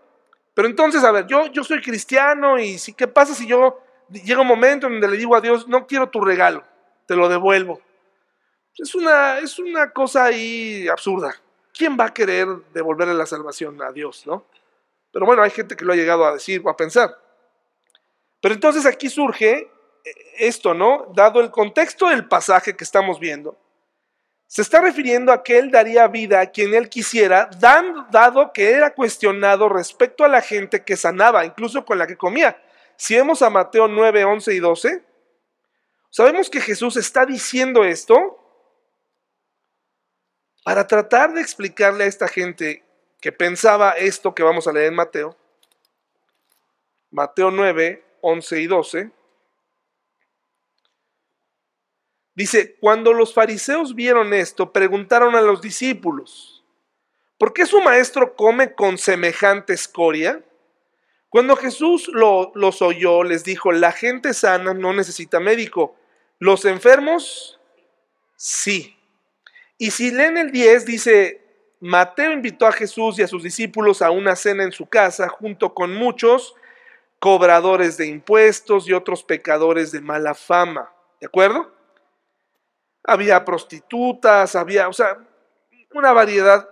pero 0.53 0.67
entonces, 0.67 1.03
a 1.03 1.11
ver, 1.11 1.25
yo, 1.25 1.47
yo 1.47 1.63
soy 1.63 1.81
cristiano 1.81 2.59
y 2.59 2.77
si, 2.77 2.93
¿qué 2.93 3.07
pasa 3.07 3.33
si 3.33 3.47
yo 3.47 3.79
llega 4.09 4.41
un 4.41 4.47
momento 4.47 4.87
en 4.87 4.93
donde 4.93 5.07
le 5.09 5.17
digo 5.17 5.35
a 5.35 5.41
Dios, 5.41 5.67
no 5.67 5.87
quiero 5.87 6.09
tu 6.09 6.21
regalo, 6.21 6.63
te 7.07 7.15
lo 7.15 7.27
devuelvo? 7.27 7.81
Es 8.77 8.95
una, 8.95 9.39
es 9.39 9.59
una 9.59 9.91
cosa 9.91 10.25
ahí 10.25 10.87
absurda. 10.87 11.35
¿Quién 11.73 11.97
va 11.99 12.05
a 12.05 12.13
querer 12.13 12.47
devolverle 12.73 13.13
la 13.13 13.25
salvación 13.25 13.81
a 13.81 13.91
Dios, 13.91 14.25
no? 14.27 14.45
Pero 15.11 15.25
bueno, 15.25 15.43
hay 15.43 15.51
gente 15.51 15.75
que 15.75 15.85
lo 15.85 15.93
ha 15.93 15.95
llegado 15.95 16.25
a 16.25 16.33
decir 16.33 16.61
o 16.63 16.69
a 16.69 16.77
pensar. 16.77 17.17
Pero 18.41 18.55
entonces 18.55 18.85
aquí 18.85 19.09
surge 19.09 19.71
esto, 20.37 20.73
¿no? 20.73 21.11
Dado 21.15 21.39
el 21.41 21.51
contexto 21.51 22.09
del 22.09 22.27
pasaje 22.27 22.75
que 22.75 22.83
estamos 22.83 23.19
viendo, 23.19 23.57
se 24.47 24.61
está 24.61 24.81
refiriendo 24.81 25.31
a 25.31 25.41
que 25.41 25.57
él 25.57 25.71
daría 25.71 26.07
vida 26.07 26.39
a 26.39 26.45
quien 26.47 26.75
él 26.75 26.87
quisiera, 26.87 27.49
dado 28.11 28.53
que 28.53 28.71
era 28.71 28.93
cuestionado 28.93 29.67
respecto 29.67 30.23
a 30.23 30.27
la 30.27 30.41
gente 30.41 30.83
que 30.83 30.95
sanaba, 30.95 31.45
incluso 31.45 31.85
con 31.85 31.97
la 31.97 32.05
que 32.05 32.17
comía. 32.17 32.61
Si 32.95 33.15
vemos 33.15 33.41
a 33.41 33.49
Mateo 33.49 33.87
9, 33.87 34.25
11 34.25 34.53
y 34.53 34.59
12, 34.59 35.03
sabemos 36.11 36.49
que 36.51 36.61
Jesús 36.61 36.97
está 36.97 37.25
diciendo 37.25 37.83
esto 37.83 38.39
para 40.63 40.85
tratar 40.85 41.33
de 41.33 41.41
explicarle 41.41 42.03
a 42.03 42.07
esta 42.07 42.27
gente 42.27 42.83
que 43.19 43.31
pensaba 43.31 43.91
esto 43.91 44.35
que 44.35 44.43
vamos 44.43 44.67
a 44.67 44.71
leer 44.71 44.87
en 44.87 44.95
Mateo. 44.95 45.35
Mateo 47.09 47.49
9, 47.49 48.03
11 48.21 48.61
y 48.61 48.67
12. 48.67 49.11
Dice, 52.35 52.75
cuando 52.79 53.13
los 53.13 53.33
fariseos 53.33 53.93
vieron 53.93 54.33
esto, 54.33 54.71
preguntaron 54.71 55.35
a 55.35 55.41
los 55.41 55.61
discípulos, 55.61 56.63
¿por 57.37 57.53
qué 57.53 57.65
su 57.65 57.79
maestro 57.81 58.35
come 58.35 58.73
con 58.73 58.97
semejante 58.97 59.73
escoria? 59.73 60.43
Cuando 61.29 61.55
Jesús 61.55 62.09
lo, 62.11 62.51
los 62.55 62.81
oyó, 62.81 63.23
les 63.23 63.43
dijo, 63.43 63.71
la 63.71 63.91
gente 63.91 64.33
sana 64.33 64.73
no 64.73 64.93
necesita 64.93 65.39
médico, 65.39 65.95
los 66.39 66.65
enfermos 66.65 67.59
sí. 68.35 68.97
Y 69.77 69.91
si 69.91 70.11
leen 70.11 70.37
el 70.37 70.51
10, 70.51 70.85
dice, 70.85 71.41
Mateo 71.79 72.31
invitó 72.31 72.65
a 72.65 72.71
Jesús 72.71 73.19
y 73.19 73.23
a 73.23 73.27
sus 73.27 73.43
discípulos 73.43 74.01
a 74.01 74.09
una 74.09 74.35
cena 74.37 74.63
en 74.63 74.71
su 74.71 74.85
casa 74.85 75.27
junto 75.27 75.73
con 75.73 75.93
muchos 75.93 76.55
cobradores 77.19 77.97
de 77.97 78.07
impuestos 78.07 78.87
y 78.87 78.93
otros 78.93 79.23
pecadores 79.23 79.91
de 79.91 79.99
mala 79.99 80.33
fama. 80.33 80.89
¿De 81.19 81.27
acuerdo? 81.27 81.72
Había 83.03 83.43
prostitutas, 83.43 84.55
había, 84.55 84.87
o 84.87 84.93
sea, 84.93 85.17
una 85.93 86.11
variedad. 86.11 86.69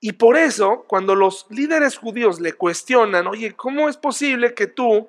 Y 0.00 0.12
por 0.12 0.36
eso, 0.36 0.84
cuando 0.88 1.14
los 1.14 1.46
líderes 1.50 1.96
judíos 1.96 2.40
le 2.40 2.54
cuestionan, 2.54 3.26
oye, 3.26 3.54
¿cómo 3.54 3.88
es 3.88 3.96
posible 3.96 4.54
que 4.54 4.66
tú 4.66 5.08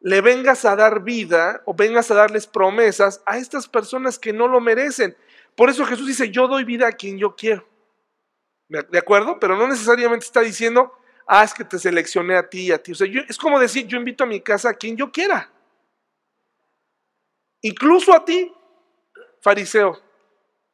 le 0.00 0.20
vengas 0.20 0.64
a 0.64 0.76
dar 0.76 1.02
vida 1.02 1.60
o 1.64 1.74
vengas 1.74 2.10
a 2.10 2.14
darles 2.14 2.46
promesas 2.46 3.20
a 3.26 3.36
estas 3.36 3.68
personas 3.68 4.18
que 4.18 4.32
no 4.32 4.46
lo 4.46 4.60
merecen? 4.60 5.16
Por 5.56 5.70
eso 5.70 5.84
Jesús 5.84 6.06
dice, 6.06 6.30
yo 6.30 6.46
doy 6.46 6.62
vida 6.62 6.86
a 6.86 6.92
quien 6.92 7.18
yo 7.18 7.34
quiero. 7.34 7.66
¿De 8.68 8.98
acuerdo? 8.98 9.40
Pero 9.40 9.56
no 9.56 9.66
necesariamente 9.66 10.26
está 10.26 10.40
diciendo, 10.40 10.92
ah, 11.26 11.42
es 11.42 11.52
que 11.52 11.64
te 11.64 11.78
seleccioné 11.78 12.36
a 12.36 12.48
ti 12.48 12.66
y 12.66 12.72
a 12.72 12.80
ti. 12.80 12.92
O 12.92 12.94
sea, 12.94 13.08
es 13.28 13.38
como 13.38 13.58
decir, 13.58 13.86
yo 13.86 13.98
invito 13.98 14.22
a 14.22 14.26
mi 14.26 14.40
casa 14.40 14.70
a 14.70 14.74
quien 14.74 14.96
yo 14.96 15.10
quiera. 15.10 15.50
Incluso 17.62 18.14
a 18.14 18.24
ti 18.24 18.52
fariseo, 19.40 20.00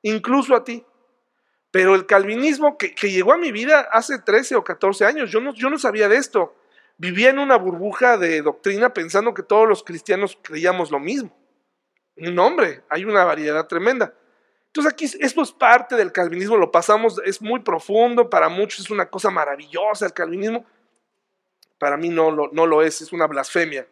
incluso 0.02 0.54
a 0.54 0.64
ti. 0.64 0.84
Pero 1.70 1.94
el 1.94 2.06
calvinismo 2.06 2.78
que, 2.78 2.94
llegó 3.10 3.32
a 3.32 3.36
mi 3.36 3.50
vida 3.50 3.80
hace 3.90 4.18
13 4.18 4.56
o 4.56 4.64
14 4.64 5.06
años, 5.06 5.30
yo 5.30 5.40
no, 5.40 5.52
yo 5.54 5.70
no 5.70 5.78
sabía 5.78 6.08
de 6.08 6.16
esto. 6.16 6.54
Vivía 6.98 7.30
en 7.30 7.40
una 7.40 7.56
burbuja 7.56 8.16
de 8.16 8.42
doctrina 8.42 8.94
pensando 8.94 9.34
que 9.34 9.42
todos 9.42 9.68
los 9.68 9.82
cristianos 9.82 10.38
creíamos 10.40 10.92
lo 10.92 11.00
mismo. 11.00 11.36
No, 12.16 12.46
hombre, 12.46 12.84
hay 12.88 13.04
una 13.04 13.24
variedad 13.24 13.66
tremenda. 13.66 14.14
Entonces 14.66 14.92
aquí 14.92 15.04
esto 15.20 15.42
es 15.42 15.52
parte 15.52 15.96
del 15.96 16.12
calvinismo, 16.12 16.56
lo 16.56 16.70
pasamos, 16.72 17.20
es 17.24 17.40
muy 17.40 17.60
profundo, 17.60 18.28
para 18.28 18.48
muchos 18.48 18.80
es 18.80 18.90
una 18.90 19.08
cosa 19.08 19.30
maravillosa 19.30 20.06
el 20.06 20.12
calvinismo, 20.12 20.64
para 21.78 21.96
mí 21.96 22.08
no 22.08 22.30
lo, 22.32 22.50
no 22.52 22.66
lo 22.66 22.82
es, 22.82 23.00
es 23.00 23.12
una 23.12 23.26
blasfemia. 23.26 23.86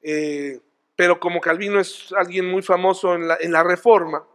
Eh, 0.00 0.60
pero 0.96 1.18
como 1.18 1.40
Calvino 1.40 1.80
es 1.80 2.12
alguien 2.16 2.50
muy 2.50 2.62
famoso 2.62 3.14
en 3.14 3.28
la, 3.28 3.36
en 3.40 3.52
la 3.52 3.62
reforma, 3.62 4.26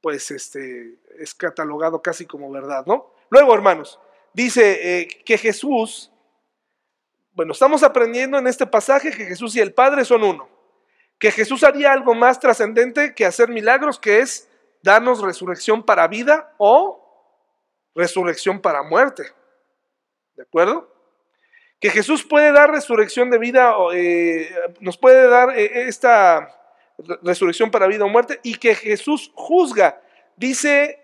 pues 0.00 0.30
este, 0.30 0.98
es 1.18 1.34
catalogado 1.34 2.02
casi 2.02 2.26
como 2.26 2.50
verdad, 2.50 2.84
¿no? 2.86 3.14
Luego, 3.30 3.54
hermanos, 3.54 3.98
dice 4.32 5.00
eh, 5.00 5.08
que 5.24 5.38
Jesús, 5.38 6.12
bueno, 7.32 7.52
estamos 7.52 7.82
aprendiendo 7.82 8.38
en 8.38 8.46
este 8.46 8.66
pasaje 8.66 9.10
que 9.10 9.24
Jesús 9.24 9.56
y 9.56 9.60
el 9.60 9.72
Padre 9.72 10.04
son 10.04 10.22
uno, 10.22 10.48
que 11.18 11.30
Jesús 11.30 11.64
haría 11.64 11.92
algo 11.92 12.14
más 12.14 12.38
trascendente 12.38 13.14
que 13.14 13.24
hacer 13.24 13.48
milagros, 13.48 13.98
que 13.98 14.20
es 14.20 14.50
darnos 14.82 15.22
resurrección 15.22 15.82
para 15.82 16.06
vida 16.06 16.54
o 16.58 17.00
resurrección 17.94 18.60
para 18.60 18.82
muerte. 18.82 19.24
¿De 20.36 20.42
acuerdo? 20.42 20.93
Que 21.80 21.90
Jesús 21.90 22.24
puede 22.24 22.52
dar 22.52 22.70
resurrección 22.70 23.30
de 23.30 23.38
vida, 23.38 23.74
eh, 23.92 24.48
nos 24.80 24.96
puede 24.96 25.28
dar 25.28 25.58
eh, 25.58 25.88
esta 25.88 26.48
resurrección 27.22 27.70
para 27.70 27.86
vida 27.86 28.04
o 28.04 28.08
muerte, 28.08 28.40
y 28.42 28.54
que 28.56 28.74
Jesús 28.74 29.32
juzga. 29.34 30.00
Dice 30.36 31.00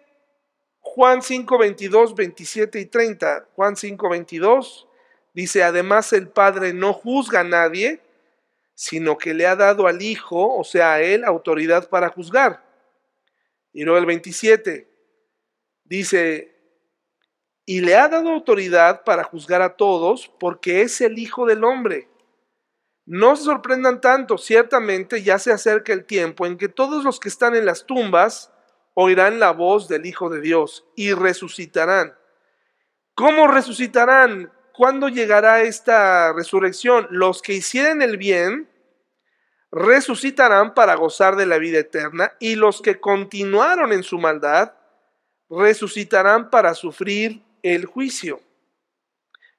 Juan 0.80 1.22
5, 1.22 1.58
22, 1.58 2.14
27 2.14 2.80
y 2.80 2.86
30. 2.86 3.46
Juan 3.54 3.76
5, 3.76 4.08
22 4.08 4.86
dice, 5.32 5.62
además 5.62 6.12
el 6.12 6.28
Padre 6.28 6.72
no 6.72 6.92
juzga 6.92 7.40
a 7.40 7.44
nadie, 7.44 8.00
sino 8.74 9.18
que 9.18 9.34
le 9.34 9.46
ha 9.46 9.56
dado 9.56 9.86
al 9.86 10.02
Hijo, 10.02 10.56
o 10.56 10.64
sea, 10.64 10.94
a 10.94 11.00
Él, 11.02 11.24
autoridad 11.24 11.88
para 11.88 12.08
juzgar. 12.08 12.64
Y 13.72 13.84
luego 13.84 13.98
el 13.98 14.06
27 14.06 14.88
dice, 15.84 16.59
y 17.70 17.82
le 17.82 17.94
ha 17.94 18.08
dado 18.08 18.30
autoridad 18.30 19.04
para 19.04 19.22
juzgar 19.22 19.62
a 19.62 19.76
todos 19.76 20.28
porque 20.40 20.82
es 20.82 21.00
el 21.00 21.20
Hijo 21.20 21.46
del 21.46 21.62
Hombre. 21.62 22.08
No 23.06 23.36
se 23.36 23.44
sorprendan 23.44 24.00
tanto, 24.00 24.38
ciertamente 24.38 25.22
ya 25.22 25.38
se 25.38 25.52
acerca 25.52 25.92
el 25.92 26.04
tiempo 26.04 26.46
en 26.46 26.58
que 26.58 26.68
todos 26.68 27.04
los 27.04 27.20
que 27.20 27.28
están 27.28 27.54
en 27.54 27.64
las 27.64 27.86
tumbas 27.86 28.52
oirán 28.94 29.38
la 29.38 29.52
voz 29.52 29.86
del 29.86 30.04
Hijo 30.04 30.30
de 30.30 30.40
Dios 30.40 30.84
y 30.96 31.12
resucitarán. 31.12 32.18
¿Cómo 33.14 33.46
resucitarán? 33.46 34.52
¿Cuándo 34.74 35.08
llegará 35.08 35.62
esta 35.62 36.32
resurrección? 36.32 37.06
Los 37.10 37.40
que 37.40 37.52
hicieren 37.52 38.02
el 38.02 38.16
bien 38.16 38.68
resucitarán 39.70 40.74
para 40.74 40.96
gozar 40.96 41.36
de 41.36 41.46
la 41.46 41.58
vida 41.58 41.78
eterna 41.78 42.32
y 42.40 42.56
los 42.56 42.82
que 42.82 42.98
continuaron 42.98 43.92
en 43.92 44.02
su 44.02 44.18
maldad 44.18 44.72
resucitarán 45.48 46.50
para 46.50 46.74
sufrir 46.74 47.48
el 47.62 47.86
juicio. 47.86 48.40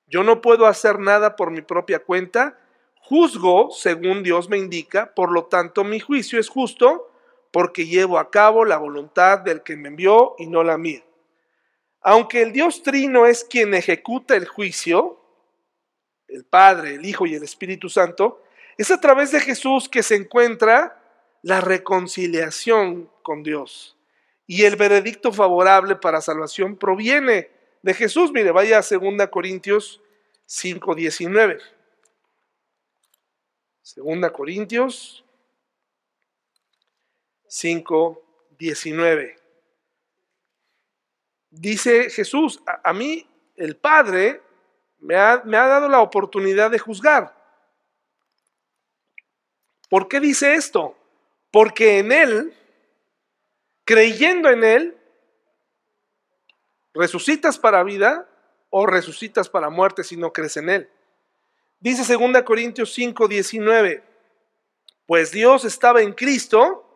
Yo 0.07 0.23
no 0.23 0.41
puedo 0.41 0.65
hacer 0.65 0.99
nada 0.99 1.35
por 1.35 1.51
mi 1.51 1.61
propia 1.61 1.99
cuenta, 1.99 2.59
juzgo 2.99 3.71
según 3.71 4.23
Dios 4.23 4.49
me 4.49 4.57
indica, 4.57 5.13
por 5.15 5.31
lo 5.31 5.45
tanto 5.45 5.83
mi 5.83 5.99
juicio 5.99 6.39
es 6.39 6.49
justo 6.49 7.11
porque 7.51 7.85
llevo 7.85 8.17
a 8.17 8.31
cabo 8.31 8.65
la 8.65 8.77
voluntad 8.77 9.39
del 9.39 9.63
que 9.63 9.75
me 9.75 9.89
envió 9.89 10.35
y 10.37 10.47
no 10.47 10.63
la 10.63 10.77
mía. 10.77 11.03
Aunque 12.01 12.41
el 12.41 12.51
Dios 12.51 12.81
Trino 12.83 13.25
es 13.25 13.43
quien 13.43 13.73
ejecuta 13.73 14.35
el 14.35 14.47
juicio, 14.47 15.19
el 16.27 16.45
Padre, 16.45 16.95
el 16.95 17.05
Hijo 17.05 17.25
y 17.25 17.35
el 17.35 17.43
Espíritu 17.43 17.89
Santo, 17.89 18.41
es 18.77 18.89
a 18.89 18.99
través 18.99 19.31
de 19.31 19.39
Jesús 19.39 19.87
que 19.87 20.01
se 20.01 20.15
encuentra 20.15 20.97
la 21.43 21.61
reconciliación 21.61 23.09
con 23.21 23.43
Dios. 23.43 23.97
Y 24.47 24.63
el 24.63 24.75
veredicto 24.75 25.31
favorable 25.31 25.95
para 25.95 26.21
salvación 26.21 26.77
proviene 26.77 27.51
de 27.81 27.93
Jesús. 27.93 28.31
Mire, 28.31 28.51
vaya 28.51 28.79
a 28.79 28.81
2 28.81 29.27
Corintios 29.29 30.01
5:19. 30.47 31.59
2 33.95 34.31
Corintios 34.31 35.23
5:19. 37.47 39.37
Dice 41.49 42.09
Jesús, 42.09 42.61
a, 42.65 42.93
mí 42.93 43.27
el 43.57 43.75
Padre 43.75 44.41
me 44.99 45.17
ha, 45.17 45.41
me 45.43 45.57
ha 45.57 45.67
dado 45.67 45.89
la 45.89 45.99
oportunidad 45.99 46.71
de 46.71 46.79
juzgar. 46.79 47.35
¿Por 49.89 50.07
qué 50.07 50.21
dice 50.21 50.53
esto? 50.55 50.95
Porque 51.51 51.99
en 51.99 52.13
Él, 52.13 52.53
creyendo 53.83 54.49
en 54.49 54.63
Él, 54.63 55.00
resucitas 56.93 57.57
para 57.57 57.83
vida 57.83 58.27
o 58.69 58.85
resucitas 58.85 59.49
para 59.49 59.69
muerte 59.69 60.03
si 60.03 60.17
no 60.17 60.33
crees 60.33 60.57
en 60.57 60.69
Él. 60.69 60.89
Dice 61.79 62.15
2 62.15 62.43
Corintios 62.43 62.93
5, 62.93 63.27
19, 63.27 64.03
pues 65.05 65.31
Dios 65.31 65.65
estaba 65.65 66.01
en 66.01 66.13
Cristo 66.13 66.87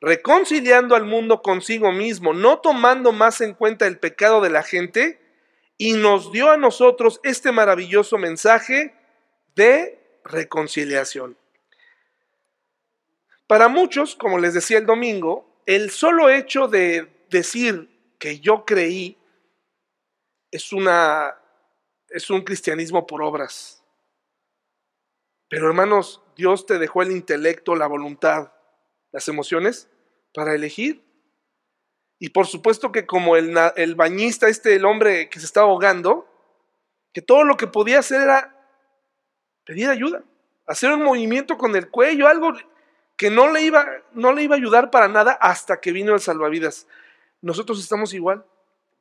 reconciliando 0.00 0.94
al 0.94 1.04
mundo 1.04 1.42
consigo 1.42 1.90
mismo, 1.90 2.34
no 2.34 2.58
tomando 2.60 3.12
más 3.12 3.40
en 3.40 3.54
cuenta 3.54 3.86
el 3.86 3.98
pecado 3.98 4.40
de 4.40 4.50
la 4.50 4.62
gente, 4.62 5.20
y 5.78 5.94
nos 5.94 6.32
dio 6.32 6.50
a 6.50 6.56
nosotros 6.56 7.20
este 7.22 7.52
maravilloso 7.52 8.18
mensaje 8.18 8.94
de 9.54 10.20
reconciliación. 10.24 11.36
Para 13.46 13.68
muchos, 13.68 14.16
como 14.16 14.38
les 14.38 14.54
decía 14.54 14.78
el 14.78 14.86
domingo, 14.86 15.60
el 15.66 15.90
solo 15.90 16.28
hecho 16.30 16.68
de 16.68 17.26
decir 17.30 17.95
que 18.18 18.40
yo 18.40 18.64
creí 18.64 19.18
es 20.50 20.72
una 20.72 21.36
es 22.08 22.30
un 22.30 22.42
cristianismo 22.42 23.06
por 23.06 23.22
obras. 23.22 23.82
Pero 25.48 25.68
hermanos, 25.68 26.22
Dios 26.36 26.66
te 26.66 26.78
dejó 26.78 27.02
el 27.02 27.10
intelecto, 27.10 27.76
la 27.76 27.86
voluntad, 27.86 28.52
las 29.12 29.28
emociones 29.28 29.88
para 30.32 30.54
elegir. 30.54 31.04
Y 32.18 32.30
por 32.30 32.46
supuesto 32.46 32.92
que 32.92 33.06
como 33.06 33.36
el, 33.36 33.54
el 33.76 33.94
bañista, 33.94 34.48
este, 34.48 34.74
el 34.74 34.84
hombre 34.84 35.28
que 35.28 35.38
se 35.38 35.46
estaba 35.46 35.68
ahogando, 35.68 36.26
que 37.12 37.22
todo 37.22 37.44
lo 37.44 37.56
que 37.56 37.66
podía 37.66 37.98
hacer 37.98 38.22
era 38.22 38.56
pedir 39.64 39.88
ayuda, 39.88 40.22
hacer 40.66 40.92
un 40.92 41.02
movimiento 41.02 41.58
con 41.58 41.76
el 41.76 41.90
cuello, 41.90 42.28
algo 42.28 42.52
que 43.16 43.30
no 43.30 43.50
le 43.50 43.62
iba, 43.62 43.86
no 44.12 44.32
le 44.32 44.42
iba 44.42 44.54
a 44.54 44.58
ayudar 44.58 44.90
para 44.90 45.08
nada 45.08 45.32
hasta 45.32 45.80
que 45.80 45.92
vino 45.92 46.14
el 46.14 46.20
salvavidas. 46.20 46.86
Nosotros 47.46 47.78
estamos 47.78 48.12
igual. 48.12 48.44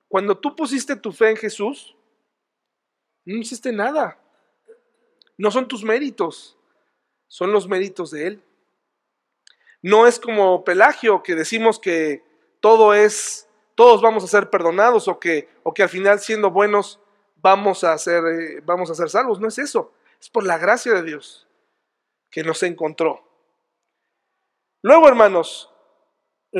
Cuando 0.08 0.38
tú 0.38 0.56
pusiste 0.56 0.96
tu 0.96 1.12
fe 1.12 1.32
en 1.32 1.36
Jesús, 1.36 1.96
no 3.26 3.39
hiciste 3.39 3.72
nada. 3.72 4.20
No 5.36 5.50
son 5.50 5.68
tus 5.68 5.84
méritos, 5.84 6.56
son 7.28 7.52
los 7.52 7.68
méritos 7.68 8.12
de 8.12 8.28
Él. 8.28 8.43
No 9.82 10.06
es 10.06 10.20
como 10.20 10.64
Pelagio 10.64 11.24
que 11.24 11.34
decimos 11.34 11.80
que 11.80 12.24
todo 12.60 12.93
es, 12.93 13.50
todos 13.74 14.04
vamos 14.04 14.24
a 14.24 14.28
ser 14.28 14.52
perdonados 14.52 15.08
o 15.08 15.20
que, 15.20 15.50
o 15.64 15.74
que 15.74 15.82
al 15.82 15.89
final 15.89 16.20
siendo 16.20 16.52
buenos 16.52 17.00
vamos 17.38 17.84
a, 17.84 17.98
ser, 17.98 18.24
eh, 18.28 18.62
vamos 18.64 18.91
a 18.91 18.93
ser 18.93 19.10
salvos. 19.10 19.39
No 19.39 19.48
es 19.48 19.58
eso, 19.58 19.91
es 20.22 20.30
por 20.30 20.46
la 20.46 20.60
gracia 20.60 20.93
de 20.93 21.02
Dios 21.02 21.48
que 22.30 22.43
nos 22.43 22.62
encontró. 22.62 23.28
Luego, 24.84 25.08
hermanos, 25.08 25.72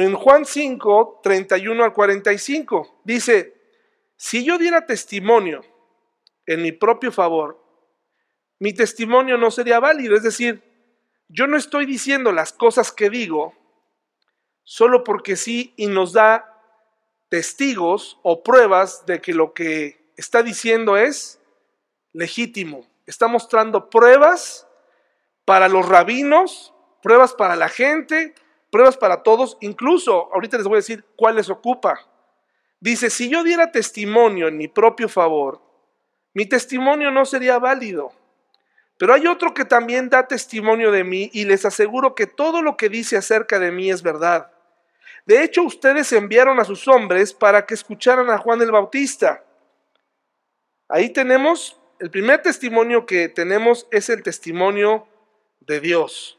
en 0.02 0.14
Juan 0.14 0.46
5, 0.46 1.22
31 1.24 1.84
al 1.84 1.94
45, 1.94 3.02
dice, 3.06 3.54
si 4.18 4.44
yo 4.44 4.58
diera 4.58 4.86
testimonio 4.86 5.64
en 6.46 6.62
mi 6.62 6.74
propio 6.74 7.14
favor, 7.14 7.64
mi 8.60 8.74
testimonio 8.74 9.38
no 9.38 9.52
sería 9.52 9.80
válido. 9.80 10.18
Es 10.18 10.24
decir, 10.24 10.62
yo 11.30 11.48
no 11.48 11.56
estoy 11.56 11.86
diciendo 11.86 12.34
las 12.34 12.52
cosas 12.52 12.92
que 12.92 13.10
digo 13.10 13.54
solo 14.66 15.06
porque 15.06 15.38
sí 15.38 15.74
y 15.78 15.88
nos 15.88 16.12
da 16.12 16.62
testigos 17.30 18.20
o 18.22 18.44
pruebas 18.44 19.06
de 19.06 19.22
que 19.22 19.34
lo 19.34 19.54
que 19.54 20.12
está 20.18 20.44
diciendo 20.44 20.98
es 20.98 21.40
legítimo. 22.12 22.86
Está 23.06 23.30
mostrando 23.30 23.90
pruebas 23.90 24.68
para 25.46 25.70
los 25.70 25.88
rabinos, 25.88 26.74
pruebas 27.02 27.34
para 27.34 27.56
la 27.56 27.70
gente, 27.70 28.36
pruebas 28.76 28.98
para 28.98 29.24
todos, 29.24 29.56
incluso 29.62 30.30
ahorita 30.34 30.58
les 30.58 30.66
voy 30.66 30.76
a 30.76 30.84
decir 30.84 31.06
cuál 31.16 31.38
les 31.38 31.50
ocupa. 31.50 31.98
Dice, 32.82 33.10
si 33.10 33.30
yo 33.30 33.42
diera 33.42 33.72
testimonio 33.72 34.50
en 34.50 34.58
mi 34.58 34.68
propio 34.68 35.08
favor, 35.08 35.62
mi 36.34 36.46
testimonio 36.46 37.10
no 37.10 37.24
sería 37.24 37.58
válido. 37.58 38.12
Pero 38.98 39.14
hay 39.14 39.28
otro 39.28 39.54
que 39.54 39.64
también 39.64 40.10
da 40.10 40.28
testimonio 40.28 40.92
de 40.92 41.06
mí 41.06 41.30
y 41.32 41.46
les 41.46 41.64
aseguro 41.64 42.16
que 42.16 42.28
todo 42.28 42.62
lo 42.62 42.76
que 42.76 42.90
dice 42.90 43.16
acerca 43.16 43.60
de 43.60 43.72
mí 43.72 43.90
es 43.90 44.04
verdad. 44.04 44.52
De 45.26 45.42
hecho, 45.42 45.64
ustedes 45.64 46.12
enviaron 46.12 46.60
a 46.60 46.66
sus 46.66 46.86
hombres 46.90 47.34
para 47.34 47.66
que 47.66 47.76
escucharan 47.76 48.30
a 48.30 48.40
Juan 48.40 48.62
el 48.62 48.72
Bautista. 48.72 49.42
Ahí 50.90 51.12
tenemos, 51.12 51.80
el 52.00 52.12
primer 52.12 52.42
testimonio 52.42 53.06
que 53.06 53.30
tenemos 53.30 53.88
es 53.90 54.10
el 54.10 54.22
testimonio 54.22 55.08
de 55.62 55.80
Dios. 55.80 56.38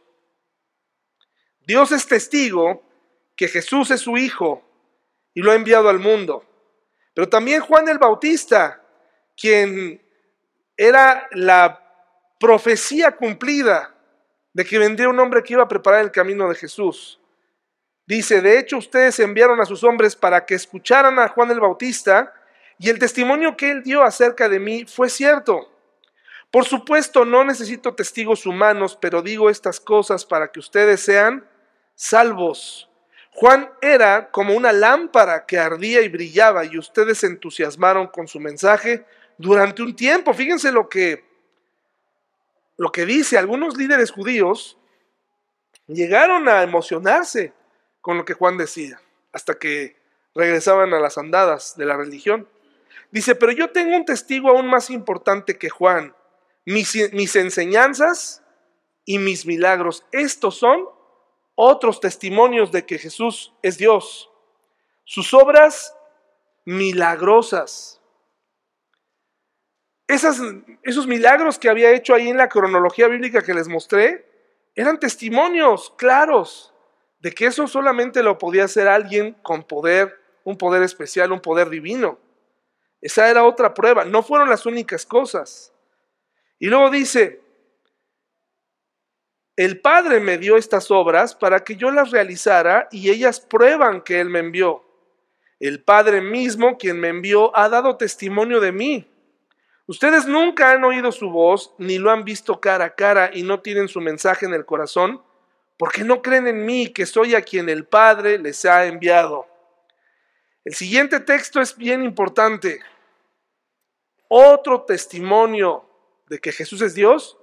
Dios 1.67 1.93
es 1.93 2.07
testigo 2.07 2.83
que 3.35 3.49
Jesús 3.49 3.91
es 3.91 4.01
su 4.01 4.17
Hijo 4.17 4.63
y 5.35 5.43
lo 5.43 5.51
ha 5.51 5.57
enviado 5.57 5.89
al 5.89 5.99
mundo. 5.99 6.45
Pero 7.13 7.29
también 7.29 7.61
Juan 7.61 7.89
el 7.89 7.99
Bautista, 7.99 8.83
quien 9.37 10.01
era 10.77 11.29
la 11.33 11.83
profecía 12.39 13.13
cumplida 13.13 13.95
de 14.53 14.65
que 14.65 14.79
vendría 14.79 15.09
un 15.09 15.19
hombre 15.19 15.43
que 15.43 15.55
iba 15.55 15.63
a 15.63 15.69
preparar 15.69 16.03
el 16.03 16.11
camino 16.11 16.49
de 16.49 16.55
Jesús. 16.55 17.21
Dice, 18.07 18.41
de 18.41 18.59
hecho 18.59 18.79
ustedes 18.79 19.19
enviaron 19.19 19.61
a 19.61 19.67
sus 19.67 19.83
hombres 19.83 20.15
para 20.15 20.47
que 20.47 20.55
escucharan 20.55 21.19
a 21.19 21.29
Juan 21.29 21.51
el 21.51 21.61
Bautista 21.61 22.33
y 22.79 22.89
el 22.89 22.99
testimonio 22.99 23.57
que 23.57 23.71
él 23.71 23.83
dio 23.83 24.03
acerca 24.03 24.49
de 24.49 24.61
mí 24.61 24.85
fue 24.87 25.09
cierto. 25.09 25.73
Por 26.51 26.65
supuesto, 26.65 27.25
no 27.25 27.45
necesito 27.45 27.95
testigos 27.95 28.47
humanos, 28.47 28.97
pero 29.01 29.23
digo 29.23 29.51
estas 29.51 29.81
cosas 29.81 30.25
para 30.25 30.53
que 30.53 30.61
ustedes 30.61 31.01
sean 31.01 31.45
salvos. 31.97 32.89
Juan 33.33 33.71
era 33.83 34.31
como 34.31 34.55
una 34.55 34.73
lámpara 34.73 35.45
que 35.45 35.59
ardía 35.59 36.03
y 36.03 36.09
brillaba 36.09 36.65
y 36.65 36.79
ustedes 36.79 37.19
se 37.19 37.27
entusiasmaron 37.27 38.07
con 38.07 38.29
su 38.29 38.39
mensaje 38.39 39.05
durante 39.37 39.83
un 39.83 39.97
tiempo. 39.97 40.33
Fíjense 40.33 40.71
lo 40.71 40.89
que 40.89 41.27
lo 42.79 42.93
que 42.93 43.07
dice 43.07 43.39
algunos 43.39 43.77
líderes 43.77 44.11
judíos 44.11 44.79
llegaron 45.87 46.49
a 46.49 46.63
emocionarse 46.63 47.53
con 48.01 48.19
lo 48.19 48.25
que 48.25 48.35
Juan 48.35 48.59
decía, 48.59 49.01
hasta 49.33 49.59
que 49.59 49.97
regresaban 50.35 50.93
a 50.93 51.01
las 51.01 51.19
andadas 51.19 51.77
de 51.77 51.87
la 51.87 51.97
religión. 51.97 52.49
Dice, 53.11 53.35
pero 53.35 53.53
yo 53.53 53.71
tengo 53.71 53.97
un 53.97 54.05
testigo 54.05 54.51
aún 54.51 54.69
más 54.69 54.91
importante 54.91 55.59
que 55.59 55.71
Juan. 55.71 56.15
Mis, 56.65 57.13
mis 57.13 57.37
enseñanzas 57.37 58.43
y 59.05 59.19
mis 59.19 59.47
milagros, 59.47 60.05
estos 60.13 60.59
son 60.59 60.96
otros 61.57 61.99
testimonios 61.99 62.71
de 62.71 62.87
que 62.87 62.99
Jesús 62.99 63.53
es 63.63 63.79
Dios. 63.79 64.31
Sus 65.05 65.35
obras 65.35 65.97
milagrosas. 66.65 68.01
Esos 70.07 71.07
milagros 71.09 71.59
que 71.59 71.69
había 71.69 71.91
hecho 71.91 72.15
ahí 72.15 72.29
en 72.29 72.37
la 72.37 72.49
cronología 72.49 73.09
bíblica 73.09 73.43
que 73.43 73.55
les 73.55 73.67
mostré 73.67 74.25
eran 74.77 75.01
testimonios 75.01 75.93
claros 75.97 76.73
de 77.19 77.33
que 77.33 77.47
eso 77.47 77.67
solamente 77.67 78.23
lo 78.23 78.39
podía 78.39 78.65
hacer 78.65 78.87
alguien 78.87 79.33
con 79.43 79.65
poder, 79.65 80.21
un 80.45 80.57
poder 80.57 80.83
especial, 80.83 81.33
un 81.33 81.41
poder 81.41 81.71
divino. 81.71 82.19
Esa 83.01 83.29
era 83.31 83.45
otra 83.45 83.75
prueba, 83.75 84.05
no 84.05 84.23
fueron 84.23 84.49
las 84.49 84.67
únicas 84.67 85.07
cosas. 85.07 85.73
Y 86.59 86.67
luego 86.67 86.91
dice, 86.91 87.41
el 89.57 89.81
Padre 89.81 90.21
me 90.21 90.37
dio 90.37 90.59
estas 90.59 90.91
obras 90.91 91.35
para 91.35 91.65
que 91.65 91.77
yo 91.77 91.91
las 91.91 92.11
realizara 92.11 92.89
y 92.91 93.11
ellas 93.11 93.41
prueban 93.41 94.03
que 94.03 94.21
Él 94.21 94.29
me 94.29 94.41
envió. 94.41 94.85
El 95.59 95.83
Padre 95.83 96.21
mismo, 96.21 96.77
quien 96.77 97.01
me 97.01 97.09
envió, 97.09 97.57
ha 97.57 97.71
dado 97.71 97.97
testimonio 97.97 98.61
de 98.61 98.73
mí. 98.73 99.11
Ustedes 99.87 100.27
nunca 100.27 100.73
han 100.73 100.85
oído 100.85 101.11
su 101.11 101.31
voz, 101.31 101.73
ni 101.79 101.97
lo 101.97 102.11
han 102.11 102.25
visto 102.25 102.61
cara 102.61 102.85
a 102.85 102.95
cara 102.95 103.31
y 103.33 103.45
no 103.45 103.61
tienen 103.61 103.89
su 103.89 104.03
mensaje 104.03 104.45
en 104.45 104.53
el 104.53 104.67
corazón, 104.67 105.23
porque 105.79 106.05
no 106.05 106.21
creen 106.21 106.47
en 106.49 106.67
mí, 106.67 106.89
que 106.89 107.07
soy 107.07 107.35
a 107.35 107.41
quien 107.41 107.71
el 107.71 107.87
Padre 107.87 108.39
les 108.39 108.65
ha 108.67 108.85
enviado. 108.85 109.47
El 110.67 110.75
siguiente 110.75 111.21
texto 111.21 111.63
es 111.63 111.77
bien 111.77 112.03
importante. 112.05 112.81
Otro 114.29 114.83
testimonio 114.83 115.89
de 116.29 116.41
que 116.41 116.53
Jesús 116.53 116.83
es 116.83 116.95
Dios 116.95 117.39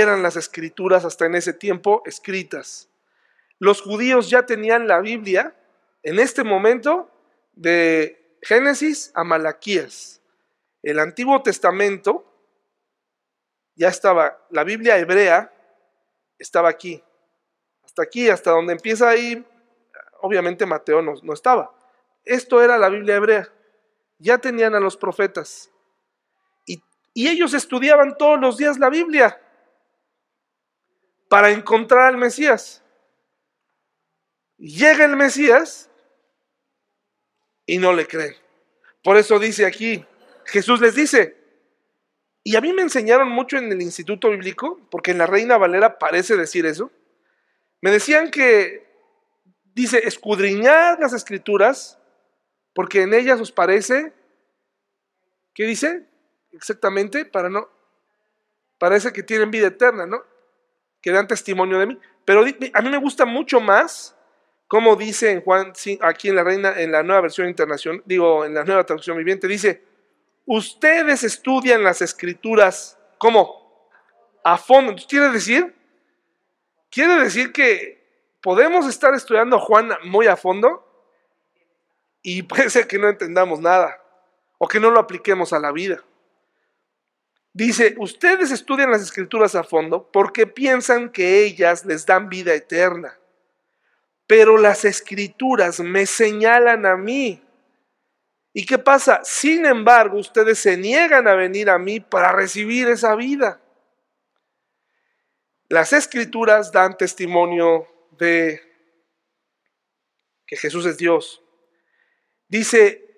eran 0.00 0.24
las 0.24 0.34
escrituras 0.36 1.04
hasta 1.04 1.26
en 1.26 1.36
ese 1.36 1.52
tiempo 1.52 2.02
escritas. 2.04 2.88
Los 3.60 3.80
judíos 3.80 4.28
ya 4.28 4.44
tenían 4.44 4.88
la 4.88 5.00
Biblia 5.00 5.54
en 6.02 6.18
este 6.18 6.42
momento 6.42 7.08
de 7.52 8.36
Génesis 8.42 9.12
a 9.14 9.22
Malaquías. 9.22 10.20
El 10.82 10.98
Antiguo 10.98 11.40
Testamento 11.42 12.24
ya 13.76 13.88
estaba, 13.88 14.36
la 14.50 14.64
Biblia 14.64 14.98
hebrea 14.98 15.52
estaba 16.40 16.68
aquí, 16.68 17.00
hasta 17.84 18.02
aquí, 18.02 18.28
hasta 18.28 18.50
donde 18.50 18.72
empieza 18.72 19.08
ahí, 19.08 19.46
obviamente 20.22 20.66
Mateo 20.66 21.02
no, 21.02 21.14
no 21.22 21.32
estaba. 21.32 21.72
Esto 22.24 22.60
era 22.60 22.78
la 22.78 22.88
Biblia 22.88 23.14
hebrea. 23.14 23.48
Ya 24.18 24.38
tenían 24.38 24.74
a 24.74 24.80
los 24.80 24.96
profetas. 24.96 25.70
Y, 26.66 26.82
y 27.12 27.28
ellos 27.28 27.54
estudiaban 27.54 28.16
todos 28.18 28.40
los 28.40 28.56
días 28.56 28.78
la 28.78 28.90
Biblia 28.90 29.40
para 31.28 31.50
encontrar 31.50 32.06
al 32.06 32.16
Mesías. 32.16 32.82
Llega 34.58 35.04
el 35.04 35.16
Mesías 35.16 35.90
y 37.66 37.78
no 37.78 37.92
le 37.92 38.06
creen. 38.06 38.34
Por 39.02 39.16
eso 39.16 39.38
dice 39.38 39.66
aquí, 39.66 40.04
Jesús 40.44 40.80
les 40.80 40.94
dice, 40.94 41.36
y 42.42 42.56
a 42.56 42.60
mí 42.60 42.72
me 42.72 42.82
enseñaron 42.82 43.28
mucho 43.28 43.56
en 43.56 43.72
el 43.72 43.82
Instituto 43.82 44.30
Bíblico, 44.30 44.80
porque 44.90 45.10
en 45.10 45.18
la 45.18 45.26
Reina 45.26 45.56
Valera 45.56 45.98
parece 45.98 46.36
decir 46.36 46.66
eso, 46.66 46.90
me 47.80 47.90
decían 47.90 48.30
que 48.30 48.86
dice, 49.74 50.06
escudriñad 50.06 50.98
las 51.00 51.12
escrituras, 51.12 51.98
porque 52.74 53.02
en 53.02 53.14
ellas 53.14 53.40
os 53.40 53.52
parece, 53.52 54.12
¿qué 55.54 55.64
dice? 55.64 56.06
Exactamente, 56.52 57.24
para 57.24 57.48
no, 57.48 57.68
parece 58.78 59.12
que 59.12 59.22
tienen 59.22 59.50
vida 59.50 59.68
eterna, 59.68 60.06
¿no? 60.06 60.24
Que 61.04 61.12
dan 61.12 61.28
testimonio 61.28 61.78
de 61.78 61.84
mí. 61.84 61.98
Pero 62.24 62.40
a 62.40 62.80
mí 62.80 62.88
me 62.88 62.96
gusta 62.96 63.26
mucho 63.26 63.60
más, 63.60 64.16
como 64.66 64.96
dice 64.96 65.32
en 65.32 65.42
Juan, 65.42 65.74
aquí 66.00 66.30
en 66.30 66.36
la 66.36 66.44
Reina, 66.44 66.80
en 66.80 66.92
la 66.92 67.02
nueva 67.02 67.20
versión 67.20 67.46
internacional, 67.46 68.02
digo, 68.06 68.46
en 68.46 68.54
la 68.54 68.64
nueva 68.64 68.84
traducción 68.84 69.18
viviente, 69.18 69.46
dice, 69.46 69.84
ustedes 70.46 71.22
estudian 71.22 71.84
las 71.84 72.00
escrituras, 72.00 72.98
¿cómo? 73.18 73.90
A 74.42 74.56
fondo. 74.56 74.94
¿Quiere 75.06 75.28
decir? 75.28 75.74
Quiere 76.90 77.16
decir 77.16 77.52
que 77.52 78.02
podemos 78.40 78.88
estar 78.88 79.12
estudiando 79.12 79.56
a 79.56 79.60
Juan 79.60 79.90
muy 80.04 80.26
a 80.26 80.36
fondo 80.36 80.90
y 82.22 82.44
puede 82.44 82.70
ser 82.70 82.86
que 82.86 82.98
no 82.98 83.10
entendamos 83.10 83.60
nada 83.60 84.00
o 84.56 84.66
que 84.66 84.80
no 84.80 84.90
lo 84.90 85.00
apliquemos 85.00 85.52
a 85.52 85.58
la 85.58 85.70
vida. 85.70 86.02
Dice, 87.56 87.94
ustedes 87.98 88.50
estudian 88.50 88.90
las 88.90 89.00
escrituras 89.00 89.54
a 89.54 89.62
fondo 89.62 90.10
porque 90.10 90.44
piensan 90.44 91.08
que 91.08 91.44
ellas 91.44 91.84
les 91.84 92.04
dan 92.04 92.28
vida 92.28 92.52
eterna. 92.52 93.16
Pero 94.26 94.58
las 94.58 94.84
escrituras 94.84 95.78
me 95.78 96.04
señalan 96.04 96.84
a 96.84 96.96
mí. 96.96 97.40
¿Y 98.52 98.66
qué 98.66 98.76
pasa? 98.78 99.20
Sin 99.22 99.66
embargo, 99.66 100.18
ustedes 100.18 100.58
se 100.58 100.76
niegan 100.76 101.28
a 101.28 101.34
venir 101.34 101.70
a 101.70 101.78
mí 101.78 102.00
para 102.00 102.32
recibir 102.32 102.88
esa 102.88 103.14
vida. 103.14 103.60
Las 105.68 105.92
escrituras 105.92 106.72
dan 106.72 106.96
testimonio 106.96 107.86
de 108.18 108.60
que 110.44 110.56
Jesús 110.56 110.86
es 110.86 110.98
Dios. 110.98 111.40
Dice, 112.48 113.13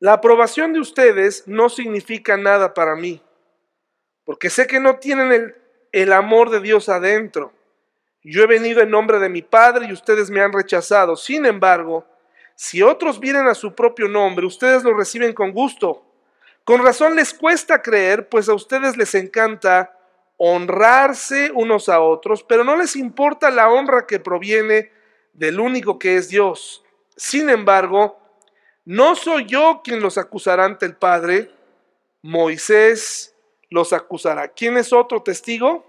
la 0.00 0.14
aprobación 0.14 0.72
de 0.72 0.80
ustedes 0.80 1.46
no 1.46 1.68
significa 1.68 2.38
nada 2.38 2.72
para 2.72 2.96
mí, 2.96 3.22
porque 4.24 4.48
sé 4.48 4.66
que 4.66 4.80
no 4.80 4.96
tienen 4.96 5.54
el, 5.92 6.12
amor 6.14 6.48
de 6.48 6.60
Dios 6.60 6.88
adentro. 6.88 7.52
Yo 8.22 8.42
he 8.42 8.46
venido 8.46 8.80
en 8.80 8.90
nombre 8.90 9.18
de 9.18 9.28
mi 9.28 9.42
Padre 9.42 9.86
y 9.86 9.92
ustedes 9.92 10.30
me 10.30 10.40
han 10.40 10.54
rechazado. 10.54 11.16
Sin 11.16 11.44
embargo, 11.44 12.06
si 12.54 12.82
otros 12.82 13.20
vienen 13.20 13.46
a 13.46 13.54
su 13.54 13.74
propio 13.74 14.08
nombre, 14.08 14.46
ustedes 14.46 14.84
lo 14.84 14.94
reciben 14.94 15.34
con 15.34 15.52
gusto. 15.52 16.02
Con 16.64 16.82
razón 16.82 17.14
les 17.14 17.34
cuesta 17.34 17.82
creer, 17.82 18.28
pues 18.30 18.48
a 18.48 18.54
ustedes 18.54 18.96
les 18.96 19.14
encanta 19.14 19.98
honrarse 20.38 21.50
unos 21.54 21.90
a 21.90 22.00
otros, 22.00 22.42
pero 22.42 22.64
no 22.64 22.74
les 22.74 22.96
importa 22.96 23.50
la 23.50 23.68
honra 23.68 24.06
que 24.06 24.18
proviene 24.18 24.90
del 25.34 25.60
único 25.60 25.98
que 25.98 26.16
es 26.16 26.30
Dios. 26.30 26.82
Sin 27.16 27.50
embargo, 27.50 28.19
no 28.90 29.14
soy 29.14 29.46
yo 29.46 29.82
quien 29.84 30.00
los 30.00 30.18
acusará 30.18 30.64
ante 30.64 30.84
el 30.84 30.96
Padre, 30.96 31.48
Moisés 32.22 33.36
los 33.68 33.92
acusará. 33.92 34.48
¿Quién 34.48 34.76
es 34.76 34.92
otro 34.92 35.22
testigo? 35.22 35.86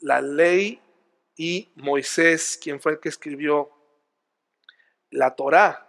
La 0.00 0.22
ley 0.22 0.80
y 1.36 1.70
Moisés, 1.74 2.58
quien 2.58 2.80
fue 2.80 2.92
el 2.92 3.00
que 3.00 3.10
escribió 3.10 3.68
la 5.10 5.36
Torá. 5.36 5.86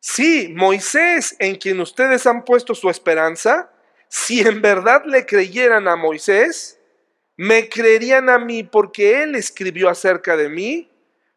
Sí, 0.00 0.50
Moisés, 0.56 1.36
en 1.38 1.56
quien 1.56 1.78
ustedes 1.78 2.26
han 2.26 2.42
puesto 2.42 2.74
su 2.74 2.88
esperanza, 2.88 3.70
si 4.08 4.40
en 4.40 4.62
verdad 4.62 5.04
le 5.04 5.26
creyeran 5.26 5.86
a 5.86 5.96
Moisés, 5.96 6.80
me 7.36 7.68
creerían 7.68 8.30
a 8.30 8.38
mí 8.38 8.62
porque 8.62 9.22
él 9.22 9.34
escribió 9.34 9.90
acerca 9.90 10.34
de 10.38 10.48
mí. 10.48 10.89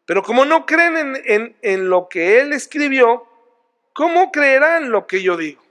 Pero 0.06 0.22
como 0.22 0.44
no 0.44 0.66
creen 0.66 1.16
en, 1.24 1.56
en, 1.62 1.88
lo 1.88 2.08
que 2.08 2.40
él 2.40 2.52
escribió, 2.52 3.26
¿cómo 3.94 4.30
creerán 4.30 4.90
lo 4.90 5.06
que 5.06 5.22
yo 5.22 5.36
digo? 5.36 5.62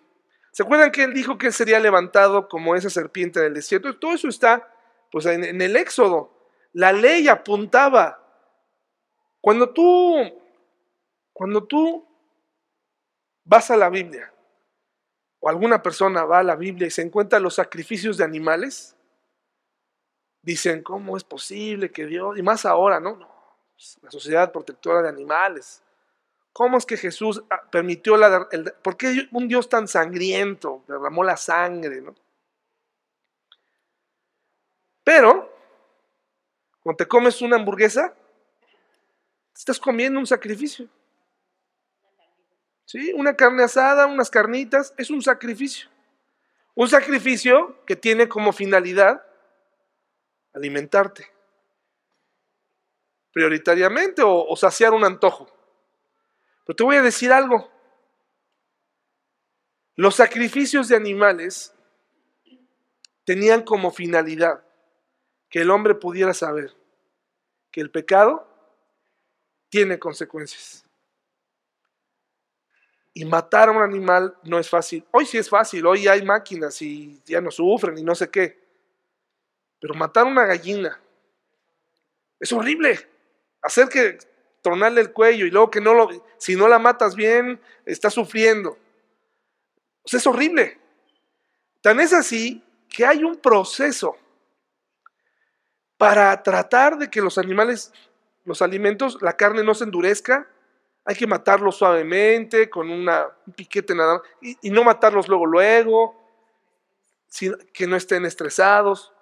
¿Se 0.52 0.64
acuerdan 0.64 0.92
que 0.92 1.04
él 1.04 1.14
dijo 1.14 1.38
que 1.38 1.48
él 1.48 1.54
sería 1.54 1.80
levantado 1.80 2.48
como 2.48 2.76
esa 2.76 2.90
serpiente 2.90 3.40
del 3.40 3.54
desierto? 3.54 3.98
Todo 3.98 4.14
eso 4.14 4.28
está 4.28 4.72
pues, 5.12 5.26
en, 5.28 5.44
en 5.44 5.62
el 5.62 5.76
Éxodo. 5.76 6.32
La 6.74 6.92
ley 6.92 7.28
apuntaba. 7.28 8.20
Cuando 9.40 9.70
tú, 9.72 10.16
cuando 11.32 11.66
tú 11.66 12.08
vas 13.44 13.70
a 13.70 13.78
la 13.78 13.90
Biblia, 13.90 14.34
o 15.40 15.50
alguna 15.50 15.84
persona 15.84 16.24
va 16.24 16.40
a 16.40 16.44
la 16.44 16.56
Biblia 16.56 16.88
y 16.88 16.92
se 16.92 17.02
encuentra 17.02 17.40
los 17.40 17.56
sacrificios 17.56 18.18
de 18.18 18.24
animales, 18.24 18.96
dicen, 20.42 20.82
¿cómo 20.82 21.18
es 21.18 21.24
posible 21.24 21.92
que 21.92 22.06
Dios, 22.06 22.38
y 22.38 22.42
más 22.42 22.66
ahora, 22.66 23.00
¿no? 23.00 23.18
no 23.18 23.33
la 24.02 24.12
sociedad 24.12 24.52
protectora 24.52 25.02
de 25.02 25.10
animales, 25.10 25.82
¿cómo 26.52 26.78
es 26.78 26.86
que 26.86 26.98
Jesús 26.98 27.44
ah, 27.50 27.64
permitió 27.72 28.18
la... 28.18 28.48
El, 28.52 28.72
¿Por 28.82 28.98
qué 28.98 29.28
un 29.32 29.48
Dios 29.48 29.70
tan 29.70 29.88
sangriento 29.88 30.84
derramó 30.88 31.24
la 31.24 31.38
sangre, 31.38 32.02
¿no? 32.02 32.16
Pero, 35.04 35.54
cuando 36.82 36.98
te 36.98 37.08
comes 37.08 37.42
una 37.42 37.58
hamburguesa, 37.58 38.16
estás 39.54 39.80
comiendo 39.80 40.20
un 40.20 40.28
sacrificio. 40.28 40.88
¿Sí? 42.86 43.12
Una 43.14 43.36
carne 43.36 43.64
asada, 43.64 44.06
unas 44.06 44.30
carnitas, 44.30 44.94
es 44.98 45.10
un 45.10 45.22
sacrificio. 45.22 45.90
Un 46.76 46.88
sacrificio 46.88 47.84
que 47.86 47.96
tiene 47.96 48.30
como 48.30 48.54
finalidad 48.54 49.26
alimentarte 50.54 51.33
prioritariamente 53.34 54.22
o, 54.24 54.56
saciar 54.56 54.94
un 54.94 55.04
antojo. 55.04 55.50
Pero 56.66 56.76
te 56.76 56.84
voy 56.84 56.96
a 56.96 57.02
decir 57.02 57.34
algo. 57.34 57.70
Los 59.96 60.16
sacrificios 60.16 60.88
de 60.88 60.96
animales 60.96 61.74
tenían 63.26 63.64
como 63.64 63.92
finalidad 63.92 64.64
que 65.50 65.62
el 65.62 65.72
hombre 65.72 65.96
pudiera 65.96 66.34
saber 66.34 66.76
que 67.72 67.82
el 67.82 67.90
pecado 67.90 68.48
tiene 69.70 70.00
consecuencias. 70.00 70.86
Y 73.16 73.26
matar 73.26 73.70
a 73.70 73.72
un 73.72 73.82
animal 73.84 74.36
no 74.44 74.58
es 74.58 74.70
fácil. 74.70 75.06
Hoy 75.12 75.26
sí 75.26 75.38
es 75.38 75.50
fácil, 75.50 75.86
hoy 75.86 76.08
hay 76.08 76.24
máquinas 76.24 76.82
y 76.82 77.22
ya 77.26 77.42
no 77.42 77.52
sufren 77.52 77.98
y 77.98 78.04
no 78.04 78.16
sé 78.16 78.30
qué. 78.30 78.60
Pero 79.80 79.94
matar 79.94 80.26
una 80.26 80.46
gallina 80.46 81.00
es 82.40 82.52
horrible. 82.52 83.13
Hacer 83.64 83.90
que 83.90 84.18
tronarle 84.62 85.02
el 85.02 85.12
cuello 85.12 85.46
y 85.46 85.52
luego 85.52 85.72
que 85.72 85.82
no 85.82 85.94
lo, 85.94 86.10
si 86.38 86.56
no 86.56 86.68
la 86.68 86.80
matas 86.80 87.16
bien, 87.16 87.60
está 87.86 88.10
sufriendo. 88.10 88.78
Es 90.06 90.28
horrible. 90.28 90.80
Tan 91.82 92.00
es 92.00 92.14
así 92.14 92.64
que 92.90 93.06
hay 93.06 93.24
un 93.24 93.38
proceso 93.38 94.18
para 95.98 96.44
tratar 96.44 96.98
de 96.98 97.10
que 97.10 97.22
los 97.22 97.38
animales, 97.38 97.94
los 98.44 98.62
alimentos, 98.62 99.18
la 99.22 99.38
carne 99.38 99.64
no 99.64 99.74
se 99.74 99.86
endurezca. 99.86 100.48
Hay 101.06 101.16
que 101.16 101.28
matarlos 101.28 101.78
suavemente, 101.78 102.70
con 102.70 102.90
una, 102.90 103.28
un 103.48 103.54
piquete 103.54 103.96
nada 103.96 104.16
más, 104.16 104.22
y, 104.42 104.58
y 104.62 104.70
no 104.70 104.84
matarlos 104.84 105.28
luego, 105.30 105.46
luego, 105.46 106.24
que 107.74 107.88
no 107.88 107.96
estén 107.96 108.26
estresados. 108.26 109.13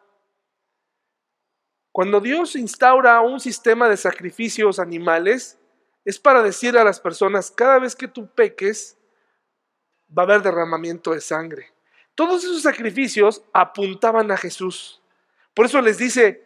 Cuando 1.91 2.21
Dios 2.21 2.55
instaura 2.55 3.19
un 3.21 3.39
sistema 3.39 3.89
de 3.89 3.97
sacrificios 3.97 4.79
animales, 4.79 5.59
es 6.05 6.19
para 6.19 6.41
decir 6.41 6.77
a 6.77 6.83
las 6.83 6.99
personas, 6.99 7.51
cada 7.51 7.79
vez 7.79 7.95
que 7.95 8.07
tú 8.07 8.27
peques, 8.27 8.97
va 10.17 10.23
a 10.23 10.25
haber 10.25 10.41
derramamiento 10.41 11.11
de 11.11 11.21
sangre. 11.21 11.71
Todos 12.15 12.43
esos 12.43 12.61
sacrificios 12.61 13.43
apuntaban 13.53 14.31
a 14.31 14.37
Jesús. 14.37 15.01
Por 15.53 15.65
eso 15.65 15.81
les 15.81 15.97
dice 15.97 16.43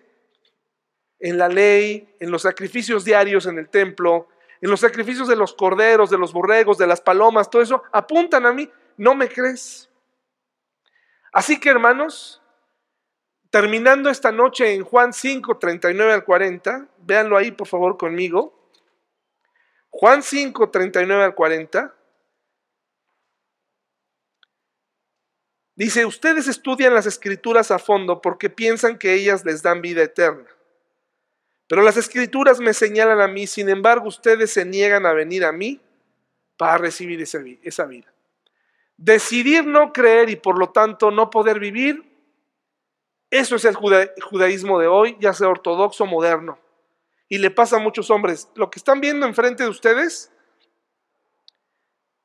en 1.19 1.37
la 1.37 1.47
ley, 1.47 2.15
en 2.19 2.31
los 2.31 2.43
sacrificios 2.43 3.05
diarios 3.05 3.45
en 3.45 3.57
el 3.57 3.69
templo, 3.69 4.27
en 4.61 4.69
los 4.69 4.79
sacrificios 4.79 5.27
de 5.27 5.35
los 5.35 5.53
corderos, 5.53 6.09
de 6.09 6.17
los 6.17 6.33
borregos, 6.33 6.77
de 6.77 6.87
las 6.87 7.01
palomas, 7.01 7.49
todo 7.49 7.61
eso, 7.61 7.83
apuntan 7.91 8.45
a 8.45 8.53
mí, 8.53 8.69
no 8.97 9.15
me 9.15 9.29
crees. 9.29 9.89
Así 11.31 11.59
que 11.59 11.69
hermanos, 11.69 12.41
terminando 13.55 14.09
esta 14.09 14.33
noche 14.33 14.73
en 14.73 14.83
Juan 14.83 15.13
5, 15.13 15.59
39 15.59 16.11
al 16.11 16.25
40, 16.25 16.89
véanlo 17.05 17.37
ahí 17.37 17.51
por 17.51 17.67
favor 17.67 17.95
conmigo. 17.95 18.69
Juan 19.91 20.21
5, 20.23 20.71
39 20.71 21.23
al 21.23 21.33
40. 21.33 21.95
Dice, 25.73 26.05
ustedes 26.05 26.49
estudian 26.49 26.93
las 26.93 27.05
escrituras 27.05 27.71
a 27.71 27.79
fondo 27.79 28.21
porque 28.21 28.49
piensan 28.49 28.99
que 28.99 29.13
ellas 29.13 29.45
les 29.45 29.63
dan 29.63 29.81
vida 29.81 30.03
eterna. 30.03 30.49
Pero 31.69 31.81
las 31.81 31.95
escrituras 31.95 32.59
me 32.59 32.73
señalan 32.73 33.21
a 33.21 33.29
mí, 33.29 33.47
sin 33.47 33.69
embargo 33.69 34.09
ustedes 34.09 34.51
se 34.51 34.65
niegan 34.65 35.05
a 35.05 35.13
venir 35.13 35.45
a 35.45 35.53
mí 35.53 35.79
para 36.57 36.77
recibir 36.77 37.21
esa 37.21 37.85
vida. 37.85 38.13
Decidir 38.97 39.65
no 39.65 39.93
creer 39.93 40.29
y 40.29 40.35
por 40.35 40.59
lo 40.59 40.71
tanto 40.71 41.09
no 41.09 41.29
poder 41.29 41.61
vivir 41.61 42.14
eso 43.37 43.55
es 43.55 43.65
el 43.65 43.75
judaísmo 43.75 44.79
de 44.79 44.87
hoy, 44.87 45.17
ya 45.19 45.33
sea 45.33 45.49
ortodoxo 45.49 46.03
o 46.03 46.07
moderno. 46.07 46.59
Y 47.27 47.39
le 47.39 47.51
pasa 47.51 47.77
a 47.77 47.79
muchos 47.79 48.09
hombres. 48.11 48.49
Lo 48.55 48.69
que 48.69 48.79
están 48.79 49.01
viendo 49.01 49.25
enfrente 49.25 49.63
de 49.63 49.69
ustedes 49.69 50.31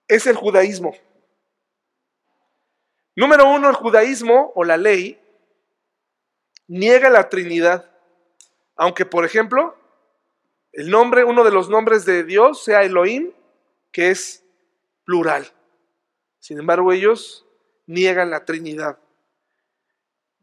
es 0.09 0.27
el 0.27 0.37
judaísmo. 0.37 0.95
Número 3.17 3.49
uno, 3.49 3.69
el 3.69 3.77
judaísmo 3.77 4.53
o 4.55 4.65
la 4.65 4.77
ley 4.77 5.21
niega 6.69 7.11
la 7.11 7.29
Trinidad. 7.29 7.91
Aunque, 8.77 9.05
por 9.05 9.25
ejemplo, 9.25 9.77
el 10.73 10.91
nombre, 10.91 11.25
uno 11.25 11.45
de 11.45 11.51
los 11.51 11.69
nombres 11.69 12.05
de 12.05 12.25
Dios 12.25 12.63
sea 12.63 12.83
Elohim, 12.83 13.33
que 13.91 14.11
es 14.11 14.45
plural. 15.05 15.47
Sin 16.39 16.59
embargo, 16.59 16.93
ellos 16.93 17.47
niegan 17.87 18.31
la 18.31 18.45
Trinidad. 18.45 18.99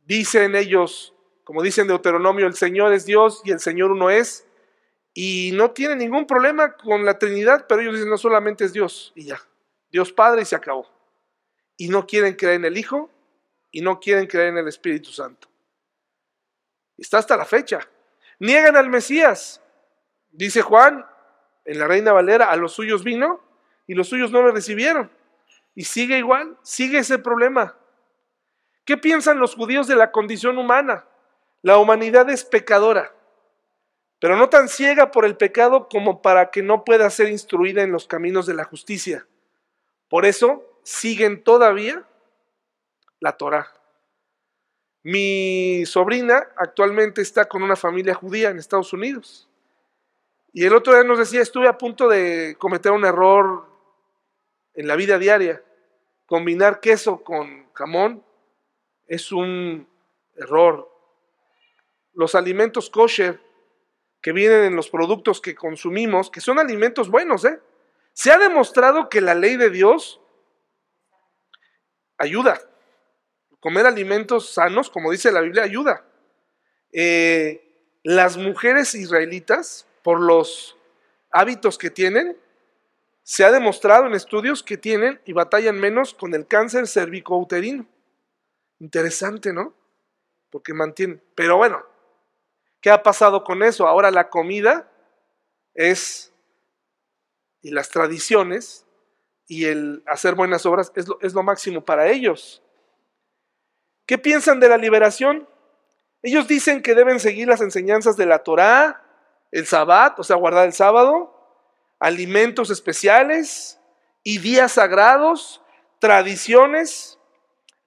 Dicen 0.07 0.55
ellos, 0.55 1.13
como 1.43 1.61
dicen 1.61 1.85
Deuteronomio, 1.85 2.47
el 2.47 2.53
Señor 2.53 2.93
es 2.93 3.05
Dios 3.05 3.41
y 3.43 3.51
el 3.51 3.59
Señor 3.59 3.91
uno 3.91 4.09
es. 4.09 4.47
Y 5.13 5.51
no 5.53 5.71
tienen 5.71 5.97
ningún 5.97 6.25
problema 6.25 6.77
con 6.77 7.03
la 7.03 7.19
Trinidad, 7.19 7.65
pero 7.67 7.81
ellos 7.81 7.95
dicen 7.95 8.09
no 8.09 8.17
solamente 8.17 8.63
es 8.63 8.71
Dios 8.71 9.11
y 9.15 9.25
ya. 9.25 9.41
Dios 9.91 10.13
Padre 10.13 10.43
y 10.43 10.45
se 10.45 10.55
acabó. 10.55 10.89
Y 11.75 11.89
no 11.89 12.07
quieren 12.07 12.35
creer 12.35 12.55
en 12.55 12.65
el 12.65 12.77
Hijo 12.77 13.09
y 13.69 13.81
no 13.81 13.99
quieren 13.99 14.27
creer 14.27 14.47
en 14.47 14.59
el 14.59 14.69
Espíritu 14.69 15.11
Santo. 15.11 15.49
Está 16.97 17.17
hasta 17.17 17.35
la 17.35 17.43
fecha. 17.43 17.81
Niegan 18.39 18.77
al 18.77 18.89
Mesías. 18.89 19.61
Dice 20.31 20.61
Juan 20.61 21.05
en 21.65 21.79
la 21.79 21.87
Reina 21.87 22.13
Valera, 22.13 22.49
a 22.49 22.55
los 22.55 22.71
suyos 22.71 23.03
vino 23.03 23.41
y 23.85 23.93
los 23.93 24.07
suyos 24.07 24.31
no 24.31 24.41
lo 24.41 24.53
recibieron. 24.53 25.11
Y 25.75 25.83
sigue 25.83 26.17
igual, 26.17 26.57
sigue 26.61 26.99
ese 26.99 27.19
problema. 27.19 27.75
¿Qué 28.87 28.95
piensan 28.95 29.39
los 29.39 29.53
judíos 29.53 29.85
de 29.87 29.97
la 29.97 30.13
condición 30.13 30.57
humana? 30.57 31.05
La 31.61 31.77
humanidad 31.77 32.29
es 32.29 32.45
pecadora, 32.45 33.13
pero 34.21 34.37
no 34.37 34.47
tan 34.47 34.69
ciega 34.69 35.11
por 35.11 35.25
el 35.25 35.35
pecado 35.35 35.89
como 35.89 36.21
para 36.21 36.51
que 36.51 36.63
no 36.63 36.85
pueda 36.85 37.09
ser 37.09 37.27
instruida 37.27 37.83
en 37.83 37.91
los 37.91 38.07
caminos 38.07 38.45
de 38.45 38.53
la 38.53 38.63
justicia. 38.63 39.27
Por 40.07 40.25
eso 40.25 40.79
siguen 40.83 41.43
todavía 41.43 42.05
la 43.19 43.33
Torah. 43.33 43.73
Mi 45.03 45.85
sobrina 45.85 46.47
actualmente 46.55 47.21
está 47.21 47.43
con 47.43 47.63
una 47.63 47.75
familia 47.75 48.13
judía 48.13 48.51
en 48.51 48.57
Estados 48.57 48.93
Unidos. 48.93 49.49
Y 50.53 50.63
el 50.63 50.73
otro 50.73 50.93
día 50.93 51.03
nos 51.03 51.19
decía, 51.19 51.41
estuve 51.41 51.67
a 51.67 51.77
punto 51.77 52.07
de 52.07 52.55
cometer 52.57 52.93
un 52.93 53.03
error 53.03 53.67
en 54.75 54.87
la 54.87 54.95
vida 54.95 55.19
diaria, 55.19 55.61
combinar 56.25 56.79
queso 56.79 57.21
con 57.21 57.67
jamón 57.73 58.23
es 59.07 59.31
un 59.31 59.87
error. 60.35 60.89
Los 62.13 62.35
alimentos 62.35 62.89
kosher 62.89 63.39
que 64.21 64.31
vienen 64.31 64.63
en 64.65 64.75
los 64.75 64.89
productos 64.89 65.39
que 65.39 65.55
consumimos, 65.55 66.29
que 66.29 66.41
son 66.41 66.59
alimentos 66.59 67.09
buenos, 67.09 67.45
¿eh? 67.45 67.59
Se 68.13 68.31
ha 68.31 68.37
demostrado 68.37 69.09
que 69.09 69.21
la 69.21 69.35
ley 69.35 69.57
de 69.57 69.69
Dios 69.69 70.19
ayuda. 72.17 72.59
Comer 73.59 73.85
alimentos 73.85 74.53
sanos, 74.53 74.89
como 74.89 75.11
dice 75.11 75.31
la 75.31 75.41
Biblia, 75.41 75.63
ayuda. 75.63 76.03
Eh, 76.91 77.63
las 78.03 78.37
mujeres 78.37 78.95
israelitas, 78.95 79.85
por 80.01 80.19
los 80.19 80.77
hábitos 81.31 81.77
que 81.77 81.89
tienen, 81.89 82.37
se 83.23 83.43
ha 83.43 83.51
demostrado 83.51 84.07
en 84.07 84.13
estudios 84.13 84.63
que 84.63 84.77
tienen 84.77 85.19
y 85.25 85.33
batallan 85.33 85.79
menos 85.79 86.13
con 86.13 86.33
el 86.33 86.47
cáncer 86.47 86.87
cervicouterino. 86.87 87.85
Interesante, 88.79 89.53
¿no? 89.53 89.73
Porque 90.49 90.73
mantiene. 90.73 91.21
Pero 91.35 91.57
bueno, 91.57 91.83
¿qué 92.81 92.89
ha 92.89 93.03
pasado 93.03 93.43
con 93.43 93.63
eso? 93.63 93.87
Ahora 93.87 94.11
la 94.11 94.29
comida 94.29 94.89
es, 95.73 96.33
y 97.61 97.71
las 97.71 97.89
tradiciones, 97.89 98.85
y 99.47 99.65
el 99.65 100.03
hacer 100.07 100.35
buenas 100.35 100.65
obras 100.65 100.91
es 100.95 101.07
lo, 101.07 101.19
es 101.21 101.33
lo 101.33 101.43
máximo 101.43 101.83
para 101.83 102.07
ellos. 102.07 102.61
¿Qué 104.05 104.17
piensan 104.17 104.59
de 104.59 104.69
la 104.69 104.77
liberación? 104.77 105.47
Ellos 106.21 106.47
dicen 106.47 106.81
que 106.81 106.95
deben 106.95 107.19
seguir 107.19 107.47
las 107.47 107.61
enseñanzas 107.61 108.17
de 108.17 108.25
la 108.25 108.43
Torá, 108.43 109.03
el 109.51 109.65
Sabbat, 109.65 110.19
o 110.19 110.23
sea, 110.23 110.35
guardar 110.35 110.65
el 110.65 110.73
sábado, 110.73 111.33
alimentos 111.99 112.69
especiales 112.69 113.79
y 114.23 114.39
días 114.39 114.73
sagrados, 114.73 115.61
tradiciones 115.99 117.16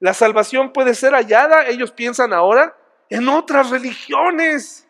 la 0.01 0.14
salvación 0.14 0.72
puede 0.72 0.94
ser 0.94 1.12
hallada, 1.12 1.68
ellos 1.68 1.92
piensan 1.92 2.32
ahora, 2.32 2.76
en 3.11 3.28
otras 3.28 3.70
religiones. 3.70 4.86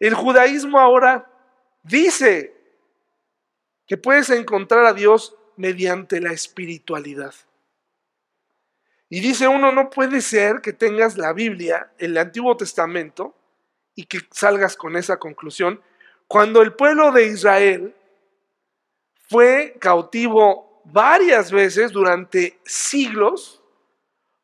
El 0.00 0.14
judaísmo 0.14 0.80
ahora 0.80 1.30
dice 1.82 2.54
que 3.86 3.98
puedes 3.98 4.30
encontrar 4.30 4.86
a 4.86 4.94
Dios 4.94 5.36
mediante 5.56 6.20
la 6.20 6.32
espiritualidad. 6.32 7.34
Y 9.10 9.20
dice 9.20 9.48
uno, 9.48 9.70
no 9.72 9.90
puede 9.90 10.20
ser 10.20 10.60
que 10.60 10.72
tengas 10.72 11.16
la 11.16 11.32
Biblia, 11.32 11.90
el 11.98 12.16
Antiguo 12.16 12.56
Testamento, 12.56 13.34
y 13.94 14.04
que 14.04 14.20
salgas 14.30 14.76
con 14.76 14.96
esa 14.96 15.18
conclusión, 15.18 15.82
cuando 16.26 16.62
el 16.62 16.74
pueblo 16.74 17.10
de 17.10 17.26
Israel 17.26 17.94
fue 19.28 19.76
cautivo 19.80 20.82
varias 20.84 21.50
veces 21.50 21.90
durante 21.92 22.58
siglos 22.64 23.57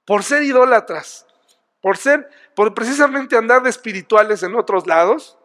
por 0.04 0.22
ser 0.22 0.42
idólatras, 0.42 1.26
por 1.80 1.96
ser, 1.96 2.28
por 2.54 2.74
precisamente 2.74 3.36
andar 3.36 3.62
de 3.62 3.70
espirituales 3.70 4.42
en 4.42 4.54
otros 4.54 4.86
lados, 4.86 5.38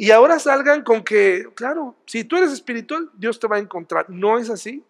y 0.00 0.12
ahora 0.12 0.38
salgan 0.38 0.82
con 0.82 1.04
que, 1.04 1.46
claro, 1.54 1.94
si 2.06 2.24
tú 2.24 2.38
eres 2.38 2.52
espiritual, 2.52 3.10
Dios 3.12 3.38
te 3.38 3.46
va 3.46 3.56
a 3.56 3.58
encontrar. 3.58 4.08
No 4.08 4.38
es 4.38 4.48
así. 4.48 4.82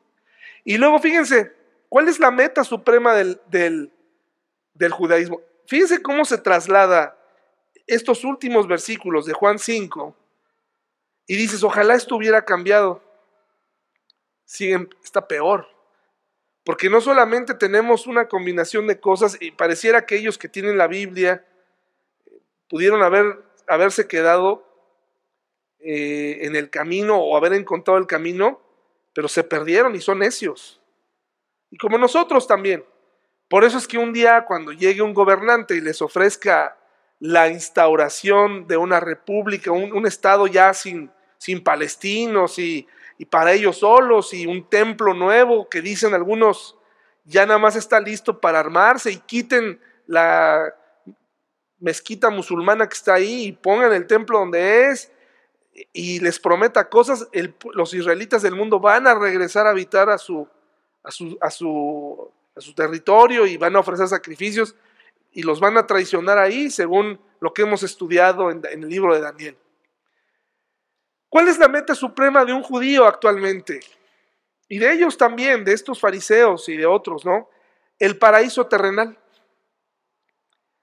Y 0.65 0.79
luego 0.79 1.01
fíjense, 1.01 1.53
¿cuál 1.89 2.07
es 2.07 2.21
la 2.21 2.31
meta 2.31 2.63
suprema 2.63 3.13
del, 3.15 3.41
del, 3.49 4.93
judaísmo? 4.93 5.41
Fíjense 5.67 6.01
cómo 6.01 6.25
se 6.25 6.39
traslada 6.39 7.19
estos 7.89 8.23
últimos 8.23 8.69
versículos 8.69 9.27
de 9.27 9.33
Juan 9.33 9.59
5 9.59 10.15
y 11.27 11.37
dices, 11.37 11.65
ojalá 11.65 11.97
esto 11.97 12.15
hubiera 12.15 12.45
cambiado. 12.45 13.03
Sigue, 14.45 14.89
está 15.03 15.27
peor. 15.27 15.67
Porque 16.65 16.91
no 16.91 17.01
solamente 17.01 17.55
tenemos 17.55 18.07
una 18.07 18.29
combinación 18.29 18.87
de 18.87 19.01
cosas 19.01 19.37
y 19.41 19.51
pareciera 19.51 20.07
que 20.07 20.17
ellos 20.17 20.39
que 20.39 20.49
tienen 20.49 20.77
la 20.77 20.87
Biblia 20.87 21.45
pudieron 22.69 23.03
haber, 23.03 23.43
haberse 23.67 24.07
quedado 24.07 24.67
eh, 25.81 26.41
en 26.43 26.57
el 26.57 26.69
camino 26.69 27.19
o 27.19 27.37
haber 27.37 27.55
encontrado 27.55 27.99
el 27.99 28.07
camino, 28.07 28.61
pero 29.15 29.29
se 29.29 29.43
perdieron 29.43 29.95
y 29.95 30.01
son 30.01 30.19
necios. 30.19 30.81
Y 31.71 31.79
como 31.79 31.99
nosotros 31.99 32.47
también. 32.47 32.85
Por 33.49 33.65
eso 33.65 33.79
es 33.79 33.89
que 33.89 33.99
un 33.99 34.13
día 34.13 34.45
cuando 34.47 34.73
llegue 34.73 35.03
un 35.03 35.15
gobernante 35.15 35.75
y 35.75 35.81
les 35.81 36.03
ofrezca 36.03 36.77
la 37.19 37.49
instauración 37.49 38.67
de 38.67 38.77
una 38.77 39.01
república, 39.01 39.73
un, 39.73 40.07
estado 40.07 40.47
ya 40.47 40.73
sin, 40.73 41.11
sin 41.39 41.63
palestinos 41.63 42.59
y, 42.59 42.87
y 43.21 43.27
para 43.27 43.53
ellos 43.53 43.81
solos 43.81 44.33
y 44.33 44.47
un 44.47 44.66
templo 44.66 45.12
nuevo 45.12 45.68
que 45.68 45.83
dicen 45.83 46.14
algunos 46.14 46.79
ya 47.25 47.45
nada 47.45 47.59
más 47.59 47.77
está 47.77 48.01
listo 48.01 48.41
para 48.41 48.61
armarse 48.61 49.12
y 49.12 49.18
quiten 49.18 49.79
la 50.07 50.75
mezquita 51.81 52.31
musulmana 52.31 52.89
que 52.89 52.95
está 52.95 53.12
ahí 53.12 53.45
y 53.45 53.53
pongan 53.53 53.93
el 53.93 54.07
templo 54.07 54.39
donde 54.39 54.89
es 54.89 55.12
y 55.93 56.21
les 56.21 56.41
prometa 56.41 56.89
cosas, 56.89 57.29
los 57.75 57.93
israelitas 57.93 58.41
del 58.41 58.57
mundo 58.57 58.81
van 58.81 59.07
a 59.07 59.14
regresar 59.14 59.66
a 59.66 59.71
habitar 59.71 60.09
a 60.09 60.16
su, 60.16 60.49
a 61.03 61.11
su, 61.11 61.37
a 61.43 61.51
su, 61.51 62.75
territorio 62.75 63.45
y 63.47 63.59
van 63.59 63.77
a 63.77 63.81
ofrecer 63.81 64.09
sacrificios 64.09 64.75
y 65.31 65.43
los 65.43 65.61
van 65.61 65.77
a 65.77 65.87
traicionar 65.87 66.39
ahí, 66.39 66.71
según 66.71 67.21
lo 67.39 67.53
que 67.53 67.62
hemos 67.62 67.83
estudiado 67.83 68.51
en 68.51 68.64
el 68.64 68.89
libro 68.89 69.14
de 69.14 69.21
Daniel. 69.21 69.59
¿Cuál 71.31 71.49
es 71.49 71.59
la 71.59 71.68
meta 71.68 71.95
suprema 71.95 72.45
de 72.45 72.53
un 72.53 72.62
judío 72.62 73.07
actualmente? 73.07 73.81
Y 74.68 74.78
de 74.78 74.93
ellos 74.93 75.16
también, 75.16 75.64
de 75.64 75.72
estos 75.72 75.99
fariseos 75.99 76.68
y 76.68 76.76
de 76.76 76.85
otros, 76.85 77.24
¿no? 77.24 77.49
El 77.99 78.18
paraíso 78.18 78.66
terrenal, 78.66 79.18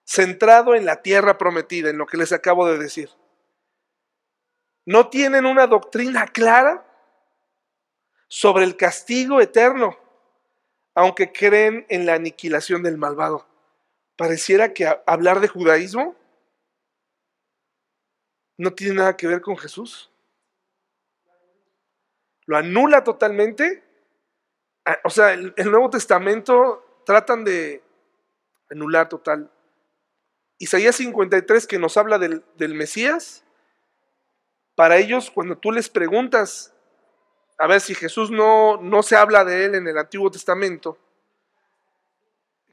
centrado 0.03 0.73
en 0.73 0.85
la 0.85 1.03
tierra 1.03 1.37
prometida, 1.37 1.91
en 1.91 1.99
lo 1.99 2.07
que 2.07 2.17
les 2.17 2.31
acabo 2.31 2.67
de 2.67 2.79
decir 2.79 3.11
no 4.87 5.09
tienen 5.09 5.45
una 5.45 5.67
doctrina 5.67 6.25
clara 6.27 6.85
sobre 8.29 8.63
el 8.63 8.77
castigo 8.77 9.41
eterno, 9.41 9.97
aunque 10.95 11.33
creen 11.33 11.85
en 11.89 12.05
la 12.05 12.13
aniquilación 12.13 12.83
del 12.83 12.97
malvado. 12.97 13.45
Pareciera 14.15 14.73
que 14.73 14.87
hablar 15.05 15.41
de 15.41 15.49
judaísmo 15.49 16.15
no 18.57 18.73
tiene 18.73 18.95
nada 18.95 19.17
que 19.17 19.27
ver 19.27 19.41
con 19.41 19.57
Jesús. 19.57 20.09
Lo 22.47 22.57
anula 22.57 23.03
totalmente. 23.03 23.83
Ah, 24.85 24.97
o 25.03 25.09
sea, 25.09 25.33
el, 25.33 25.53
Nuevo 25.57 25.89
Testamento 25.91 27.03
tratan 27.05 27.43
de 27.43 27.83
anular 28.71 29.07
total. 29.07 29.51
Isaías 30.57 30.95
53 30.95 31.67
que 31.67 31.77
nos 31.77 31.97
habla 31.97 32.17
del, 32.17 32.43
del 32.55 32.73
Mesías, 32.73 33.43
para 34.77 34.97
ellos, 34.97 35.31
cuando 35.31 35.57
tú 35.57 35.71
les 35.71 35.89
preguntas, 35.89 36.71
a 37.57 37.67
ver 37.67 37.81
si 37.81 37.95
Jesús 37.95 38.29
no, 38.29 38.77
no 38.77 39.01
se 39.01 39.15
habla 39.15 39.43
de 39.43 39.65
él 39.65 39.75
en 39.75 39.87
el 39.87 39.97
Antiguo 39.97 40.29
Testamento, 40.29 40.97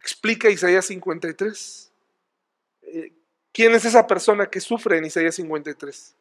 explica 0.00 0.50
Isaías 0.50 0.84
53. 0.84 1.92
Eh, 2.82 3.12
¿Quién 3.52 3.72
es 3.72 3.86
esa 3.86 4.06
persona 4.06 4.50
que 4.50 4.60
sufre 4.60 4.98
en 4.98 5.06
Isaías 5.06 5.36
53? 5.36 6.14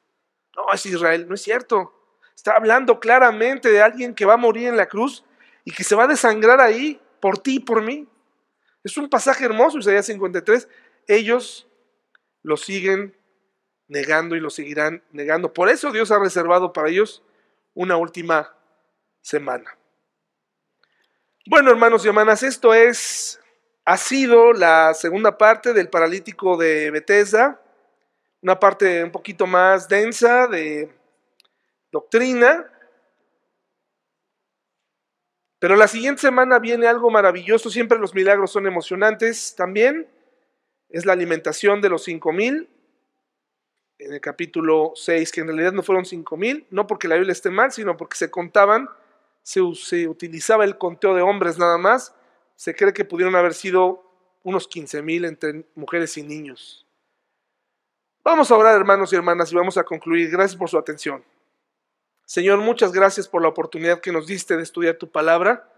No, 0.55 0.71
es 0.71 0.85
Israel, 0.85 1.27
no 1.27 1.35
es 1.35 1.41
cierto. 1.41 2.02
Está 2.35 2.53
hablando 2.53 2.99
claramente 2.99 3.69
de 3.69 3.81
alguien 3.81 4.13
que 4.13 4.25
va 4.25 4.33
a 4.33 4.37
morir 4.37 4.67
en 4.67 4.77
la 4.77 4.87
cruz 4.87 5.23
y 5.63 5.71
que 5.71 5.83
se 5.83 5.95
va 5.95 6.03
a 6.03 6.07
desangrar 6.07 6.59
ahí 6.59 6.99
por 7.19 7.37
ti 7.37 7.55
y 7.55 7.59
por 7.59 7.81
mí. 7.81 8.07
Es 8.83 8.97
un 8.97 9.09
pasaje 9.09 9.45
hermoso, 9.45 9.77
Isaías 9.77 10.05
53. 10.05 10.67
Ellos 11.07 11.67
lo 12.41 12.57
siguen 12.57 13.15
negando 13.87 14.35
y 14.35 14.39
lo 14.39 14.49
seguirán 14.49 15.03
negando. 15.11 15.53
Por 15.53 15.69
eso 15.69 15.91
Dios 15.91 16.11
ha 16.11 16.19
reservado 16.19 16.73
para 16.73 16.89
ellos 16.89 17.23
una 17.73 17.95
última 17.95 18.55
semana. 19.21 19.77
Bueno, 21.45 21.71
hermanos 21.71 22.05
y 22.05 22.07
hermanas, 22.07 22.43
esto 22.43 22.73
es, 22.73 23.39
ha 23.85 23.97
sido 23.97 24.53
la 24.53 24.93
segunda 24.93 25.37
parte 25.37 25.73
del 25.73 25.89
paralítico 25.89 26.57
de 26.57 26.89
Bethesda, 26.91 27.61
una 28.41 28.59
parte 28.59 29.03
un 29.03 29.11
poquito 29.11 29.45
más 29.45 29.87
densa 29.87 30.47
de 30.47 30.93
doctrina. 31.93 32.69
Pero 35.59 35.77
la 35.77 35.87
siguiente 35.87 36.19
semana 36.19 36.59
viene 36.59 36.87
algo 36.87 37.09
maravilloso, 37.09 37.69
siempre 37.69 37.97
los 37.97 38.13
milagros 38.13 38.51
son 38.51 38.67
emocionantes 38.67 39.55
también. 39.55 40.09
Es 40.89 41.05
la 41.05 41.13
alimentación 41.13 41.79
de 41.79 41.87
los 41.87 42.03
cinco 42.03 42.33
mil 42.33 42.69
en 43.99 44.13
el 44.13 44.21
capítulo 44.21 44.91
6, 44.95 45.31
que 45.31 45.41
en 45.41 45.47
realidad 45.47 45.71
no 45.71 45.83
fueron 45.83 46.05
5 46.05 46.35
mil, 46.37 46.67
no 46.71 46.87
porque 46.87 47.07
la 47.07 47.15
Biblia 47.15 47.31
esté 47.31 47.49
mal, 47.49 47.71
sino 47.71 47.95
porque 47.95 48.17
se 48.17 48.29
contaban, 48.29 48.89
se, 49.43 49.61
utilizaba 49.61 50.65
el 50.65 50.77
conteo 50.77 51.15
de 51.15 51.21
hombres 51.21 51.57
nada 51.57 51.77
más, 51.77 52.13
se 52.55 52.75
cree 52.75 52.93
que 52.93 53.05
pudieron 53.05 53.35
haber 53.35 53.53
sido 53.53 54.03
unos 54.43 54.67
15 54.67 55.01
mil 55.01 55.25
entre 55.25 55.65
mujeres 55.75 56.17
y 56.17 56.23
niños. 56.23 56.85
Vamos 58.23 58.51
a 58.51 58.57
orar, 58.57 58.75
hermanos 58.75 59.11
y 59.11 59.15
hermanas, 59.15 59.51
y 59.51 59.55
vamos 59.55 59.77
a 59.77 59.83
concluir. 59.83 60.29
Gracias 60.29 60.57
por 60.57 60.69
su 60.69 60.77
atención. 60.77 61.23
Señor, 62.25 62.59
muchas 62.59 62.91
gracias 62.91 63.27
por 63.27 63.41
la 63.41 63.49
oportunidad 63.49 63.99
que 63.99 64.11
nos 64.11 64.27
diste 64.27 64.55
de 64.55 64.63
estudiar 64.63 64.95
tu 64.95 65.11
palabra. 65.11 65.69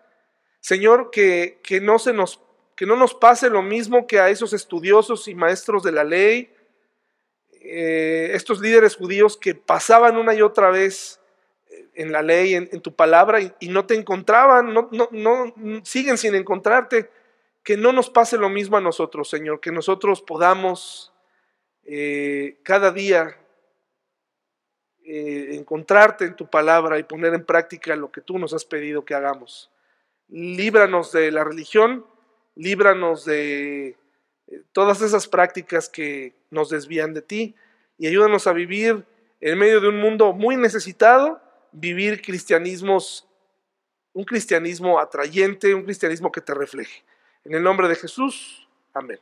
Señor, 0.59 1.09
que, 1.11 1.59
que, 1.63 1.81
no, 1.81 1.99
se 1.99 2.13
nos, 2.13 2.39
que 2.75 2.85
no 2.85 2.95
nos 2.95 3.13
pase 3.13 3.49
lo 3.49 3.61
mismo 3.61 4.07
que 4.07 4.19
a 4.19 4.29
esos 4.29 4.53
estudiosos 4.53 5.27
y 5.27 5.35
maestros 5.35 5.83
de 5.83 5.91
la 5.91 6.03
ley, 6.03 6.51
eh, 7.67 8.31
estos 8.33 8.61
líderes 8.61 8.95
judíos 8.95 9.37
que 9.37 9.55
pasaban 9.55 10.17
una 10.17 10.35
y 10.35 10.41
otra 10.43 10.69
vez 10.69 11.19
eh, 11.67 11.87
en 11.95 12.11
la 12.11 12.21
ley, 12.21 12.53
en, 12.53 12.81
tu 12.81 12.93
palabra, 12.95 13.41
y, 13.41 13.69
no 13.69 13.87
te 13.87 13.95
encontraban, 13.95 14.71
no, 14.71 14.87
no, 14.91 15.09
no, 15.11 15.53
siguen 15.83 16.19
sin 16.19 16.35
encontrarte, 16.35 17.09
que 17.63 17.75
no 17.75 17.91
nos 17.91 18.11
pase 18.11 18.37
lo 18.37 18.49
mismo 18.49 18.77
a 18.77 18.81
nosotros, 18.81 19.29
Señor, 19.29 19.59
que 19.59 19.71
nosotros 19.71 20.21
podamos 20.21 21.11
eh, 21.85 22.59
cada 22.61 22.91
día 22.91 23.35
encontrarte 25.05 26.25
en 26.25 26.35
tu 26.35 26.47
palabra 26.47 26.97
y 26.99 27.03
poner 27.03 27.33
en 27.33 27.45
práctica 27.45 27.95
lo 27.95 28.11
que 28.11 28.21
tú 28.21 28.39
nos 28.39 28.53
has 28.53 28.65
pedido 28.65 29.05
que 29.05 29.13
hagamos. 29.13 29.71
Líbranos 30.29 31.11
de 31.11 31.31
la 31.31 31.43
religión, 31.43 32.05
líbranos 32.55 33.25
de 33.25 33.95
todas 34.71 35.01
esas 35.01 35.27
prácticas 35.27 35.89
que 35.89 36.33
nos 36.49 36.69
desvían 36.69 37.13
de 37.13 37.21
ti 37.21 37.55
y 37.97 38.07
ayúdanos 38.07 38.47
a 38.47 38.53
vivir 38.53 39.05
en 39.41 39.57
medio 39.57 39.81
de 39.81 39.89
un 39.89 39.99
mundo 39.99 40.33
muy 40.33 40.57
necesitado, 40.57 41.41
vivir 41.71 42.21
cristianismos, 42.21 43.27
un 44.13 44.23
cristianismo 44.23 44.99
atrayente, 44.99 45.75
un 45.75 45.83
cristianismo 45.83 46.31
que 46.31 46.41
te 46.41 46.53
refleje. 46.53 47.03
En 47.43 47.53
el 47.53 47.63
nombre 47.63 47.87
de 47.87 47.95
Jesús, 47.95 48.67
amén. 48.93 49.19